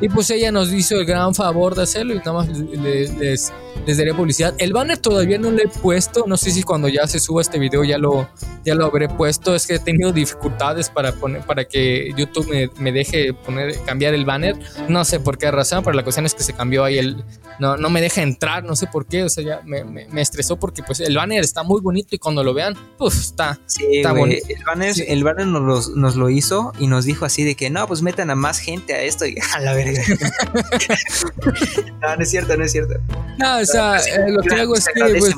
Y 0.00 0.08
pues 0.08 0.30
ella 0.30 0.52
nos 0.52 0.72
hizo 0.72 0.96
el 0.96 1.06
gran 1.06 1.34
favor 1.34 1.74
de 1.74 1.82
hacerlo 1.82 2.14
y 2.14 2.18
nada 2.18 2.32
más 2.32 2.48
les, 2.48 3.14
les, 3.16 3.52
les 3.86 3.98
daré 3.98 4.14
publicidad. 4.14 4.54
El 4.58 4.72
banner 4.72 4.98
todavía 4.98 5.38
no 5.38 5.50
lo 5.50 5.62
he 5.62 5.68
puesto, 5.68 6.24
no 6.26 6.36
sé 6.36 6.50
si 6.50 6.62
cuando 6.62 6.88
ya 6.88 7.06
se 7.06 7.20
suba 7.20 7.40
este 7.40 7.58
video 7.58 7.84
ya 7.84 7.98
lo, 7.98 8.28
ya 8.64 8.74
lo 8.74 8.86
habré 8.86 9.08
puesto. 9.08 9.54
Es 9.54 9.66
que 9.66 9.74
he 9.74 9.78
tenido 9.78 10.12
dificultades 10.12 10.90
para 10.90 11.12
poner, 11.12 11.42
para 11.42 11.64
que 11.64 12.12
YouTube 12.16 12.48
me, 12.48 12.70
me 12.80 12.92
deje 12.92 13.32
poner, 13.32 13.78
cambiar 13.84 14.14
el 14.14 14.24
banner. 14.24 14.56
No 14.88 15.04
sé 15.04 15.20
por 15.20 15.38
qué 15.38 15.50
razón, 15.50 15.82
pero 15.84 15.94
la 15.94 16.02
cuestión 16.02 16.26
es 16.26 16.34
que 16.34 16.42
se 16.42 16.52
cambió 16.52 16.84
ahí 16.84 16.98
el, 16.98 17.24
no, 17.58 17.76
no 17.76 17.90
me 17.90 18.00
deja 18.00 18.22
entrar, 18.22 18.64
no 18.64 18.76
sé 18.76 18.86
por 18.86 19.06
qué, 19.06 19.24
o 19.24 19.28
sea, 19.28 19.44
ya 19.44 19.60
me, 19.64 19.84
me, 19.84 20.20
estresó 20.20 20.58
porque 20.58 20.82
pues 20.82 21.00
el 21.00 21.16
banner 21.16 21.42
está 21.42 21.62
muy 21.62 21.80
bonito 21.80 22.14
y 22.14 22.18
cuando 22.18 22.42
lo 22.44 22.54
vean, 22.54 22.74
pues 22.96 23.16
está, 23.16 23.58
está 23.66 24.12
bonito. 24.12 24.46
El 24.48 24.64
banner, 24.64 24.94
el 25.06 25.24
banner 25.24 25.46
nos, 25.46 25.90
nos, 25.90 26.16
lo 26.16 26.30
hizo 26.30 26.72
y 26.78 26.86
nos 26.86 27.04
dijo 27.04 27.24
así 27.24 27.44
de 27.44 27.54
que 27.54 27.70
no, 27.70 27.86
pues 27.86 28.02
metan 28.02 28.30
a 28.30 28.34
más 28.34 28.58
gente 28.58 28.94
a 28.94 29.02
esto 29.02 29.26
y 29.26 29.36
a 29.54 29.60
la 29.60 29.74
verga. 29.74 30.02
no, 32.02 32.16
no 32.16 32.22
es 32.22 32.30
cierto, 32.30 32.56
no 32.56 32.64
es 32.64 32.72
cierto. 32.72 32.94
No, 33.38 33.58
o 33.58 33.64
sea, 33.64 33.98
eh, 33.98 34.30
lo 34.30 34.42
que 34.42 34.54
hago 34.54 34.74
es 34.74 34.86
que 34.86 35.14
pues, 35.18 35.34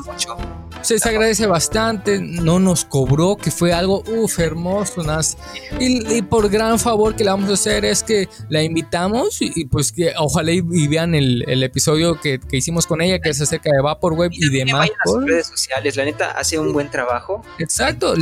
se 0.81 1.09
agradece 1.09 1.45
bastante, 1.47 2.19
no 2.19 2.59
nos 2.59 2.85
cobró, 2.85 3.35
que 3.35 3.51
fue 3.51 3.73
algo, 3.73 4.03
uff, 4.07 4.39
hermoso. 4.39 5.01
Y, 5.79 6.21
por 6.23 6.49
gran 6.49 6.79
favor 6.79 7.15
que 7.15 7.23
le 7.23 7.29
vamos 7.29 7.49
a 7.49 7.53
hacer 7.53 7.85
es 7.85 8.03
que 8.03 8.27
la 8.49 8.63
invitamos 8.63 9.37
y, 9.41 9.65
pues 9.65 9.91
que 9.91 10.13
ojalá 10.17 10.51
y, 10.51 10.87
vean 10.87 11.15
el, 11.15 11.63
episodio 11.63 12.19
que, 12.19 12.39
hicimos 12.51 12.87
con 12.87 13.01
ella, 13.01 13.19
que 13.19 13.29
es 13.29 13.41
acerca 13.41 13.71
de 13.71 13.81
Vaporweb 13.81 14.31
y, 14.31 14.47
y 14.47 14.49
demás. 14.49 14.89
Las 15.05 15.23
redes 15.23 15.47
sociales, 15.47 15.95
la 15.95 16.05
neta 16.05 16.31
hace 16.31 16.57
un 16.59 16.73
buen 16.73 16.89
trabajo. 16.89 17.43
Exacto, 17.59 18.13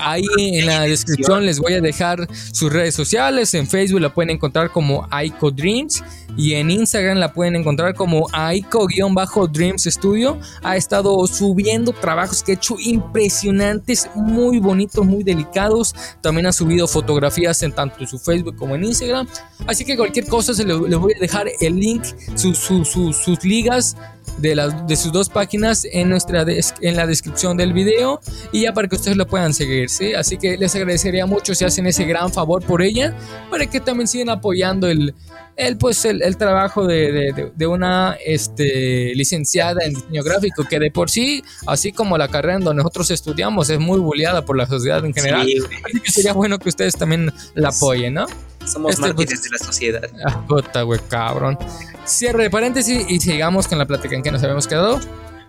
ahí 0.00 0.24
en 0.36 0.66
la 0.66 0.82
descripción 0.82 1.44
les 1.46 1.58
voy 1.58 1.74
a 1.74 1.80
dejar 1.80 2.28
sus 2.52 2.72
redes 2.72 2.94
sociales, 2.94 3.54
en 3.54 3.66
Facebook 3.66 4.00
la 4.00 4.12
pueden 4.12 4.30
encontrar 4.30 4.70
como 4.70 5.06
Aiko 5.10 5.50
Dreams 5.50 6.02
y 6.36 6.54
en 6.54 6.70
Instagram 6.70 7.18
la 7.18 7.32
pueden 7.32 7.56
encontrar 7.56 7.94
como 7.94 8.26
Aiko-Dreams 8.32 9.84
Studio. 9.84 10.38
Ha 10.62 10.76
estado 10.76 11.26
subiendo 11.26 11.89
trabajos 11.92 12.42
que 12.42 12.52
ha 12.52 12.54
hecho 12.54 12.76
impresionantes, 12.78 14.08
muy 14.14 14.58
bonitos, 14.58 15.04
muy 15.04 15.22
delicados. 15.22 15.94
También 16.20 16.46
ha 16.46 16.52
subido 16.52 16.86
fotografías 16.86 17.62
en 17.62 17.72
tanto 17.72 18.06
su 18.06 18.18
Facebook 18.18 18.56
como 18.56 18.74
en 18.74 18.84
Instagram. 18.84 19.26
Así 19.66 19.84
que 19.84 19.96
cualquier 19.96 20.26
cosa 20.26 20.54
se 20.54 20.64
les 20.64 20.76
voy 20.78 21.12
a 21.14 21.20
dejar 21.20 21.48
el 21.60 21.76
link, 21.76 22.04
sus 22.34 23.44
ligas 23.44 23.96
de, 24.38 24.54
las, 24.54 24.86
de 24.86 24.96
sus 24.96 25.12
dos 25.12 25.28
páginas 25.28 25.86
en, 25.90 26.08
nuestra 26.08 26.44
en 26.80 26.96
la 26.96 27.06
descripción 27.06 27.56
del 27.56 27.72
video 27.72 28.20
y 28.52 28.62
ya 28.62 28.72
para 28.72 28.88
que 28.88 28.96
ustedes 28.96 29.16
lo 29.16 29.26
puedan 29.26 29.54
seguir, 29.54 29.88
¿sí? 29.88 30.14
Así 30.14 30.38
que 30.38 30.56
les 30.56 30.74
agradecería 30.74 31.26
mucho 31.26 31.54
si 31.54 31.64
hacen 31.64 31.86
ese 31.86 32.04
gran 32.04 32.32
favor 32.32 32.64
por 32.64 32.82
ella, 32.82 33.16
para 33.50 33.66
que 33.66 33.80
también 33.80 34.08
sigan 34.08 34.30
apoyando 34.30 34.88
el, 34.88 35.14
el, 35.56 35.76
pues, 35.76 36.04
el, 36.04 36.36
trabajo 36.36 36.86
de, 36.86 37.52
de, 37.54 37.66
una 37.66 38.16
este, 38.24 39.14
licenciada 39.14 39.84
en 39.84 39.94
diseño 39.94 40.22
gráfico, 40.22 40.64
que 40.64 40.78
de 40.78 40.90
por 40.90 41.10
sí, 41.10 41.42
así 41.66 41.92
como 41.92 42.16
la 42.16 42.28
carrera 42.28 42.56
en 42.56 42.64
donde 42.64 42.82
nosotros 42.82 43.10
estudiamos, 43.10 43.68
es 43.70 43.78
muy 43.78 43.98
bulleada 43.98 44.44
por 44.44 44.56
la 44.56 44.66
sociedad 44.66 45.04
en 45.04 45.12
general. 45.12 45.46
así 45.84 46.00
que 46.00 46.10
sería 46.10 46.32
bueno 46.32 46.58
que 46.58 46.68
ustedes 46.68 46.94
también 46.94 47.32
la 47.54 47.68
apoyen, 47.68 48.14
¿no? 48.14 48.26
Somos 48.70 48.92
este, 48.92 49.02
mártires 49.02 49.42
de 49.42 49.50
la 49.50 49.58
sociedad. 49.58 50.10
Ah, 50.24 50.46
puta, 50.46 50.82
güey, 50.82 51.00
cabrón. 51.08 51.58
Cierre 52.04 52.44
de 52.44 52.50
paréntesis 52.50 53.04
y 53.08 53.20
sigamos 53.20 53.66
con 53.66 53.78
la 53.78 53.86
plática 53.86 54.14
en 54.14 54.22
que 54.22 54.30
nos 54.30 54.42
habíamos 54.42 54.66
quedado. 54.66 55.00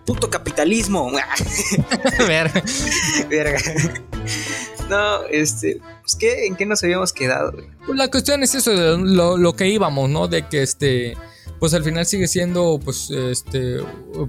Puto 0.04 0.28
capitalismo. 0.28 1.10
Verga. 2.26 2.62
Verga. 3.28 3.58
No, 4.88 5.24
este, 5.30 5.80
pues, 6.00 6.16
¿qué? 6.16 6.46
¿En 6.46 6.56
qué 6.56 6.66
nos 6.66 6.82
habíamos 6.82 7.12
quedado? 7.12 7.52
Pues 7.86 7.96
la 7.96 8.08
cuestión 8.08 8.42
es 8.42 8.54
eso, 8.54 8.72
lo, 8.72 9.36
lo 9.36 9.54
que 9.54 9.68
íbamos, 9.68 10.10
¿no? 10.10 10.26
De 10.26 10.48
que 10.48 10.62
este 10.62 11.16
pues 11.62 11.74
al 11.74 11.84
final 11.84 12.04
sigue 12.06 12.26
siendo, 12.26 12.80
pues, 12.84 13.08
este, 13.12 13.76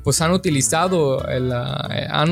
pues 0.03 0.21
han 0.21 0.34
utilizado, 0.34 1.25
han 1.27 2.31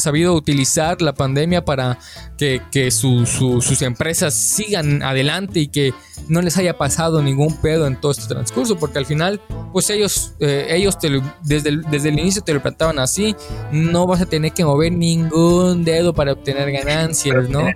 sabido 0.00 0.32
utilizar 0.32 1.02
la 1.02 1.12
pandemia 1.12 1.66
para 1.66 1.98
que, 2.38 2.62
que 2.72 2.90
sus 2.90 3.82
empresas 3.82 4.32
sigan 4.32 5.02
adelante 5.02 5.60
y 5.60 5.68
que 5.68 5.92
no 6.28 6.40
les 6.40 6.56
haya 6.56 6.78
pasado 6.78 7.22
ningún 7.22 7.60
pedo 7.60 7.86
en 7.86 8.00
todo 8.00 8.12
este 8.12 8.26
transcurso, 8.26 8.78
porque 8.78 9.00
al 9.00 9.04
final, 9.04 9.38
pues 9.70 9.90
ellos, 9.90 10.32
eh, 10.40 10.68
ellos 10.70 10.96
desde, 11.42 11.68
el, 11.68 11.82
desde 11.82 12.08
el 12.08 12.18
inicio 12.18 12.40
te 12.40 12.54
lo 12.54 12.62
plantaban 12.62 12.98
así, 13.00 13.36
no 13.70 14.06
vas 14.06 14.22
a 14.22 14.24
tener 14.24 14.52
que 14.52 14.64
mover 14.64 14.92
ningún 14.92 15.84
dedo 15.84 16.14
para 16.14 16.32
obtener 16.32 16.72
ganancias, 16.72 17.50
¿no? 17.50 17.68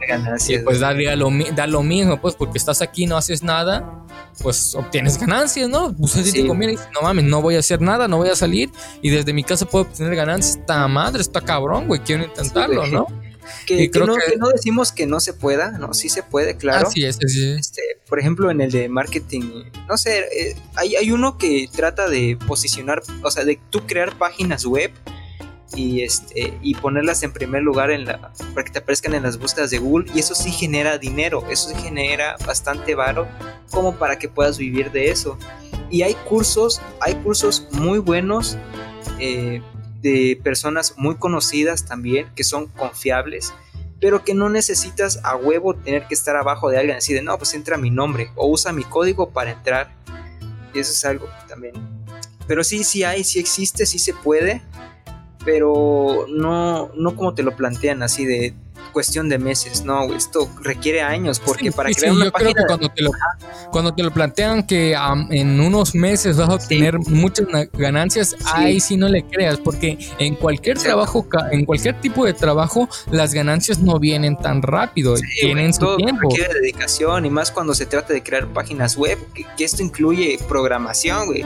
y 0.48 0.58
pues 0.60 0.80
da 0.80 0.94
lo, 0.94 1.28
lo 1.30 1.82
mismo, 1.82 2.18
pues, 2.18 2.34
porque 2.34 2.56
estás 2.56 2.80
aquí, 2.80 3.04
no 3.04 3.18
haces 3.18 3.42
nada, 3.42 4.06
pues 4.42 4.74
obtienes 4.74 5.18
ganancias, 5.18 5.68
¿no? 5.68 5.94
Pues 5.94 6.12
si 6.12 6.32
te 6.32 6.46
conviene, 6.46 6.76
no 6.94 7.02
mames, 7.02 7.24
no 7.24 7.42
voy 7.42 7.56
a 7.56 7.60
hacer 7.60 7.80
nada, 7.80 8.08
no 8.08 8.18
voy 8.18 8.28
a 8.28 8.36
salir 8.36 8.70
y 9.02 9.10
desde 9.10 9.32
mi 9.32 9.44
casa 9.44 9.66
puedo 9.66 9.84
obtener 9.84 10.14
ganancias. 10.14 10.56
Está 10.56 10.86
madre, 10.88 11.22
está 11.22 11.40
cabrón, 11.40 11.86
güey, 11.86 12.00
quiero 12.00 12.24
intentarlo, 12.24 12.86
¿no? 12.86 13.06
Que, 13.64 13.88
no, 13.94 14.16
que, 14.16 14.36
no, 14.36 14.48
decimos 14.48 14.90
que 14.90 15.06
no 15.06 15.20
se 15.20 15.32
pueda, 15.32 15.72
¿no? 15.72 15.94
Sí 15.94 16.08
se 16.08 16.22
puede, 16.22 16.56
claro. 16.56 16.88
Así 16.88 17.04
es, 17.04 17.18
sí. 17.26 17.50
Este, 17.58 17.80
por 18.08 18.18
ejemplo, 18.18 18.50
en 18.50 18.60
el 18.60 18.72
de 18.72 18.88
marketing, 18.88 19.64
no 19.88 19.96
sé, 19.96 20.18
eh, 20.18 20.56
hay, 20.74 20.96
hay 20.96 21.12
uno 21.12 21.38
que 21.38 21.68
trata 21.72 22.08
de 22.08 22.36
posicionar, 22.46 23.02
o 23.22 23.30
sea, 23.30 23.44
de 23.44 23.60
tú 23.70 23.86
crear 23.86 24.18
páginas 24.18 24.64
web 24.66 24.90
y 25.74 26.02
este 26.02 26.56
y 26.62 26.74
ponerlas 26.74 27.22
en 27.22 27.32
primer 27.32 27.62
lugar 27.62 27.90
en 27.90 28.04
la 28.04 28.32
para 28.54 28.64
que 28.64 28.70
te 28.70 28.78
aparezcan 28.78 29.14
en 29.14 29.24
las 29.24 29.38
búsquedas 29.38 29.70
de 29.70 29.78
Google 29.78 30.10
y 30.14 30.20
eso 30.20 30.34
sí 30.34 30.50
genera 30.50 30.98
dinero, 30.98 31.44
eso 31.50 31.70
sí 31.70 31.74
genera 31.76 32.36
bastante 32.46 32.94
varo 32.94 33.26
como 33.70 33.96
para 33.96 34.18
que 34.18 34.28
puedas 34.28 34.58
vivir 34.58 34.92
de 34.92 35.10
eso. 35.10 35.38
Y 35.90 36.02
hay 36.02 36.14
cursos, 36.28 36.80
hay 37.00 37.14
cursos 37.16 37.66
muy 37.72 37.98
buenos 37.98 38.56
eh, 39.18 39.60
de 40.02 40.40
personas 40.42 40.94
muy 40.96 41.16
conocidas 41.16 41.84
también 41.84 42.28
que 42.34 42.44
son 42.44 42.66
confiables 42.68 43.52
pero 44.00 44.24
que 44.24 44.34
no 44.34 44.48
necesitas 44.48 45.20
a 45.22 45.36
huevo 45.36 45.74
tener 45.74 46.06
que 46.06 46.14
estar 46.14 46.36
abajo 46.36 46.70
de 46.70 46.78
alguien 46.78 46.98
así 46.98 47.14
de 47.14 47.22
no, 47.22 47.36
pues 47.38 47.54
entra 47.54 47.76
mi 47.78 47.90
nombre 47.90 48.30
o 48.34 48.48
usa 48.48 48.72
mi 48.72 48.84
código 48.84 49.30
para 49.30 49.52
entrar. 49.52 49.94
Y 50.74 50.78
eso 50.80 50.92
es 50.92 51.04
algo 51.04 51.28
también. 51.48 51.74
Pero 52.46 52.62
sí, 52.62 52.84
sí 52.84 53.04
hay, 53.04 53.24
sí 53.24 53.38
existe, 53.38 53.86
sí 53.86 53.98
se 53.98 54.12
puede 54.12 54.62
pero 55.46 56.26
no, 56.28 56.90
no 56.96 57.16
como 57.16 57.32
te 57.32 57.44
lo 57.44 57.56
plantean 57.56 58.02
así 58.02 58.26
de 58.26 58.52
cuestión 58.92 59.28
de 59.28 59.38
meses, 59.38 59.84
no, 59.84 60.12
esto 60.14 60.50
requiere 60.62 61.02
años 61.02 61.38
porque 61.38 61.70
para 61.70 61.90
crear 61.90 62.12
una 62.12 62.24
yo 62.24 62.32
Creo 62.32 62.54
que 62.54 62.64
cuando 62.66 62.88
te 62.88 63.02
lo, 63.02 63.10
cuando 63.70 63.94
te 63.94 64.02
lo 64.02 64.10
plantean 64.10 64.66
que 64.66 64.96
en 65.30 65.60
unos 65.60 65.94
meses 65.94 66.36
vas 66.36 66.48
a 66.48 66.54
obtener 66.54 66.98
muchas 66.98 67.46
ganancias, 67.74 68.34
ahí 68.54 68.80
sí 68.80 68.96
no 68.96 69.08
le 69.08 69.22
creas, 69.24 69.58
porque 69.58 69.98
en 70.18 70.34
cualquier 70.34 70.78
trabajo, 70.78 71.26
en 71.52 71.64
cualquier 71.64 72.00
tipo 72.00 72.24
de 72.24 72.32
trabajo, 72.32 72.88
las 73.10 73.34
ganancias 73.34 73.78
no 73.78 73.98
vienen 73.98 74.36
tan 74.36 74.62
rápido, 74.62 75.14
tienen 75.40 75.72
su 75.72 75.80
todo 75.80 75.96
tiempo. 75.98 76.30
Requiere 76.30 76.54
dedicación 76.54 77.26
y 77.26 77.30
más 77.30 77.52
cuando 77.52 77.74
se 77.74 77.86
trata 77.86 78.14
de 78.14 78.22
crear 78.22 78.48
páginas 78.48 78.96
web, 78.96 79.18
que, 79.34 79.44
que 79.56 79.64
esto 79.64 79.82
incluye 79.82 80.38
programación, 80.48 81.26
güey 81.26 81.44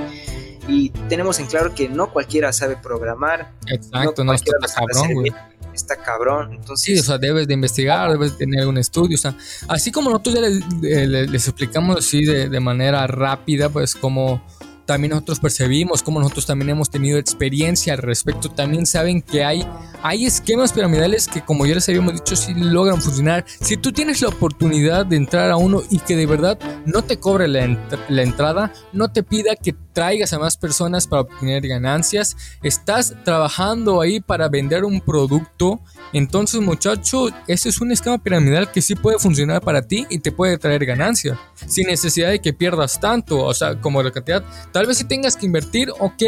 y 0.71 0.91
tenemos 1.09 1.39
en 1.41 1.47
claro 1.47 1.75
que 1.75 1.89
no 1.89 2.12
cualquiera 2.12 2.53
sabe 2.53 2.77
programar. 2.77 3.53
Exacto, 3.66 4.25
no, 4.25 4.33
está 4.33 4.53
cabrón, 4.75 5.14
güey. 5.14 5.33
Está 5.75 5.97
cabrón, 5.97 6.55
entonces... 6.55 6.85
Sí, 6.85 6.99
o 6.99 7.03
sea, 7.03 7.18
debes 7.18 7.47
de 7.47 7.55
investigar, 7.55 8.11
debes 8.11 8.33
de 8.33 8.39
tener 8.39 8.66
un 8.66 8.79
estudio, 8.79 9.14
o 9.14 9.18
sea, 9.18 9.37
así 9.68 9.93
como 9.93 10.11
nosotros 10.11 10.35
ya 10.35 10.41
les, 10.41 11.49
explicamos 11.49 11.99
así 11.99 12.25
de, 12.25 12.49
de 12.49 12.61
manera 12.61 13.07
rápida, 13.07 13.68
pues 13.68 13.95
como 13.95 14.43
también 14.91 15.11
nosotros 15.11 15.39
percibimos, 15.39 16.03
como 16.03 16.18
nosotros 16.18 16.47
también 16.47 16.71
hemos 16.71 16.91
tenido 16.91 17.16
experiencia 17.16 17.93
al 17.93 18.01
respecto, 18.01 18.51
también 18.51 18.87
saben 18.87 19.23
que 19.23 19.45
hay, 19.45 19.64
hay 20.03 20.27
esquemas 20.27 20.73
piramidales 20.73 21.29
que 21.29 21.43
como 21.43 21.64
ya 21.64 21.77
les 21.77 21.89
habíamos 21.89 22.14
dicho, 22.14 22.35
sí 22.35 22.55
logran 22.55 23.01
funcionar. 23.01 23.45
Si 23.61 23.77
tú 23.77 23.93
tienes 23.93 24.21
la 24.21 24.31
oportunidad 24.31 25.07
de 25.07 25.14
entrar 25.14 25.49
a 25.53 25.57
uno 25.57 25.85
y 25.91 26.01
que 26.01 26.16
de 26.16 26.27
verdad 26.27 26.59
no 26.87 27.03
te 27.03 27.21
cobre 27.21 27.47
la, 27.47 27.79
la 28.09 28.23
entrada, 28.23 28.73
no 28.93 29.12
te 29.12 29.23
pida 29.23 29.55
que 29.55 29.75
traigas 29.93 30.32
a 30.32 30.38
más 30.38 30.57
personas 30.57 31.07
para 31.07 31.22
obtener 31.22 31.66
ganancias, 31.66 32.36
estás 32.62 33.14
trabajando 33.24 34.01
ahí 34.01 34.20
para 34.20 34.49
vender 34.49 34.84
un 34.84 35.01
producto, 35.01 35.80
entonces 36.12 36.61
muchacho, 36.61 37.28
ese 37.47 37.68
es 37.68 37.80
un 37.80 37.93
esquema 37.93 38.18
piramidal 38.18 38.70
que 38.70 38.82
sí 38.82 38.95
puede 38.95 39.18
funcionar 39.18 39.61
para 39.62 39.82
ti 39.82 40.07
y 40.11 40.18
te 40.18 40.32
puede 40.32 40.59
traer 40.59 40.84
ganancias, 40.84 41.38
sin 41.66 41.86
necesidad 41.86 42.30
de 42.30 42.41
que 42.41 42.53
pierdas 42.53 43.01
tanto, 43.01 43.45
o 43.45 43.55
sea, 43.55 43.80
como 43.80 44.03
la 44.03 44.11
cantidad, 44.11 44.45
Tal 44.72 44.86
vez 44.86 44.99
si 44.99 45.05
tengas 45.05 45.36
que 45.36 45.47
invertir, 45.47 45.91
ok, 45.99 46.22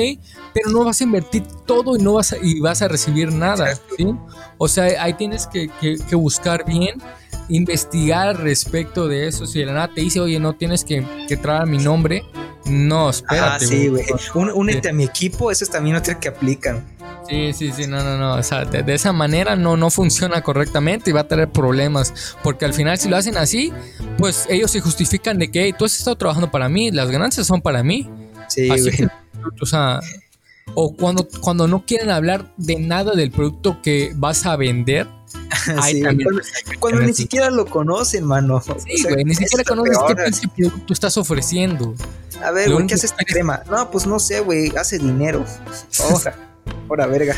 pero 0.52 0.70
no 0.70 0.84
vas 0.84 1.00
a 1.00 1.04
invertir 1.04 1.44
todo 1.66 1.96
y 1.96 2.02
no 2.02 2.14
vas 2.14 2.32
a, 2.32 2.36
y 2.38 2.60
vas 2.60 2.82
a 2.82 2.88
recibir 2.88 3.32
nada, 3.32 3.74
¿sí? 3.96 4.06
O 4.58 4.68
sea, 4.68 5.02
ahí 5.02 5.14
tienes 5.14 5.46
que, 5.46 5.70
buscar 6.16 6.64
bien, 6.64 7.00
investigar 7.48 8.40
respecto 8.40 9.08
de 9.08 9.28
eso. 9.28 9.46
Si 9.46 9.60
de 9.60 9.66
la 9.66 9.72
nada 9.72 9.90
te 9.94 10.00
dice, 10.00 10.20
oye, 10.20 10.38
no 10.40 10.54
tienes 10.54 10.84
que, 10.84 11.04
que 11.28 11.36
traer 11.36 11.66
mi 11.66 11.78
nombre, 11.78 12.24
no, 12.66 13.10
espérate. 13.10 13.64
Ah, 13.64 13.68
sí, 13.68 13.88
güey. 13.88 14.04
únete 14.34 14.90
a 14.90 14.92
mi 14.92 15.04
equipo, 15.04 15.50
eso 15.50 15.64
es 15.64 15.70
también 15.70 15.96
otra 15.96 16.18
que 16.18 16.28
aplican. 16.28 16.84
Sí, 17.28 17.52
sí, 17.52 17.72
sí, 17.72 17.86
no, 17.86 18.02
no, 18.02 18.18
no. 18.18 18.34
O 18.34 18.42
sea, 18.42 18.64
de, 18.64 18.94
esa 18.94 19.12
manera 19.12 19.56
no, 19.56 19.76
no 19.76 19.90
funciona 19.90 20.42
correctamente 20.42 21.10
y 21.10 21.12
va 21.12 21.20
a 21.20 21.28
tener 21.28 21.50
problemas. 21.50 22.36
Porque 22.42 22.64
al 22.64 22.74
final, 22.74 22.98
si 22.98 23.08
lo 23.08 23.16
hacen 23.16 23.36
así, 23.36 23.72
pues 24.18 24.46
ellos 24.48 24.70
se 24.70 24.80
justifican 24.80 25.38
de 25.38 25.50
que 25.50 25.72
tú 25.76 25.84
has 25.84 25.96
estado 25.96 26.16
trabajando 26.16 26.50
para 26.50 26.68
mí, 26.68 26.90
las 26.90 27.10
ganancias 27.10 27.46
son 27.46 27.60
para 27.60 27.82
mí. 27.82 28.08
Sí, 28.48 28.68
o 29.60 29.66
sea, 29.66 30.00
o 30.74 30.94
cuando, 30.94 31.26
cuando 31.40 31.66
no 31.66 31.84
quieren 31.86 32.10
hablar 32.10 32.52
de 32.56 32.78
nada 32.78 33.12
del 33.12 33.30
producto 33.30 33.80
que 33.82 34.12
vas 34.14 34.46
a 34.46 34.56
vender. 34.56 35.08
Sí, 35.82 36.02
cuando, 36.78 37.00
ni 37.00 37.12
siquiera 37.12 37.50
lo 37.50 37.66
conocen, 37.66 38.24
mano. 38.24 38.60
Sí, 38.60 39.02
güey, 39.02 39.24
ni 39.24 39.34
siquiera 39.34 39.64
conoces 39.64 39.98
qué 40.40 40.48
producto 40.48 40.92
estás 40.92 41.16
ofreciendo. 41.16 41.94
A 42.42 42.50
ver, 42.50 42.72
güey, 42.72 42.86
¿qué 42.86 42.94
hace 42.94 43.06
esta 43.06 43.24
crema? 43.24 43.62
No, 43.70 43.90
pues 43.90 44.06
no 44.06 44.18
sé, 44.18 44.40
güey, 44.40 44.72
hace 44.76 44.98
dinero. 44.98 45.44
Oja, 46.10 46.34
hora 46.88 47.06
verga. 47.06 47.36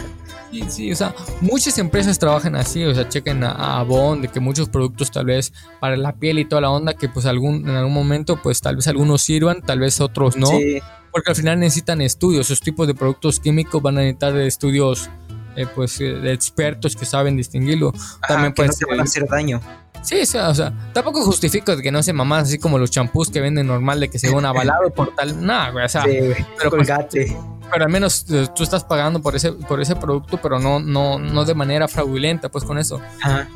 Sí, 0.51 0.65
sí, 0.69 0.93
o 0.93 0.97
sea, 0.97 1.15
muchas 1.41 1.77
empresas 1.79 2.19
trabajan 2.19 2.55
así, 2.55 2.85
o 2.85 2.95
sea, 2.95 3.09
chequen 3.09 3.43
a, 3.43 3.81
Avon, 3.81 4.23
de 4.23 4.29
que 4.29 4.39
muchos 4.39 4.69
productos 4.69 5.11
tal 5.11 5.27
vez 5.27 5.53
para 5.81 5.97
la 5.97 6.13
piel 6.13 6.39
y 6.39 6.45
toda 6.45 6.61
la 6.61 6.71
onda, 6.71 6.95
que 6.95 7.09
pues 7.09 7.27
algún, 7.27 7.69
en 7.69 7.75
algún 7.75 7.93
momento 7.93 8.41
pues 8.41 8.61
tal 8.61 8.77
vez 8.77 8.87
algunos 8.87 9.23
sirvan, 9.23 9.63
tal 9.63 9.81
vez 9.81 10.01
otros 10.01 10.37
no. 10.37 10.47
Sí. 10.47 10.79
Porque 11.11 11.31
al 11.31 11.37
final 11.37 11.59
necesitan 11.59 12.01
estudios, 12.01 12.47
esos 12.47 12.61
tipos 12.61 12.87
de 12.87 12.95
productos 12.95 13.41
químicos 13.41 13.83
van 13.83 13.99
a 13.99 14.01
necesitar 14.01 14.37
estudios 14.37 15.11
eh, 15.57 15.67
pues 15.75 16.01
eh, 16.01 16.15
de 16.15 16.33
expertos 16.33 16.97
que 16.97 17.05
saben 17.05 17.37
distinguirlo. 17.37 17.93
También 18.27 18.55
pueden 18.55 18.73
no 18.81 18.89
van 18.89 19.01
a 19.01 19.03
hacer 19.05 19.27
daño. 19.29 19.61
Sí, 20.03 20.21
o 20.21 20.27
sea, 20.27 20.51
o 20.51 20.55
sea, 20.55 20.73
tampoco 20.93 21.23
justifico 21.23 21.77
que 21.79 21.91
no 21.91 22.03
se 22.03 22.13
mamás 22.13 22.45
así 22.45 22.59
como 22.59 22.79
los 22.79 22.91
champús 22.91 23.31
que 23.31 23.41
venden 23.41 23.67
normal 23.67 24.01
de 24.01 24.11
que 24.11 24.19
se 24.19 24.31
van 24.31 24.45
avalado 24.45 24.91
por 24.91 25.15
tal. 25.15 25.45
Nada, 25.45 25.71
güey, 25.71 25.87
o 25.87 25.89
sea, 25.89 26.05
pero, 26.05 26.71
pues, 26.71 26.89
pero 27.73 27.85
al 27.85 27.91
menos 27.91 28.27
eh, 28.31 28.47
tú 28.55 28.63
estás 28.63 28.85
pagando 28.85 29.23
por 29.23 29.35
ese, 29.35 29.53
por 29.53 29.81
ese 29.81 29.97
producto, 29.97 30.39
pero 30.43 30.59
no, 30.59 30.79
no, 30.79 31.19
no 31.19 31.45
de 31.47 31.55
manera 31.55 31.89
fraudulenta, 31.89 32.51
pues 32.51 32.65
con 32.65 32.77
eso. 32.77 33.01
Ajá. 33.23 33.49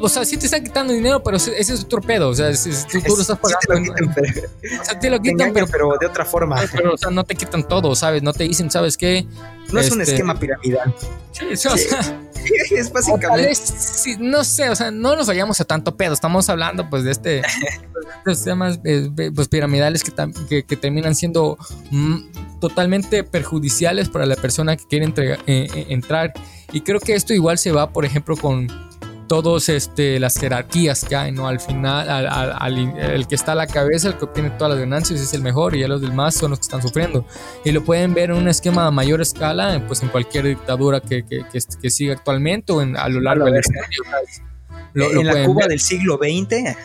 O, 0.00 0.08
sea, 0.08 0.24
sí 0.24 0.36
te 0.36 0.46
están 0.46 0.62
quitando 0.62 0.92
dinero, 0.92 1.22
pero 1.22 1.36
ese, 1.36 1.58
es 1.58 1.82
otro 1.82 2.00
pedo. 2.00 2.28
O 2.28 2.34
sea, 2.34 2.50
tú, 2.52 2.98
lo 3.16 3.20
estás 3.20 3.38
pagando. 3.38 3.60
Sí 3.62 3.70
te 3.70 3.80
lo 3.80 3.82
quitan, 3.82 4.14
pero, 4.14 4.80
o 4.80 4.84
sea, 4.84 4.98
te 4.98 5.10
lo 5.10 5.20
quitan, 5.20 5.52
pero, 5.52 5.66
pero, 5.66 5.96
de 6.00 6.06
otra 6.06 6.24
forma. 6.24 6.60
Pero, 6.72 6.94
o 6.94 6.98
sea, 6.98 7.10
no 7.10 7.24
te 7.24 7.34
quitan 7.34 7.66
todo, 7.66 7.94
¿sabes? 7.94 8.22
No 8.22 8.32
te 8.32 8.44
dicen, 8.44 8.70
¿sabes 8.70 8.96
qué? 8.96 9.26
No 9.72 9.80
es 9.80 9.90
un 9.90 10.00
este, 10.00 10.14
esquema 10.14 10.38
piramidal. 10.38 10.94
Sí, 11.32 11.44
o 11.52 11.56
sea, 11.56 11.74
es 12.70 12.92
básicamente. 12.92 13.54
sí, 13.54 14.16
no 14.18 14.44
sé, 14.44 14.70
o 14.70 14.76
sea, 14.76 14.90
no 14.90 15.16
nos 15.16 15.26
vayamos 15.26 15.60
a 15.60 15.64
tanto 15.64 15.96
pedo. 15.96 16.14
Estamos 16.14 16.48
hablando, 16.48 16.88
pues, 16.88 17.04
de 17.04 17.10
este. 17.10 17.42
de 18.24 18.32
estos 18.32 18.44
temas 18.44 18.80
eh, 18.84 19.10
pues, 19.34 19.48
piramidales 19.48 20.02
que, 20.02 20.64
que, 20.64 20.76
terminan 20.76 21.14
siendo 21.14 21.58
mm, 21.90 22.60
totalmente 22.60 23.24
perjudiciales 23.24 24.08
para 24.08 24.26
la 24.26 24.36
persona 24.36 24.76
que 24.76 24.84
quiere 24.86 25.12
eh, 25.16 25.36
eh, 25.46 25.86
entrar. 25.88 26.32
Y 26.72 26.82
creo 26.82 27.00
que 27.00 27.14
esto 27.14 27.34
igual 27.34 27.58
se 27.58 27.72
va, 27.72 27.90
por 27.90 28.04
ejemplo, 28.04 28.36
con 28.36 28.68
todos 29.28 29.68
este, 29.68 30.18
las 30.18 30.38
jerarquías 30.38 31.04
que 31.04 31.14
hay, 31.14 31.32
¿no? 31.32 31.46
Al 31.46 31.60
final, 31.60 32.08
al, 32.08 32.98
el 32.98 33.28
que 33.28 33.34
está 33.34 33.52
a 33.52 33.54
la 33.54 33.66
cabeza, 33.66 34.08
el 34.08 34.16
que 34.16 34.24
obtiene 34.24 34.50
todas 34.50 34.70
las 34.70 34.80
ganancias 34.80 35.20
es 35.20 35.34
el 35.34 35.42
mejor 35.42 35.76
y 35.76 35.80
ya 35.80 35.88
los 35.88 36.00
demás 36.00 36.34
son 36.34 36.50
los 36.50 36.58
que 36.58 36.64
están 36.64 36.82
sufriendo. 36.82 37.24
Y 37.64 37.72
lo 37.72 37.84
pueden 37.84 38.14
ver 38.14 38.30
en 38.30 38.36
un 38.36 38.48
esquema 38.48 38.86
a 38.86 38.90
mayor 38.90 39.20
escala, 39.20 39.84
pues 39.86 40.02
en 40.02 40.08
cualquier 40.08 40.46
dictadura 40.46 41.00
que, 41.00 41.24
que, 41.24 41.44
que, 41.52 41.90
siga 41.90 42.14
actualmente 42.14 42.72
o 42.72 42.82
en, 42.82 42.96
a 42.96 43.08
lo 43.08 43.20
largo 43.20 43.44
de 43.44 43.50
la 43.52 43.60
historia. 43.60 43.84
en 44.94 45.26
la 45.26 45.44
Cuba 45.44 45.66
del 45.68 45.80
siglo 45.80 46.16
XX. 46.16 46.76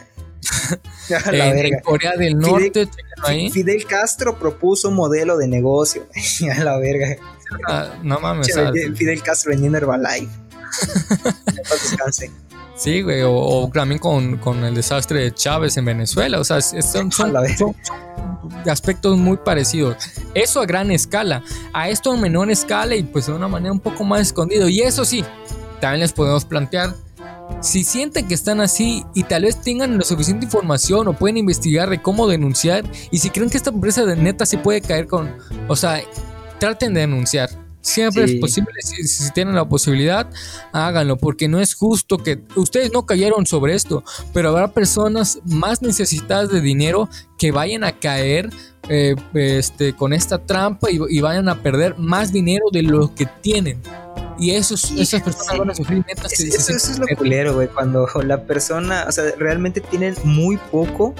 en, 1.31 1.79
Corea 1.79 2.17
del 2.17 2.37
Norte, 2.37 2.89
Fidel, 3.25 3.51
Fidel, 3.51 3.85
Castro 3.85 4.37
propuso 4.37 4.89
un 4.89 4.95
modelo 4.95 5.37
de 5.37 5.47
negocio. 5.47 6.05
a 6.51 6.63
la 6.63 6.77
verga. 6.77 7.15
Ah, 7.67 7.99
no 8.03 8.19
mames. 8.19 8.53
Fidel 8.95 9.23
Castro 9.23 9.51
vendiendo 9.51 9.77
Herbalife. 9.77 10.42
Sí, 12.75 13.01
güey, 13.01 13.21
o, 13.23 13.69
también 13.71 13.99
con, 13.99 14.63
el 14.63 14.73
desastre 14.73 15.21
de 15.21 15.33
Chávez 15.33 15.77
en 15.77 15.85
Venezuela, 15.85 16.39
o 16.39 16.43
sea, 16.43 16.59
son, 16.61 17.11
aspectos 18.65 19.17
muy 19.17 19.37
parecidos. 19.37 19.97
Eso 20.33 20.59
a 20.59 20.65
gran 20.65 20.89
escala, 20.89 21.43
a 21.71 21.89
esto 21.89 22.11
a 22.11 22.17
menor 22.17 22.49
escala 22.49 22.95
y 22.95 23.03
pues 23.03 23.27
de 23.27 23.33
una 23.33 23.47
manera 23.47 23.71
un 23.71 23.79
poco 23.79 24.03
más 24.03 24.21
escondido. 24.21 24.67
Y 24.67 24.81
eso 24.81 25.05
sí, 25.05 25.23
también 25.79 26.01
les 26.01 26.13
podemos 26.13 26.45
plantear, 26.45 26.95
si 27.61 27.83
sienten 27.83 28.27
que 28.27 28.33
están 28.33 28.59
así 28.59 29.05
y 29.13 29.23
tal 29.23 29.43
vez 29.43 29.61
tengan 29.61 29.97
la 29.97 30.03
suficiente 30.03 30.45
información 30.45 31.07
o 31.07 31.13
pueden 31.13 31.37
investigar 31.37 31.89
de 31.89 32.01
cómo 32.01 32.27
denunciar 32.27 32.83
y 33.11 33.19
si 33.19 33.29
creen 33.29 33.49
que 33.49 33.57
esta 33.57 33.69
empresa 33.69 34.05
de 34.05 34.15
neta 34.15 34.45
sí 34.45 34.57
puede 34.57 34.81
caer 34.81 35.07
con, 35.07 35.37
o 35.67 35.75
sea, 35.75 36.01
traten 36.59 36.93
de 36.93 37.01
denunciar 37.01 37.49
Siempre 37.83 38.23
es 38.23 38.35
posible, 38.35 38.71
si, 38.81 39.29
tienen 39.33 39.55
la 39.55 39.67
posibilidad, 39.67 40.29
háganlo, 40.71 41.17
porque 41.17 41.49
no 41.49 41.59
es 41.59 41.75
justo 41.75 42.17
que 42.17 42.41
ustedes 42.55 42.93
no 42.93 43.05
cayeron 43.05 43.45
sobre 43.45 43.75
esto, 43.75 44.05
pero 44.33 44.49
habrá 44.49 44.69
personas 44.69 45.39
más 45.43 45.81
necesitadas 45.81 46.49
de 46.49 46.61
dinero 46.61 47.09
que 47.37 47.51
vayan 47.51 47.83
a 47.83 47.99
caer 47.99 48.49
eh, 48.87 49.15
este, 49.33 49.93
con 49.93 50.13
esta 50.13 50.45
trampa 50.45 50.89
y, 50.89 51.19
vayan 51.19 51.49
a 51.49 51.61
perder 51.61 51.97
más 51.97 52.31
dinero 52.31 52.67
de 52.71 52.83
lo 52.83 53.13
que 53.13 53.25
tienen. 53.41 53.81
Y 54.39 54.51
esos, 54.51 54.89
esas 54.91 55.21
personas 55.21 55.57
van 55.57 55.71
a 55.71 55.75
sufrir 55.75 56.05
netas. 56.07 56.39
eso, 56.39 56.71
es 56.71 56.97
lo 56.97 57.05
culero, 57.17 57.53
güey, 57.53 57.67
cuando 57.67 58.07
la 58.25 58.45
persona, 58.45 59.07
o 59.09 59.11
sea, 59.11 59.25
realmente 59.37 59.81
tienen 59.81 60.15
muy 60.23 60.55
poco 60.55 61.13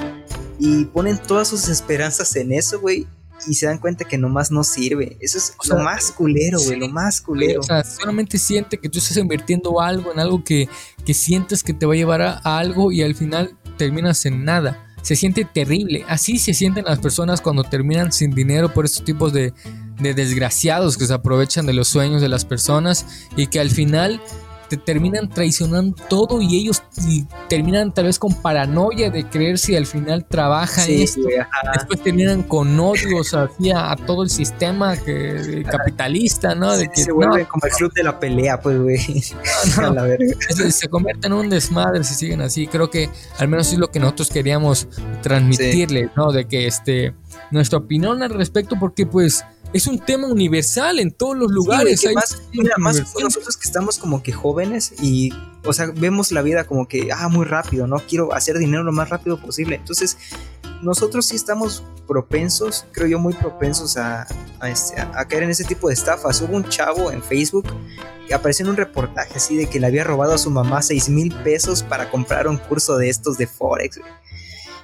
y 0.59 0.85
ponen 0.85 1.17
todas 1.17 1.49
sus 1.49 1.67
esperanzas 1.67 2.33
en 2.37 2.53
eso, 2.53 2.79
güey 2.79 3.05
y 3.47 3.55
se 3.55 3.65
dan 3.65 3.77
cuenta 3.77 4.05
que 4.05 4.17
nomás 4.17 4.51
no 4.51 4.63
sirve. 4.63 5.17
Eso 5.19 5.37
es 5.37 5.55
lo 5.69 5.77
más 5.77 6.11
culero, 6.11 6.59
güey, 6.59 6.79
lo 6.79 6.89
más 6.89 7.21
culero. 7.21 7.61
O 7.61 7.63
sea, 7.63 7.83
solamente 7.83 8.37
siente 8.37 8.77
que 8.77 8.89
tú 8.89 8.99
estás 8.99 9.17
invirtiendo 9.17 9.81
algo 9.81 10.11
en 10.11 10.19
algo 10.19 10.43
que, 10.43 10.69
que 11.05 11.13
sientes 11.13 11.63
que 11.63 11.73
te 11.73 11.85
va 11.85 11.93
a 11.93 11.97
llevar 11.97 12.21
a, 12.21 12.39
algo 12.43 12.91
y 12.91 13.01
al 13.01 13.15
final 13.15 13.57
terminas 13.77 14.25
en 14.25 14.43
nada. 14.43 14.87
Se 15.01 15.15
siente 15.15 15.45
terrible. 15.45 16.05
Así 16.07 16.37
se 16.39 16.53
sienten 16.53 16.85
las 16.85 16.99
personas 16.99 17.41
cuando 17.41 17.63
terminan 17.63 18.11
sin 18.11 18.31
dinero 18.31 18.73
por 18.73 18.85
estos 18.85 19.03
tipos 19.03 19.33
de, 19.33 19.53
de 19.99 20.13
desgraciados 20.13 20.97
que 20.97 21.05
se 21.05 21.13
aprovechan 21.13 21.65
de 21.65 21.73
los 21.73 21.87
sueños 21.87 22.21
de 22.21 22.29
las 22.29 22.45
personas 22.45 23.05
y 23.35 23.47
que 23.47 23.59
al 23.59 23.69
final 23.69 24.21
terminan 24.77 25.29
traicionando 25.29 25.95
todo 26.09 26.41
y 26.41 26.57
ellos 26.57 26.83
terminan 27.49 27.93
tal 27.93 28.05
vez 28.05 28.19
con 28.19 28.33
paranoia 28.33 29.09
de 29.09 29.25
creer 29.27 29.57
si 29.57 29.75
al 29.75 29.85
final 29.85 30.25
trabaja 30.25 30.85
esto. 30.85 31.21
Después 31.73 32.01
terminan 32.01 32.43
con 32.43 32.79
odios 32.79 33.33
hacia 33.33 33.91
a 33.91 33.95
todo 33.95 34.23
el 34.23 34.29
sistema 34.29 34.97
que, 34.97 35.63
capitalista, 35.69 36.55
¿no? 36.55 36.75
De 36.75 36.89
que, 36.89 37.03
se 37.03 37.11
vuelve 37.11 37.45
como 37.45 37.65
el 37.65 37.71
club 37.71 37.93
de 37.93 38.03
la 38.03 38.19
pelea, 38.19 38.59
pues, 38.59 38.79
güey. 38.79 38.97
se, 40.71 40.89
convierte 40.89 41.27
en 41.27 41.33
un 41.33 41.49
desmadre 41.49 42.03
si 42.03 42.15
siguen 42.15 42.41
así. 42.41 42.67
Creo 42.67 42.89
que 42.89 43.09
al 43.37 43.47
menos 43.47 43.71
es 43.71 43.79
lo 43.79 43.89
que 43.91 43.99
nosotros 43.99 44.29
queríamos 44.29 44.87
transmitirles, 45.21 46.11
¿no? 46.15 46.31
De 46.31 46.47
que 46.47 46.67
este 46.67 47.13
nuestra 47.51 47.79
opinión 47.79 48.21
al 48.23 48.31
respecto, 48.31 48.75
porque 48.79 49.05
pues 49.05 49.45
es 49.73 49.87
un 49.87 49.99
tema 49.99 50.27
universal 50.27 50.99
en 50.99 51.11
todos 51.11 51.35
los 51.35 51.51
lugares. 51.51 52.05
más, 52.13 52.43
mira, 52.53 52.75
más 52.77 53.01
nosotros 53.21 53.57
que 53.57 53.67
estamos 53.67 53.97
como 53.97 54.21
que 54.21 54.31
jóvenes 54.31 54.93
y, 55.01 55.33
o 55.65 55.73
sea, 55.73 55.87
vemos 55.87 56.31
la 56.31 56.41
vida 56.41 56.65
como 56.65 56.87
que, 56.87 57.09
ah, 57.11 57.27
muy 57.27 57.45
rápido, 57.45 57.87
¿no? 57.87 57.97
Quiero 57.97 58.33
hacer 58.33 58.57
dinero 58.57 58.83
lo 58.83 58.91
más 58.91 59.09
rápido 59.09 59.41
posible. 59.41 59.75
Entonces, 59.75 60.17
nosotros 60.83 61.25
sí 61.25 61.35
estamos 61.35 61.83
propensos, 62.07 62.85
creo 62.91 63.07
yo, 63.07 63.19
muy 63.19 63.33
propensos 63.33 63.97
a, 63.97 64.27
a, 64.59 64.69
este, 64.69 65.01
a 65.01 65.25
caer 65.27 65.43
en 65.43 65.49
ese 65.49 65.63
tipo 65.63 65.87
de 65.87 65.95
estafas. 65.95 66.41
Hubo 66.41 66.55
un 66.55 66.67
chavo 66.69 67.11
en 67.11 67.23
Facebook 67.23 67.65
que 68.27 68.33
apareció 68.33 68.65
en 68.65 68.71
un 68.71 68.77
reportaje 68.77 69.33
así 69.35 69.55
de 69.55 69.67
que 69.67 69.79
le 69.79 69.87
había 69.87 70.03
robado 70.03 70.33
a 70.33 70.37
su 70.37 70.49
mamá 70.49 70.81
6 70.81 71.09
mil 71.09 71.33
pesos 71.43 71.83
para 71.83 72.11
comprar 72.11 72.47
un 72.47 72.57
curso 72.57 72.97
de 72.97 73.09
estos 73.09 73.37
de 73.37 73.47
Forex, 73.47 73.99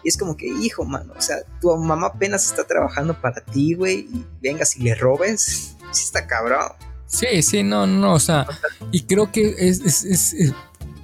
y 0.04 0.10
es 0.10 0.18
como 0.18 0.36
que, 0.36 0.48
hijo, 0.48 0.86
mano, 0.86 1.14
o 1.18 1.22
sea, 1.22 1.38
tu 1.62 1.76
mamá 1.76 2.08
apenas 2.08 2.46
está 2.46 2.66
trabajando 2.66 3.20
para 3.20 3.42
ti, 3.42 3.74
güey, 3.74 4.08
y 4.12 4.26
vengas 4.42 4.76
y 4.78 4.84
le 4.84 4.96
robes, 4.96 5.76
sí 5.92 6.04
está 6.06 6.26
cabrón. 6.28 6.72
Sí, 7.06 7.42
sí, 7.42 7.64
no, 7.64 7.88
no, 7.88 8.14
o 8.14 8.20
sea, 8.20 8.46
y 8.92 9.04
creo 9.04 9.32
que 9.32 9.56
es, 9.58 9.82
es, 10.06 10.54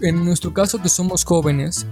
en 0.02 0.24
nuestro 0.24 0.54
caso 0.54 0.82
que 0.82 0.90
somos 0.90 1.24
jóvenes, 1.24 1.88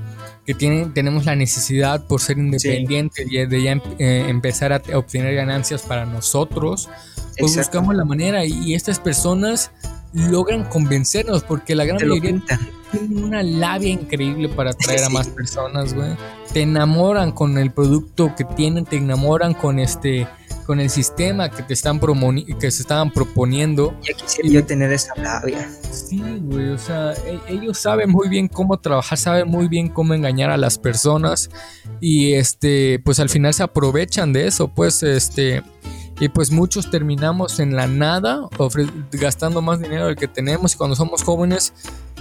que 0.45 0.53
tienen, 0.53 0.93
tenemos 0.93 1.25
la 1.25 1.35
necesidad 1.35 2.05
por 2.05 2.21
ser 2.21 2.37
independientes 2.37 3.25
y 3.31 3.45
de 3.45 3.63
ya 3.63 3.81
eh, 3.97 4.25
empezar 4.27 4.73
a 4.73 4.81
obtener 4.97 5.33
ganancias 5.35 5.81
para 5.83 6.05
nosotros, 6.05 6.89
pues 7.39 7.57
buscamos 7.57 7.95
la 7.95 8.05
manera 8.05 8.45
y 8.45 8.75
estas 8.75 8.99
personas 8.99 9.71
logran 10.13 10.63
convencernos 10.65 11.43
porque 11.43 11.75
la 11.75 11.85
gran 11.85 11.97
mayoría 12.07 12.41
tienen 12.91 13.23
una 13.23 13.41
labia 13.43 13.89
increíble 13.89 14.49
para 14.49 14.71
atraer 14.71 15.03
a 15.03 15.09
más 15.09 15.27
personas, 15.27 15.93
güey. 15.93 16.11
Te 16.53 16.61
enamoran 16.61 17.31
con 17.31 17.57
el 17.57 17.71
producto 17.71 18.35
que 18.35 18.43
tienen, 18.43 18.85
te 18.85 18.97
enamoran 18.97 19.53
con 19.53 19.79
este 19.79 20.27
con 20.65 20.79
el 20.79 20.89
sistema 20.89 21.49
que 21.49 21.63
te 21.63 21.73
están 21.73 21.99
que 22.59 22.71
se 22.71 22.81
estaban 22.81 23.11
proponiendo. 23.11 23.97
Ya 24.01 24.13
quisiera 24.15 24.49
yo 24.49 24.65
tener 24.65 24.93
esa 24.93 25.13
labia. 25.15 25.69
Sí, 25.91 26.21
güey, 26.41 26.69
o 26.69 26.77
sea, 26.77 27.11
e, 27.13 27.39
ellos 27.49 27.79
saben 27.79 28.09
muy 28.09 28.29
bien 28.29 28.47
cómo 28.47 28.79
trabajar, 28.79 29.17
saben 29.17 29.47
muy 29.47 29.67
bien 29.67 29.89
cómo 29.89 30.13
engañar 30.13 30.51
a 30.51 30.57
las 30.57 30.77
personas 30.77 31.49
y 31.99 32.33
este, 32.33 32.99
pues 33.03 33.19
al 33.19 33.29
final 33.29 33.53
se 33.53 33.63
aprovechan 33.63 34.31
de 34.33 34.47
eso, 34.47 34.69
pues 34.69 35.03
este 35.03 35.63
y 36.23 36.29
pues 36.29 36.51
muchos 36.51 36.89
terminamos 36.89 37.59
en 37.59 37.75
la 37.75 37.85
nada, 37.85 38.47
gastando 39.11 39.61
más 39.61 39.81
dinero 39.81 40.07
del 40.07 40.15
que 40.15 40.29
tenemos 40.29 40.73
y 40.73 40.77
cuando 40.77 40.95
somos 40.95 41.21
jóvenes 41.21 41.73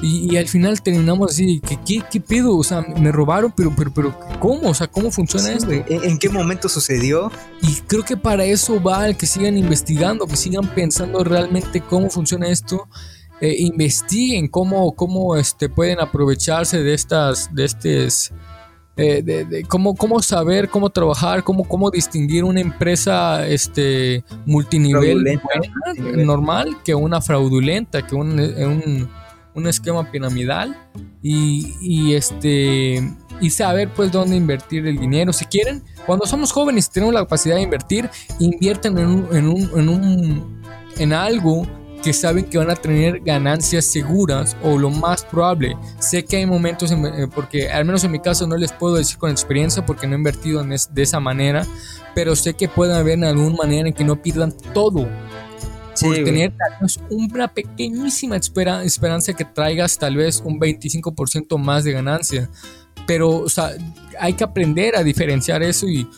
y, 0.02 0.36
al 0.36 0.48
final 0.48 0.82
terminamos 0.82 1.30
así, 1.30 1.60
¿qué, 1.60 1.78
qué, 1.86 2.02
qué 2.10 2.20
pido? 2.20 2.56
O 2.56 2.64
sea, 2.64 2.80
me 2.80 3.12
robaron, 3.12 3.52
pero, 3.56 3.72
pero, 3.76 3.94
pero 3.94 4.18
¿cómo? 4.40 4.70
O 4.70 4.74
sea, 4.74 4.88
¿cómo 4.88 5.12
funciona 5.12 5.52
esto? 5.52 5.70
¿En, 5.70 6.18
qué 6.18 6.28
momento 6.28 6.68
sucedió? 6.68 7.30
Y 7.60 7.76
creo 7.86 8.02
que 8.02 8.16
para 8.16 8.44
eso 8.44 8.82
va 8.82 9.06
el 9.06 9.16
que 9.16 9.26
sigan 9.26 9.56
investigando, 9.56 10.26
que 10.26 10.34
sigan 10.34 10.66
pensando 10.74 11.22
realmente 11.22 11.80
cómo 11.80 12.10
funciona 12.10 12.48
esto. 12.48 12.88
Eh, 13.40 13.54
investiguen 13.58 14.48
cómo, 14.48 14.96
cómo 14.96 15.36
este, 15.36 15.68
pueden 15.68 16.00
aprovecharse 16.00 16.82
de 16.82 16.94
estas, 16.94 17.54
de 17.54 17.64
estos 17.64 18.32
eh, 18.96 19.22
de, 19.22 19.64
cómo, 19.64 19.94
cómo, 19.94 20.20
saber, 20.20 20.68
cómo 20.68 20.90
trabajar, 20.90 21.42
cómo, 21.42 21.64
cómo 21.64 21.90
distinguir 21.90 22.44
una 22.44 22.60
empresa 22.60 23.46
este, 23.46 24.22
multinivel 24.44 25.40
normal 26.16 26.76
que 26.84 26.94
una 26.94 27.20
fraudulenta, 27.20 28.06
que 28.06 28.14
un, 28.14 28.38
un, 28.38 29.08
un 29.54 29.66
esquema 29.66 30.10
piramidal 30.10 30.76
y, 31.22 31.74
y, 31.80 32.14
este 32.14 33.02
y 33.40 33.50
saber 33.50 33.88
pues 33.94 34.12
dónde 34.12 34.36
invertir 34.36 34.86
el 34.86 34.98
dinero. 34.98 35.32
Si 35.32 35.44
quieren, 35.46 35.82
cuando 36.06 36.26
somos 36.26 36.52
jóvenes 36.52 36.86
y 36.86 36.92
tenemos 36.92 37.14
la 37.14 37.20
capacidad 37.20 37.56
de 37.56 37.62
invertir, 37.62 38.08
inviertan 38.38 38.98
en 38.98 39.06
un, 39.06 39.36
en 39.36 39.48
un, 39.48 39.70
en, 39.80 39.88
un, 39.88 40.62
en 40.98 41.12
algo 41.12 41.66
que 42.02 42.12
saben 42.12 42.44
que 42.44 42.58
van 42.58 42.70
a 42.70 42.74
tener 42.74 43.20
ganancias 43.20 43.86
seguras 43.86 44.56
o 44.62 44.78
lo 44.78 44.90
más 44.90 45.24
probable. 45.24 45.76
Sé 45.98 46.24
que 46.24 46.38
hay 46.38 46.46
momentos, 46.46 46.90
eh, 46.90 47.28
porque 47.34 47.70
al 47.70 47.84
menos 47.84 48.02
en 48.04 48.10
mi 48.10 48.20
caso 48.20 48.46
no 48.46 48.56
les 48.56 48.72
puedo 48.72 48.96
decir 48.96 49.18
con 49.18 49.30
experiencia 49.30 49.86
porque 49.86 50.06
no 50.06 50.14
he 50.14 50.16
invertido 50.16 50.60
en 50.60 50.70
de 50.70 51.02
esa 51.02 51.20
manera, 51.20 51.66
pero 52.14 52.34
sé 52.34 52.54
que 52.54 52.68
puede 52.68 52.94
haber 52.94 53.14
en 53.14 53.24
alguna 53.24 53.56
manera 53.56 53.88
en 53.88 53.94
que 53.94 54.04
no 54.04 54.20
pierdan 54.20 54.52
todo. 54.74 55.08
por 56.00 56.14
tener 56.14 56.52
una 57.10 57.48
pequeñísima 57.48 58.36
esperanza 58.36 59.34
que 59.34 59.44
traigas 59.44 59.98
tal 59.98 60.16
vez 60.16 60.42
un 60.44 60.58
25% 60.58 61.58
más 61.58 61.84
de 61.84 61.92
ganancia. 61.92 62.50
Pero 63.06 63.30
o 63.30 63.48
sea, 63.48 63.70
hay 64.18 64.32
que 64.32 64.44
aprender 64.44 64.96
a 64.96 65.02
diferenciar 65.02 65.62
eso 65.62 65.86
y 65.86 66.08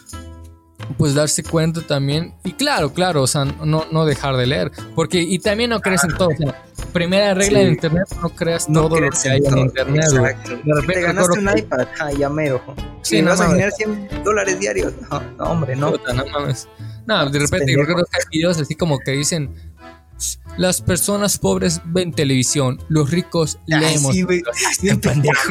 pues 0.99 1.15
darse 1.15 1.43
cuenta 1.43 1.81
también. 1.83 2.35
Y 2.45 2.53
claro, 2.53 2.93
claro, 2.93 3.23
o 3.23 3.27
sea, 3.27 3.45
no, 3.45 3.87
no 3.91 4.05
dejar 4.05 4.37
de 4.37 4.47
leer. 4.47 4.73
Porque, 4.95 5.21
y 5.21 5.39
también 5.39 5.71
no 5.71 5.81
crees 5.81 6.05
en 6.05 6.17
todo. 6.17 6.31
primera 6.93 7.35
regla 7.35 7.61
de 7.61 7.69
internet, 7.69 8.05
no 8.21 8.29
creas 8.31 8.67
todo 8.67 9.01
lo 9.01 9.11
que 9.11 9.29
hay 9.29 9.43
en, 9.45 9.59
internet. 9.59 10.05
Exacto. 10.05 10.51
De 10.51 10.75
repente, 10.75 10.95
te 10.95 11.01
ganaste 11.03 11.39
un 11.39 11.59
iPad, 11.59 11.87
ja, 11.95 12.13
ya 12.13 12.29
mero. 12.29 12.63
Sí, 13.03 13.21
no 13.23 13.31
vas 13.31 13.41
a 13.41 13.49
generar 13.49 13.73
100 13.73 14.25
dólares 14.25 14.59
diarios. 14.61 14.93
No, 15.11 15.21
no 15.21 15.45
hombre, 15.45 15.77
no. 15.77 15.91
no 15.91 16.27
mames. 16.33 16.69
No, 17.07 17.29
de 17.29 17.39
repente, 17.39 17.73
yo 17.73 17.85
creo 17.85 17.97
que 17.97 18.03
hay 18.13 18.25
videos 18.31 18.59
así 18.59 18.75
como 18.75 18.99
que 18.99 19.13
dicen 19.13 19.51
las 20.57 20.81
personas 20.81 21.39
pobres 21.39 21.81
ven 21.87 22.13
televisión, 22.13 22.81
los 22.89 23.11
ricos 23.11 23.59
leemos. 23.67 24.15
Sí, 24.15 24.23
güey. 24.23 24.43
Bien 24.83 25.01
pendejos. 25.01 25.47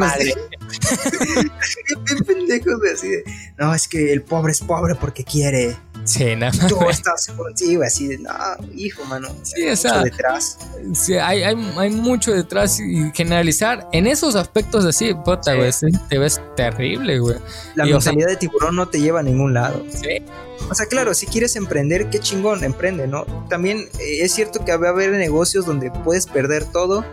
Bien 2.06 2.24
pendejos 2.26 2.80
de 2.80 2.92
así 2.92 3.08
de, 3.10 3.24
no, 3.58 3.74
es 3.74 3.88
que 3.88 4.14
el 4.14 4.22
pobre 4.22 4.52
es 4.54 4.62
pobre 4.62 4.96
porque 4.96 5.24
quiere. 5.24 5.76
Sí, 6.06 6.36
nada 6.36 6.68
Tú 6.68 6.78
estás 6.90 7.28
contigo, 7.28 7.84
así 7.84 8.08
de, 8.08 8.18
no, 8.18 8.32
hijo, 8.76 9.04
mano. 9.06 9.30
Sí, 9.44 9.68
o 9.68 9.76
sea, 9.76 10.02
detrás. 10.02 10.58
Sí, 10.94 11.14
hay, 11.14 11.44
hay, 11.44 11.56
hay, 11.78 11.90
mucho 11.90 12.34
detrás 12.34 12.80
y 12.80 13.12
generalizar 13.14 13.88
en 13.92 14.08
esos 14.08 14.36
aspectos 14.36 14.86
así, 14.86 15.14
puta, 15.14 15.56
güey, 15.56 15.72
te 16.10 16.18
ves 16.18 16.42
terrible, 16.56 17.20
güey. 17.20 17.38
La 17.76 17.86
mentalidad 17.86 18.28
de 18.28 18.36
tiburón 18.36 18.76
no 18.76 18.88
te 18.88 19.00
lleva 19.00 19.22
a 19.22 19.24
ningún 19.24 19.54
lado. 19.54 19.84
Sí. 19.90 20.24
O 20.70 20.76
sea, 20.76 20.86
claro, 20.86 21.14
si 21.14 21.26
quieres 21.26 21.56
emprender, 21.56 22.10
qué 22.10 22.20
chingón, 22.20 22.64
emprende, 22.64 23.08
¿no? 23.08 23.26
También 23.50 23.90
eh, 24.00 24.22
es 24.22 24.34
cierto 24.34 24.64
que 24.64 24.76
va 24.76 24.88
a 24.88 24.92
haber 24.92 25.12
negocios 25.12 25.66
donde 25.66 25.92
puedes 25.92 26.26
perder 26.26 26.66
todo 26.66 27.06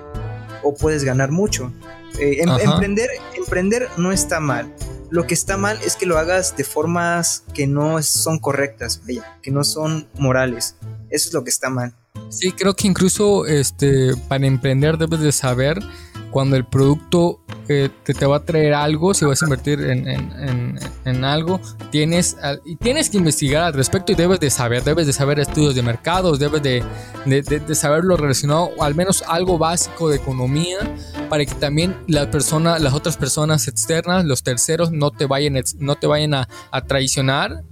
o 0.63 0.75
puedes 0.75 1.05
ganar 1.05 1.31
mucho. 1.31 1.73
Eh, 2.19 2.43
em, 2.43 2.49
emprender, 2.49 3.11
emprender 3.37 3.89
no 3.97 4.13
está 4.13 4.41
mal. 4.41 4.73
Lo 5.11 5.27
que 5.27 5.35
está 5.35 5.57
mal 5.57 5.79
es 5.85 5.97
que 5.97 6.07
lo 6.07 6.19
hagas 6.19 6.57
de 6.57 6.65
formas 6.65 7.43
que 7.53 7.67
no 7.67 8.01
son 8.03 8.39
correctas, 8.39 9.03
vaya, 9.05 9.39
que 9.43 9.51
no 9.51 9.65
son 9.65 10.07
morales. 10.19 10.77
Eso 11.11 11.29
es 11.29 11.35
lo 11.35 11.43
que 11.43 11.51
está 11.51 11.69
mal. 11.69 11.95
Sí, 12.29 12.53
creo 12.53 12.75
que 12.75 12.87
incluso 12.87 13.45
este, 13.47 14.17
para 14.29 14.47
emprender 14.47 14.99
debes 14.99 15.21
de 15.21 15.33
saber 15.33 15.81
cuando 16.31 16.57
el 16.57 16.65
producto 16.65 17.41
te, 17.67 17.89
te, 17.89 18.27
va 18.27 18.37
a 18.37 18.45
traer 18.45 18.75
algo, 18.75 19.15
si 19.15 19.25
vas 19.25 19.43
a 19.43 19.47
invertir 19.47 19.81
en, 19.81 20.09
en, 20.09 20.79
en, 21.05 21.25
algo, 21.25 21.61
tienes, 21.91 22.37
y 22.65 22.77
tienes 22.77 23.11
que 23.11 23.19
investigar 23.19 23.63
al 23.63 23.73
respecto 23.75 24.13
y 24.13 24.15
debes 24.15 24.41
de 24.41 24.51
saber, 24.51 24.83
debes 24.83 25.07
de 25.07 25.13
saber 25.13 25.39
estudios 25.39 25.75
de 25.75 25.83
mercados, 25.83 26.39
debes 26.39 26.63
de, 26.63 26.83
de, 27.27 27.43
de, 27.43 27.75
saber 27.75 28.05
lo 28.05 28.17
relacionado, 28.17 28.71
o 28.77 28.83
al 28.85 28.95
menos 28.95 29.23
algo 29.27 29.59
básico 29.59 30.09
de 30.09 30.17
economía, 30.17 30.79
para 31.29 31.45
que 31.45 31.55
también 31.55 31.97
la 32.07 32.31
persona, 32.31 32.79
las 32.79 32.93
otras 32.93 33.17
personas 33.17 33.69
externas, 33.69 34.25
los 34.25 34.43
terceros, 34.43 34.91
no 34.91 35.11
te 35.11 35.27
vayan, 35.27 35.63
no 35.79 35.97
te 35.97 36.07
vayan 36.07 36.35
a, 36.35 36.49
a 36.71 36.85
traicionar, 36.85 37.63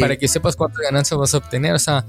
para 0.00 0.16
que 0.16 0.28
sepas 0.28 0.56
cuántas 0.56 0.80
ganancias 0.80 1.18
vas 1.18 1.34
a 1.34 1.38
obtener. 1.38 1.74
O 1.74 1.78
sea, 1.78 2.04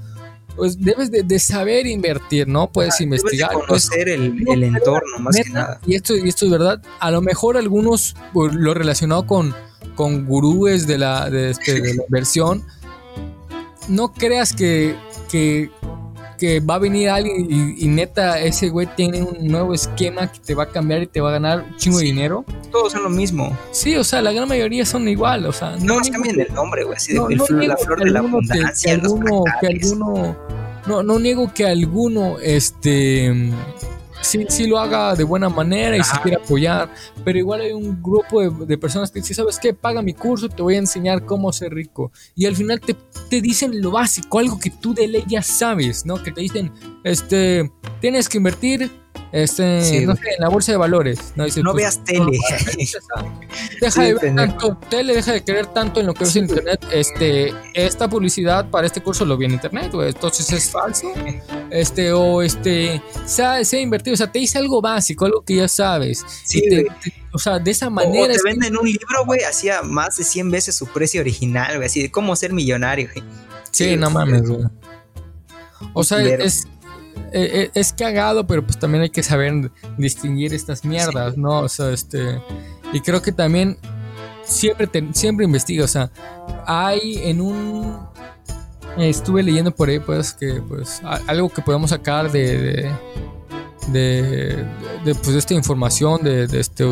pues 0.58 0.78
debes 0.78 1.10
de, 1.10 1.38
saber 1.38 1.86
invertir, 1.86 2.48
¿no? 2.48 2.70
Puedes 2.70 3.00
investigar. 3.00 3.50
Debes 3.50 3.66
conocer 3.66 4.08
el, 4.08 4.64
entorno, 4.64 5.18
más 5.20 5.36
que 5.36 5.48
nada. 5.50 5.80
Y 5.86 5.94
esto, 5.94 6.16
y 6.16 6.28
esto 6.28 6.44
es 6.44 6.50
verdad. 6.50 6.82
A 6.98 7.10
lo 7.10 7.22
mejor 7.22 7.56
algunos, 7.56 8.16
lo 8.34 8.74
relacionado 8.74 9.26
con, 9.26 9.54
con 9.94 10.26
gurúes 10.26 10.86
de 10.86 10.98
la, 10.98 11.30
de, 11.30 11.50
este, 11.50 11.80
de 11.80 11.94
la 11.94 12.02
inversión, 12.08 12.64
no 13.88 14.12
creas 14.12 14.52
que, 14.52 14.96
que 15.30 15.70
que 16.38 16.60
va 16.60 16.76
a 16.76 16.78
venir 16.78 17.10
alguien 17.10 17.46
y, 17.50 17.88
neta 17.88 18.40
ese 18.40 18.68
güey 18.68 18.86
tiene 18.96 19.22
un 19.22 19.48
nuevo 19.48 19.74
esquema 19.74 20.30
que 20.30 20.38
te 20.38 20.54
va 20.54 20.64
a 20.64 20.68
cambiar 20.68 21.02
y 21.02 21.06
te 21.06 21.20
va 21.20 21.30
a 21.30 21.32
ganar 21.32 21.64
un 21.68 21.76
chingo 21.76 21.98
de 21.98 22.04
dinero. 22.04 22.44
Todos 22.70 22.92
son 22.92 23.02
lo 23.02 23.10
mismo. 23.10 23.56
Sí, 23.72 23.96
o 23.96 24.04
sea, 24.04 24.22
la 24.22 24.32
gran 24.32 24.48
mayoría 24.48 24.86
son 24.86 25.08
igual, 25.08 25.44
o 25.46 25.52
sea, 25.52 25.76
no, 25.80 25.96
no 25.96 26.00
cambian 26.10 26.40
el 26.40 26.54
nombre, 26.54 26.84
güey, 26.84 26.96
así 26.96 27.12
de 27.12 27.66
la 27.66 27.76
flor 27.76 28.02
de 28.02 28.10
la 28.10 28.20
abundancia, 28.20 28.94
que, 28.94 29.00
alguno, 29.00 29.44
que 29.60 29.66
alguno 29.66 30.36
no 30.86 31.02
no 31.02 31.18
niego 31.18 31.52
que 31.52 31.66
alguno 31.66 32.38
este 32.38 33.52
sí, 34.20 34.46
sí 34.48 34.66
lo 34.66 34.78
haga 34.78 35.14
de 35.14 35.24
buena 35.24 35.48
manera 35.48 35.96
y 35.96 36.02
se 36.02 36.18
quiere 36.20 36.36
apoyar, 36.36 36.90
pero 37.24 37.38
igual 37.38 37.60
hay 37.60 37.72
un 37.72 38.02
grupo 38.02 38.40
de, 38.42 38.78
personas 38.78 39.10
que 39.10 39.20
dicen, 39.20 39.36
¿sabes 39.36 39.58
qué? 39.58 39.74
Paga 39.74 40.02
mi 40.02 40.14
curso, 40.14 40.48
te 40.48 40.62
voy 40.62 40.74
a 40.76 40.78
enseñar 40.78 41.24
cómo 41.24 41.52
ser 41.52 41.72
rico. 41.72 42.12
Y 42.34 42.46
al 42.46 42.56
final 42.56 42.80
te, 42.80 42.94
te 43.28 43.40
dicen 43.40 43.80
lo 43.80 43.90
básico, 43.90 44.38
algo 44.38 44.58
que 44.58 44.70
tú 44.70 44.94
de 44.94 45.08
ley 45.08 45.24
ya 45.26 45.42
sabes, 45.42 46.06
¿no? 46.06 46.22
Que 46.22 46.32
te 46.32 46.40
dicen, 46.40 46.72
este, 47.04 47.70
tienes 48.00 48.28
que 48.28 48.38
invertir 48.38 48.90
este, 49.32 50.06
no 50.06 50.16
sé, 50.16 50.22
en 50.36 50.40
la 50.40 50.48
bolsa 50.48 50.72
de 50.72 50.78
valores. 50.78 51.32
No, 51.36 51.46
no 51.46 51.72
pues, 51.72 51.74
veas 51.74 52.04
tele. 52.04 52.38
deja 53.80 54.02
de 54.02 54.14
ver 54.14 54.34
tanto 54.34 54.76
tele, 54.88 55.14
deja 55.14 55.32
de 55.32 55.44
creer 55.44 55.66
tanto 55.66 56.00
en 56.00 56.06
lo 56.06 56.14
que 56.14 56.24
ves 56.24 56.36
en 56.36 56.44
internet. 56.44 56.84
Este, 56.92 57.52
esta 57.74 58.08
publicidad 58.08 58.70
para 58.70 58.86
este 58.86 59.02
curso 59.02 59.24
lo 59.24 59.36
vi 59.36 59.46
en 59.46 59.52
internet, 59.52 59.92
Entonces 59.94 60.50
es 60.52 60.70
falso. 60.70 61.12
Este, 61.70 62.12
o 62.12 62.42
este, 62.42 63.02
se 63.26 63.42
ha 63.44 63.80
invertido, 63.80 64.14
o 64.14 64.16
sea, 64.16 64.30
te 64.30 64.38
dice 64.38 64.58
algo 64.58 64.80
básico, 64.80 65.26
algo 65.26 65.42
que 65.42 65.56
ya 65.56 65.68
sabes. 65.68 66.24
Sí, 66.44 66.62
o 67.32 67.38
sea, 67.38 67.58
de 67.58 67.70
esa 67.70 67.90
manera. 67.90 68.24
O 68.24 68.36
te 68.36 68.42
venden 68.44 68.76
un 68.76 68.86
libro, 68.86 69.24
güey, 69.26 69.42
hacía 69.42 69.82
más 69.82 70.16
de 70.16 70.24
100 70.24 70.50
veces 70.50 70.76
su 70.76 70.86
precio 70.86 71.20
original, 71.20 71.76
güey, 71.76 71.86
así 71.86 72.02
de 72.02 72.10
cómo 72.10 72.34
ser 72.36 72.52
millonario, 72.52 73.08
güey. 73.12 73.24
Sí, 73.70 73.96
no 73.96 74.10
mames, 74.10 74.48
güey. 74.48 74.64
O 75.92 76.02
sea, 76.02 76.20
es, 76.22 76.66
eh, 77.32 77.50
eh, 77.52 77.70
es 77.74 77.92
cagado, 77.92 78.46
pero 78.46 78.64
pues 78.64 78.78
también 78.78 79.02
hay 79.02 79.10
que 79.10 79.22
saber 79.22 79.70
distinguir 79.96 80.54
estas 80.54 80.84
mierdas, 80.84 81.36
¿no? 81.36 81.60
O 81.60 81.68
sea, 81.68 81.90
este. 81.90 82.40
Y 82.92 83.00
creo 83.00 83.20
que 83.20 83.32
también 83.32 83.78
siempre, 84.44 84.88
siempre 85.12 85.44
investiga, 85.44 85.84
o 85.84 85.88
sea, 85.88 86.10
hay 86.66 87.18
en 87.24 87.40
un. 87.40 88.08
Estuve 88.96 89.42
leyendo 89.42 89.70
por 89.70 89.88
ahí, 89.88 90.00
pues, 90.00 90.32
que 90.32 90.60
pues 90.66 91.00
algo 91.26 91.48
que 91.48 91.62
podemos 91.62 91.90
sacar 91.90 92.32
de 92.32 92.58
de, 92.58 92.92
de, 93.92 94.66
pues, 95.04 95.28
esta 95.36 95.54
información 95.54 96.22
de, 96.22 96.44
este, 96.44 96.84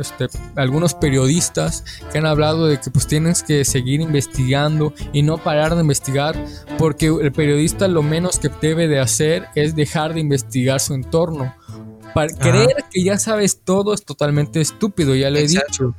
este, 0.00 0.26
algunos 0.56 0.94
periodistas 0.94 1.84
que 2.12 2.18
han 2.18 2.26
hablado 2.26 2.66
de 2.66 2.80
que 2.80 2.90
pues 2.90 3.06
tienes 3.06 3.42
que 3.42 3.64
seguir 3.64 4.00
investigando 4.00 4.92
y 5.12 5.22
no 5.22 5.38
parar 5.38 5.74
de 5.74 5.80
investigar 5.80 6.36
porque 6.78 7.06
el 7.06 7.32
periodista 7.32 7.88
lo 7.88 8.02
menos 8.02 8.38
que 8.38 8.50
debe 8.60 8.88
de 8.88 9.00
hacer 9.00 9.48
es 9.54 9.74
dejar 9.74 10.14
de 10.14 10.20
investigar 10.20 10.80
su 10.80 10.94
entorno. 10.94 11.54
Para 12.14 12.32
creer 12.32 12.84
que 12.90 13.04
ya 13.04 13.18
sabes 13.18 13.60
todo 13.62 13.94
es 13.94 14.04
totalmente 14.04 14.60
estúpido, 14.60 15.14
ya 15.14 15.30
lo 15.30 15.38
he 15.38 15.46
dicho. 15.46 15.94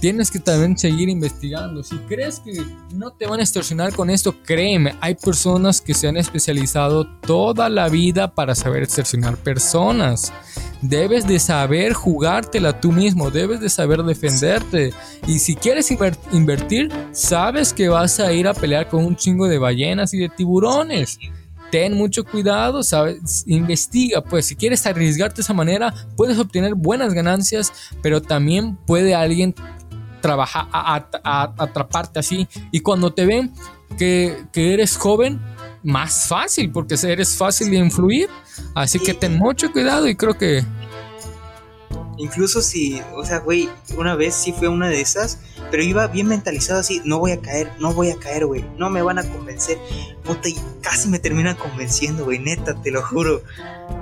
Tienes 0.00 0.30
que 0.30 0.38
también 0.38 0.76
seguir 0.76 1.08
investigando. 1.08 1.82
Si 1.82 1.96
crees 2.00 2.40
que 2.40 2.52
no 2.94 3.12
te 3.12 3.26
van 3.26 3.40
a 3.40 3.42
extorsionar 3.42 3.94
con 3.94 4.10
esto, 4.10 4.42
créeme, 4.42 4.94
hay 5.00 5.14
personas 5.14 5.80
que 5.80 5.94
se 5.94 6.06
han 6.06 6.18
especializado 6.18 7.06
toda 7.20 7.68
la 7.70 7.88
vida 7.88 8.34
para 8.34 8.54
saber 8.54 8.82
extorsionar 8.82 9.36
personas. 9.38 10.32
debes 10.82 11.26
de 11.26 11.38
saber 11.38 11.94
jugártela 11.94 12.80
tú 12.80 12.92
mismo, 12.92 13.30
debes 13.30 13.60
de 13.60 13.70
saber 13.70 14.02
defenderte. 14.02 14.92
Y 15.26 15.38
si 15.38 15.56
quieres 15.56 15.90
invertir, 16.30 16.92
sabes 17.12 17.72
que 17.72 17.88
vas 17.88 18.20
a 18.20 18.32
ir 18.32 18.46
a 18.46 18.54
pelear 18.54 18.88
con 18.88 19.04
un 19.04 19.16
chingo 19.16 19.48
de 19.48 19.58
ballenas 19.58 20.12
y 20.12 20.18
de 20.18 20.28
tiburones. 20.28 21.18
Ten 21.70 21.94
mucho 21.94 22.24
cuidado, 22.24 22.84
sabes, 22.84 23.42
investiga, 23.46 24.22
pues 24.22 24.46
si 24.46 24.54
quieres 24.54 24.86
arriesgarte 24.86 25.36
de 25.36 25.42
esa 25.42 25.52
manera, 25.52 25.92
puedes 26.16 26.38
obtener 26.38 26.74
buenas 26.76 27.12
ganancias, 27.12 27.72
pero 28.02 28.22
también 28.22 28.76
puede 28.86 29.16
alguien 29.16 29.52
trabajar 30.26 30.66
a, 30.72 31.06
atraparte 31.56 32.18
así. 32.18 32.48
Y 32.72 32.80
cuando 32.80 33.12
te 33.12 33.24
ven 33.24 33.52
que, 33.96 34.44
que 34.52 34.74
eres 34.74 34.96
joven, 34.96 35.40
más 35.84 36.26
fácil, 36.26 36.72
porque 36.72 36.96
eres 37.00 37.36
fácil 37.36 37.70
de 37.70 37.76
influir. 37.76 38.28
Así 38.74 38.98
que 38.98 39.14
ten 39.14 39.38
mucho 39.38 39.70
cuidado 39.70 40.08
y 40.08 40.16
creo 40.16 40.34
que... 40.34 40.64
Incluso 42.18 42.62
si, 42.62 43.00
o 43.14 43.24
sea, 43.24 43.40
güey, 43.40 43.68
una 43.96 44.14
vez 44.14 44.34
sí 44.34 44.52
fue 44.52 44.68
una 44.68 44.88
de 44.88 45.00
esas, 45.00 45.38
pero 45.70 45.82
iba 45.82 46.06
bien 46.06 46.28
mentalizado 46.28 46.80
así, 46.80 47.02
no 47.04 47.18
voy 47.18 47.32
a 47.32 47.40
caer, 47.40 47.70
no 47.78 47.92
voy 47.92 48.10
a 48.10 48.16
caer, 48.18 48.46
güey, 48.46 48.64
no 48.78 48.88
me 48.88 49.02
van 49.02 49.18
a 49.18 49.28
convencer. 49.28 49.78
Puta, 50.24 50.48
y 50.48 50.56
casi 50.80 51.08
me 51.08 51.18
terminan 51.18 51.56
convenciendo, 51.56 52.24
güey, 52.24 52.38
neta, 52.38 52.80
te 52.80 52.90
lo 52.90 53.02
juro. 53.02 53.42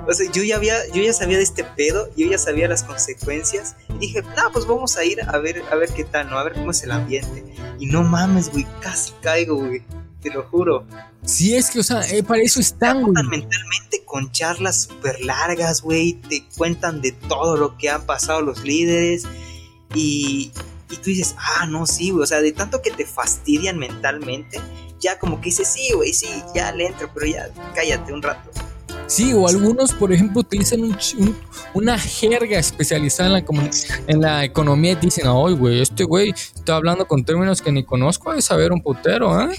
O 0.07 0.13
sea, 0.13 0.31
yo 0.31 0.43
ya 0.43 0.55
había, 0.55 0.75
yo 0.93 1.01
ya 1.01 1.13
sabía 1.13 1.37
de 1.37 1.43
este 1.43 1.63
pedo, 1.63 2.09
yo 2.15 2.27
ya 2.27 2.37
sabía 2.37 2.67
las 2.67 2.83
consecuencias. 2.83 3.75
Y 3.89 3.97
dije, 3.99 4.21
no, 4.21 4.51
pues 4.53 4.65
vamos 4.65 4.97
a 4.97 5.03
ir 5.03 5.21
a 5.21 5.37
ver, 5.37 5.61
a 5.71 5.75
ver 5.75 5.89
qué 5.89 6.03
tal, 6.03 6.29
¿no? 6.29 6.37
A 6.37 6.43
ver 6.43 6.53
cómo 6.53 6.71
es 6.71 6.83
el 6.83 6.91
ambiente. 6.91 7.43
Y 7.79 7.87
no 7.87 8.03
mames, 8.03 8.51
güey, 8.51 8.65
casi 8.81 9.11
caigo, 9.21 9.57
güey 9.57 9.83
te 10.25 10.33
lo 10.33 10.43
juro. 10.43 10.85
Sí, 11.23 11.55
es 11.55 11.69
que, 11.69 11.79
o 11.79 11.83
sea, 11.83 12.01
eh, 12.09 12.23
para 12.23 12.41
eso 12.41 12.59
están, 12.59 13.03
güey. 13.03 13.13
mentalmente 13.13 14.03
con 14.05 14.31
charlas 14.31 14.81
súper 14.83 15.21
largas, 15.21 15.81
güey. 15.81 16.13
Te 16.13 16.43
cuentan 16.57 17.01
de 17.01 17.11
todo 17.11 17.55
lo 17.57 17.77
que 17.77 17.89
han 17.89 18.05
pasado 18.07 18.41
los 18.41 18.63
líderes. 18.63 19.25
Y, 19.93 20.51
y 20.89 20.95
tú 20.95 21.03
dices, 21.03 21.35
ah, 21.37 21.67
no, 21.67 21.85
sí, 21.85 22.09
güey. 22.09 22.23
O 22.23 22.27
sea, 22.27 22.41
de 22.41 22.51
tanto 22.51 22.81
que 22.81 22.89
te 22.89 23.05
fastidian 23.05 23.77
mentalmente, 23.77 24.59
ya 24.99 25.19
como 25.19 25.39
que 25.41 25.45
dices, 25.45 25.67
sí, 25.67 25.93
güey, 25.93 26.11
sí, 26.11 26.27
ya 26.55 26.71
le 26.71 26.87
entro, 26.87 27.09
pero 27.13 27.27
ya 27.27 27.49
cállate 27.75 28.11
un 28.11 28.23
rato. 28.23 28.49
Sí, 29.07 29.31
o 29.33 29.47
algunos, 29.47 29.93
por 29.93 30.11
ejemplo, 30.11 30.39
utilizan 30.41 30.97
una 31.75 31.99
jerga 31.99 32.57
especializada 32.57 33.27
en 33.27 33.33
la, 33.33 33.71
en 34.07 34.21
la 34.21 34.43
economía 34.43 34.93
y 34.93 34.95
dicen, 34.95 35.25
ay, 35.27 35.53
güey, 35.53 35.81
este 35.81 36.03
güey 36.03 36.31
está 36.31 36.77
hablando 36.77 37.07
con 37.07 37.23
términos 37.23 37.61
que 37.61 37.71
ni 37.71 37.83
conozco, 37.83 38.33
de 38.33 38.41
saber 38.41 38.71
un 38.71 38.81
putero, 38.81 39.39
¿eh? 39.39 39.55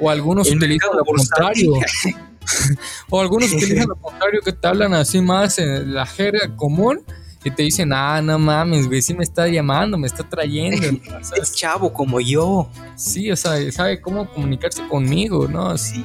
O 0.00 0.10
algunos 0.10 0.50
utilizan 0.50 0.90
lo 0.96 1.04
contrario. 1.04 1.72
o 3.10 3.20
algunos 3.20 3.52
utilizan 3.52 3.88
lo 3.88 3.96
contrario 3.96 4.40
que 4.44 4.52
te 4.52 4.66
hablan 4.66 4.94
así 4.94 5.20
más 5.20 5.58
en 5.58 5.94
la 5.94 6.06
jerga 6.06 6.56
común 6.56 7.02
y 7.42 7.50
te 7.50 7.62
dicen, 7.62 7.92
ah, 7.92 8.20
no 8.20 8.38
mames, 8.38 8.86
güey, 8.86 9.00
sí 9.00 9.14
me 9.14 9.24
está 9.24 9.48
llamando, 9.48 9.96
me 9.96 10.06
está 10.06 10.28
trayendo. 10.28 10.86
es 11.40 11.52
chavo 11.52 11.92
como 11.92 12.20
yo. 12.20 12.68
Sí, 12.96 13.30
o 13.30 13.36
sea, 13.36 13.70
sabe 13.72 14.00
cómo 14.00 14.30
comunicarse 14.30 14.86
conmigo, 14.88 15.48
¿no? 15.48 15.76
Sí. 15.78 16.04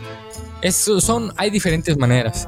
Eso 0.61 1.01
son, 1.01 1.33
hay 1.35 1.49
diferentes 1.49 1.97
maneras. 1.97 2.47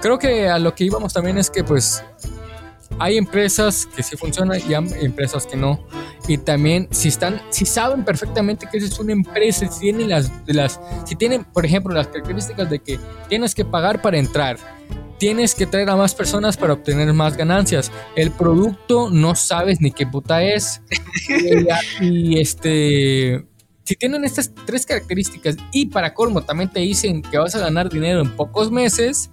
Creo 0.00 0.18
que 0.18 0.48
a 0.48 0.58
lo 0.58 0.74
que 0.74 0.84
íbamos 0.84 1.12
también 1.12 1.36
es 1.36 1.50
que 1.50 1.64
pues 1.64 2.02
hay 2.98 3.16
empresas 3.16 3.86
que 3.86 4.02
sí 4.02 4.16
funcionan 4.16 4.60
y 4.68 4.74
hay 4.74 4.84
empresas 5.00 5.46
que 5.46 5.56
no. 5.56 5.84
Y 6.28 6.38
también 6.38 6.88
si 6.90 7.08
están, 7.08 7.40
si 7.50 7.66
saben 7.66 8.04
perfectamente 8.04 8.66
que 8.70 8.78
esa 8.78 8.86
es 8.86 8.98
una 8.98 9.12
empresa, 9.12 9.66
si 9.66 9.80
tienen 9.80 10.10
las, 10.10 10.30
las, 10.46 10.80
si 11.04 11.16
tienen, 11.16 11.44
por 11.44 11.64
ejemplo, 11.64 11.94
las 11.94 12.08
características 12.08 12.68
de 12.68 12.78
que 12.78 12.98
tienes 13.28 13.54
que 13.54 13.64
pagar 13.64 14.02
para 14.02 14.18
entrar, 14.18 14.58
tienes 15.20 15.54
que 15.54 15.66
traer 15.66 15.90
a 15.90 15.96
más 15.96 16.14
personas 16.14 16.56
para 16.56 16.72
obtener 16.72 17.12
más 17.12 17.36
ganancias. 17.36 17.92
El 18.16 18.30
producto 18.30 19.10
no 19.10 19.34
sabes 19.36 19.80
ni 19.80 19.92
qué 19.92 20.06
puta 20.06 20.42
es. 20.42 20.80
y, 22.00 22.40
este, 22.40 23.44
si 23.84 23.96
tienen 23.96 24.24
estas 24.24 24.50
tres 24.66 24.86
características 24.86 25.56
y 25.72 25.86
para 25.86 26.14
colmo 26.14 26.42
también 26.42 26.70
te 26.70 26.80
dicen 26.80 27.22
que 27.22 27.38
vas 27.38 27.54
a 27.54 27.60
ganar 27.60 27.90
dinero 27.90 28.20
en 28.20 28.30
pocos 28.34 28.70
meses, 28.70 29.30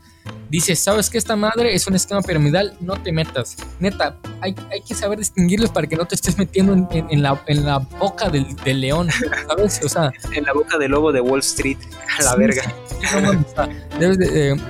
dices, 0.49 0.79
¿sabes 0.79 1.09
que 1.09 1.17
esta 1.17 1.35
madre 1.35 1.73
es 1.73 1.87
un 1.87 1.95
esquema 1.95 2.21
piramidal? 2.21 2.75
No 2.79 3.01
te 3.01 3.11
metas. 3.11 3.57
Neta, 3.79 4.17
hay, 4.41 4.55
hay 4.71 4.81
que 4.81 4.95
saber 4.95 5.19
distinguirlos 5.19 5.69
para 5.69 5.87
que 5.87 5.95
no 5.95 6.05
te 6.05 6.15
estés 6.15 6.37
metiendo 6.37 6.73
en, 6.91 7.21
la, 7.21 7.41
en 7.47 7.65
la 7.65 7.79
boca 7.79 8.29
del, 8.29 8.55
león, 8.65 9.09
¿sabes? 9.47 9.81
O 9.83 9.89
sea, 9.89 10.11
en 10.31 10.43
la 10.43 10.53
boca 10.53 10.77
del 10.77 10.91
lobo 10.91 11.11
de 11.11 11.21
Wall 11.21 11.39
Street, 11.39 11.77
a 12.19 12.23
la 12.23 12.35
verga. 12.35 12.63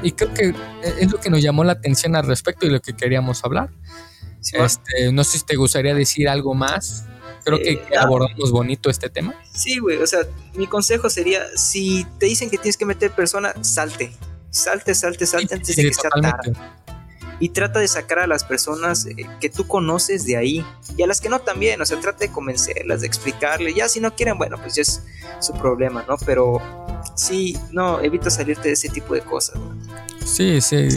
y 0.03 0.11
creo 0.11 0.33
que 0.33 0.53
es 0.99 1.11
lo 1.11 1.19
que 1.19 1.29
nos 1.29 1.41
llamó 1.41 1.63
la 1.63 1.73
atención 1.73 2.15
al 2.15 2.25
respecto 2.25 2.65
y 2.65 2.69
lo 2.69 2.81
que 2.81 2.95
queríamos 2.95 3.43
hablar. 3.43 3.69
este, 4.41 5.11
no 5.11 5.23
sé 5.23 5.39
si 5.39 5.45
te 5.45 5.55
gustaría 5.55 5.93
decir 5.93 6.29
algo 6.29 6.53
más. 6.53 7.05
Creo 7.43 7.59
que 7.59 7.71
eh, 7.73 7.81
abordamos 7.97 8.51
bonito 8.51 8.89
este 8.89 9.09
tema. 9.09 9.33
Sí, 9.53 9.79
güey, 9.79 9.97
o 9.99 10.07
sea, 10.07 10.19
mi 10.55 10.67
consejo 10.67 11.09
sería, 11.09 11.39
si 11.55 12.05
te 12.19 12.25
dicen 12.25 12.49
que 12.49 12.57
tienes 12.57 12.75
que 12.75 12.85
meter 12.85 13.11
persona, 13.11 13.53
salte 13.61 14.11
Salte, 14.49 14.95
salte, 14.95 15.25
salte 15.25 15.55
antes 15.55 15.75
de 15.75 15.83
que 15.83 15.93
sea 15.93 16.09
tarde. 16.09 16.53
Y 17.39 17.49
trata 17.49 17.79
de 17.79 17.87
sacar 17.87 18.19
a 18.19 18.27
las 18.27 18.43
personas 18.43 19.05
eh, 19.05 19.15
que 19.39 19.49
tú 19.49 19.67
conoces 19.67 20.25
de 20.25 20.37
ahí. 20.37 20.65
Y 20.97 21.03
a 21.03 21.07
las 21.07 21.21
que 21.21 21.29
no 21.29 21.39
también. 21.39 21.79
O 21.81 21.85
sea, 21.85 21.99
trata 21.99 22.19
de 22.19 22.31
convencerlas, 22.31 23.01
de 23.01 23.07
explicarle. 23.07 23.73
Ya 23.73 23.87
si 23.87 23.99
no 23.99 24.15
quieren, 24.15 24.37
bueno, 24.37 24.57
pues 24.57 24.75
ya 24.75 24.81
es 24.81 25.03
su 25.39 25.53
problema, 25.53 26.03
¿no? 26.07 26.17
Pero 26.25 26.59
sí, 27.15 27.55
no, 27.71 28.01
evita 28.01 28.29
salirte 28.29 28.69
de 28.69 28.73
ese 28.73 28.89
tipo 28.89 29.13
de 29.13 29.21
cosas. 29.21 29.59
Sí, 30.25 30.61
sí 30.61 30.87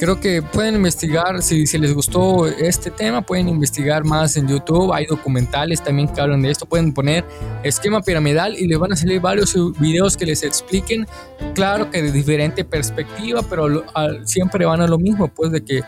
creo 0.00 0.18
que 0.18 0.40
pueden 0.40 0.76
investigar, 0.76 1.42
si, 1.42 1.66
si, 1.66 1.76
les 1.76 1.92
gustó 1.92 2.46
este 2.46 2.90
tema, 2.90 3.20
pueden 3.20 3.50
investigar 3.50 4.02
más 4.02 4.34
en 4.38 4.48
YouTube, 4.48 4.94
hay 4.94 5.04
documentales 5.04 5.84
también 5.84 6.08
que 6.08 6.18
hablan 6.22 6.40
de 6.40 6.50
esto, 6.50 6.64
pueden 6.64 6.94
poner 6.94 7.22
esquema 7.62 8.00
piramidal 8.00 8.58
y 8.58 8.66
les 8.66 8.78
van 8.78 8.94
a 8.94 8.96
salir 8.96 9.20
varios 9.20 9.54
videos 9.78 10.16
que 10.16 10.24
les 10.24 10.42
expliquen, 10.42 11.06
claro 11.54 11.90
que 11.90 12.00
de 12.00 12.12
diferente 12.12 12.64
perspectiva, 12.64 13.42
pero 13.42 13.84
siempre 14.24 14.64
van 14.64 14.80
a 14.80 14.86
lo 14.86 14.98
mismo, 14.98 15.28
pues 15.28 15.52
de 15.52 15.62
que 15.62 15.82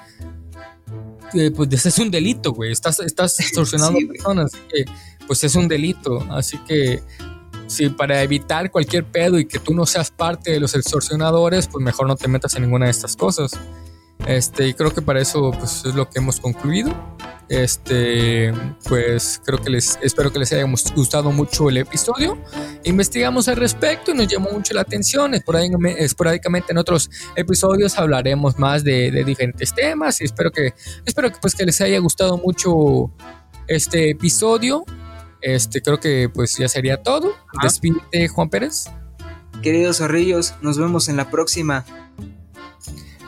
eh, 1.32 1.50
pues 1.50 1.86
es 1.86 1.98
un 1.98 2.10
delito, 2.10 2.52
güey, 2.52 2.70
estás, 2.70 3.00
estás 3.00 3.40
extorsionando 3.40 3.98
a 3.98 4.08
personas, 4.12 4.52
así 4.52 4.62
que 4.68 4.84
pues 5.26 5.42
es 5.42 5.54
un 5.54 5.68
delito, 5.68 6.18
así 6.30 6.58
que 6.68 7.02
si 7.66 7.88
para 7.88 8.22
evitar 8.22 8.70
cualquier 8.70 9.06
pedo 9.06 9.38
y 9.38 9.46
que 9.46 9.58
tú 9.58 9.72
no 9.72 9.86
seas 9.86 10.10
parte 10.10 10.50
de 10.50 10.60
los 10.60 10.74
extorsionadores, 10.74 11.66
pues 11.66 11.82
mejor 11.82 12.06
no 12.06 12.16
te 12.16 12.28
metas 12.28 12.54
en 12.56 12.64
ninguna 12.64 12.84
de 12.84 12.90
estas 12.90 13.16
cosas. 13.16 13.58
Este, 14.26 14.68
y 14.68 14.74
creo 14.74 14.92
que 14.92 15.02
para 15.02 15.20
eso 15.20 15.50
pues, 15.52 15.84
es 15.84 15.94
lo 15.94 16.08
que 16.08 16.18
hemos 16.18 16.40
concluido. 16.40 16.94
Este, 17.48 18.50
pues 18.88 19.38
creo 19.44 19.58
que 19.58 19.68
les 19.68 19.98
espero 20.00 20.32
que 20.32 20.38
les 20.38 20.52
haya 20.52 20.64
gustado 20.94 21.32
mucho 21.32 21.68
el 21.68 21.76
episodio. 21.76 22.38
Investigamos 22.84 23.46
al 23.48 23.56
respecto 23.56 24.12
y 24.12 24.14
nos 24.14 24.28
llamó 24.28 24.50
mucho 24.52 24.72
la 24.72 24.80
atención. 24.80 25.34
Esporádicamente 25.34 26.72
en 26.72 26.78
otros 26.78 27.10
episodios 27.36 27.98
hablaremos 27.98 28.58
más 28.58 28.84
de, 28.84 29.22
diferentes 29.24 29.74
temas 29.74 30.20
y 30.22 30.24
espero 30.24 30.50
que 30.50 30.72
espero 31.04 31.30
que 31.30 31.38
pues 31.42 31.54
que 31.54 31.66
les 31.66 31.80
haya 31.82 31.98
gustado 31.98 32.38
mucho 32.38 33.12
este 33.66 34.10
episodio. 34.10 34.84
Este, 35.42 35.82
creo 35.82 36.00
que 36.00 36.30
pues 36.32 36.56
ya 36.56 36.68
sería 36.68 37.02
todo. 37.02 37.34
Despídete, 37.62 38.28
Juan 38.28 38.48
Pérez. 38.48 38.86
Queridos 39.62 39.98
zorrillos, 39.98 40.54
nos 40.62 40.78
vemos 40.78 41.08
en 41.10 41.16
la 41.16 41.30
próxima. 41.30 41.84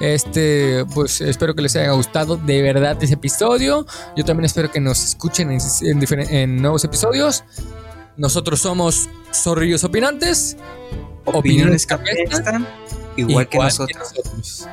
Este, 0.01 0.85
pues 0.95 1.21
espero 1.21 1.55
que 1.55 1.63
les 1.63 1.77
haya 1.77 1.93
gustado 1.93 2.37
de 2.37 2.63
verdad 2.63 3.01
ese 3.03 3.15
episodio. 3.15 3.87
Yo 4.17 4.25
también 4.25 4.47
espero 4.47 4.71
que 4.71 4.81
nos 4.81 5.03
escuchen 5.03 5.57
en, 5.81 6.57
nuevos 6.63 6.85
episodios. 6.85 7.45
Nosotros 8.17 8.61
somos 8.61 9.09
Zorrillos 9.33 9.85
Opinantes. 9.85 10.57
Opiniones, 11.25 11.87
que 11.87 11.95
apestan, 11.95 12.67
igual, 13.17 13.49
que 13.49 13.59
nosotros. 13.59 14.69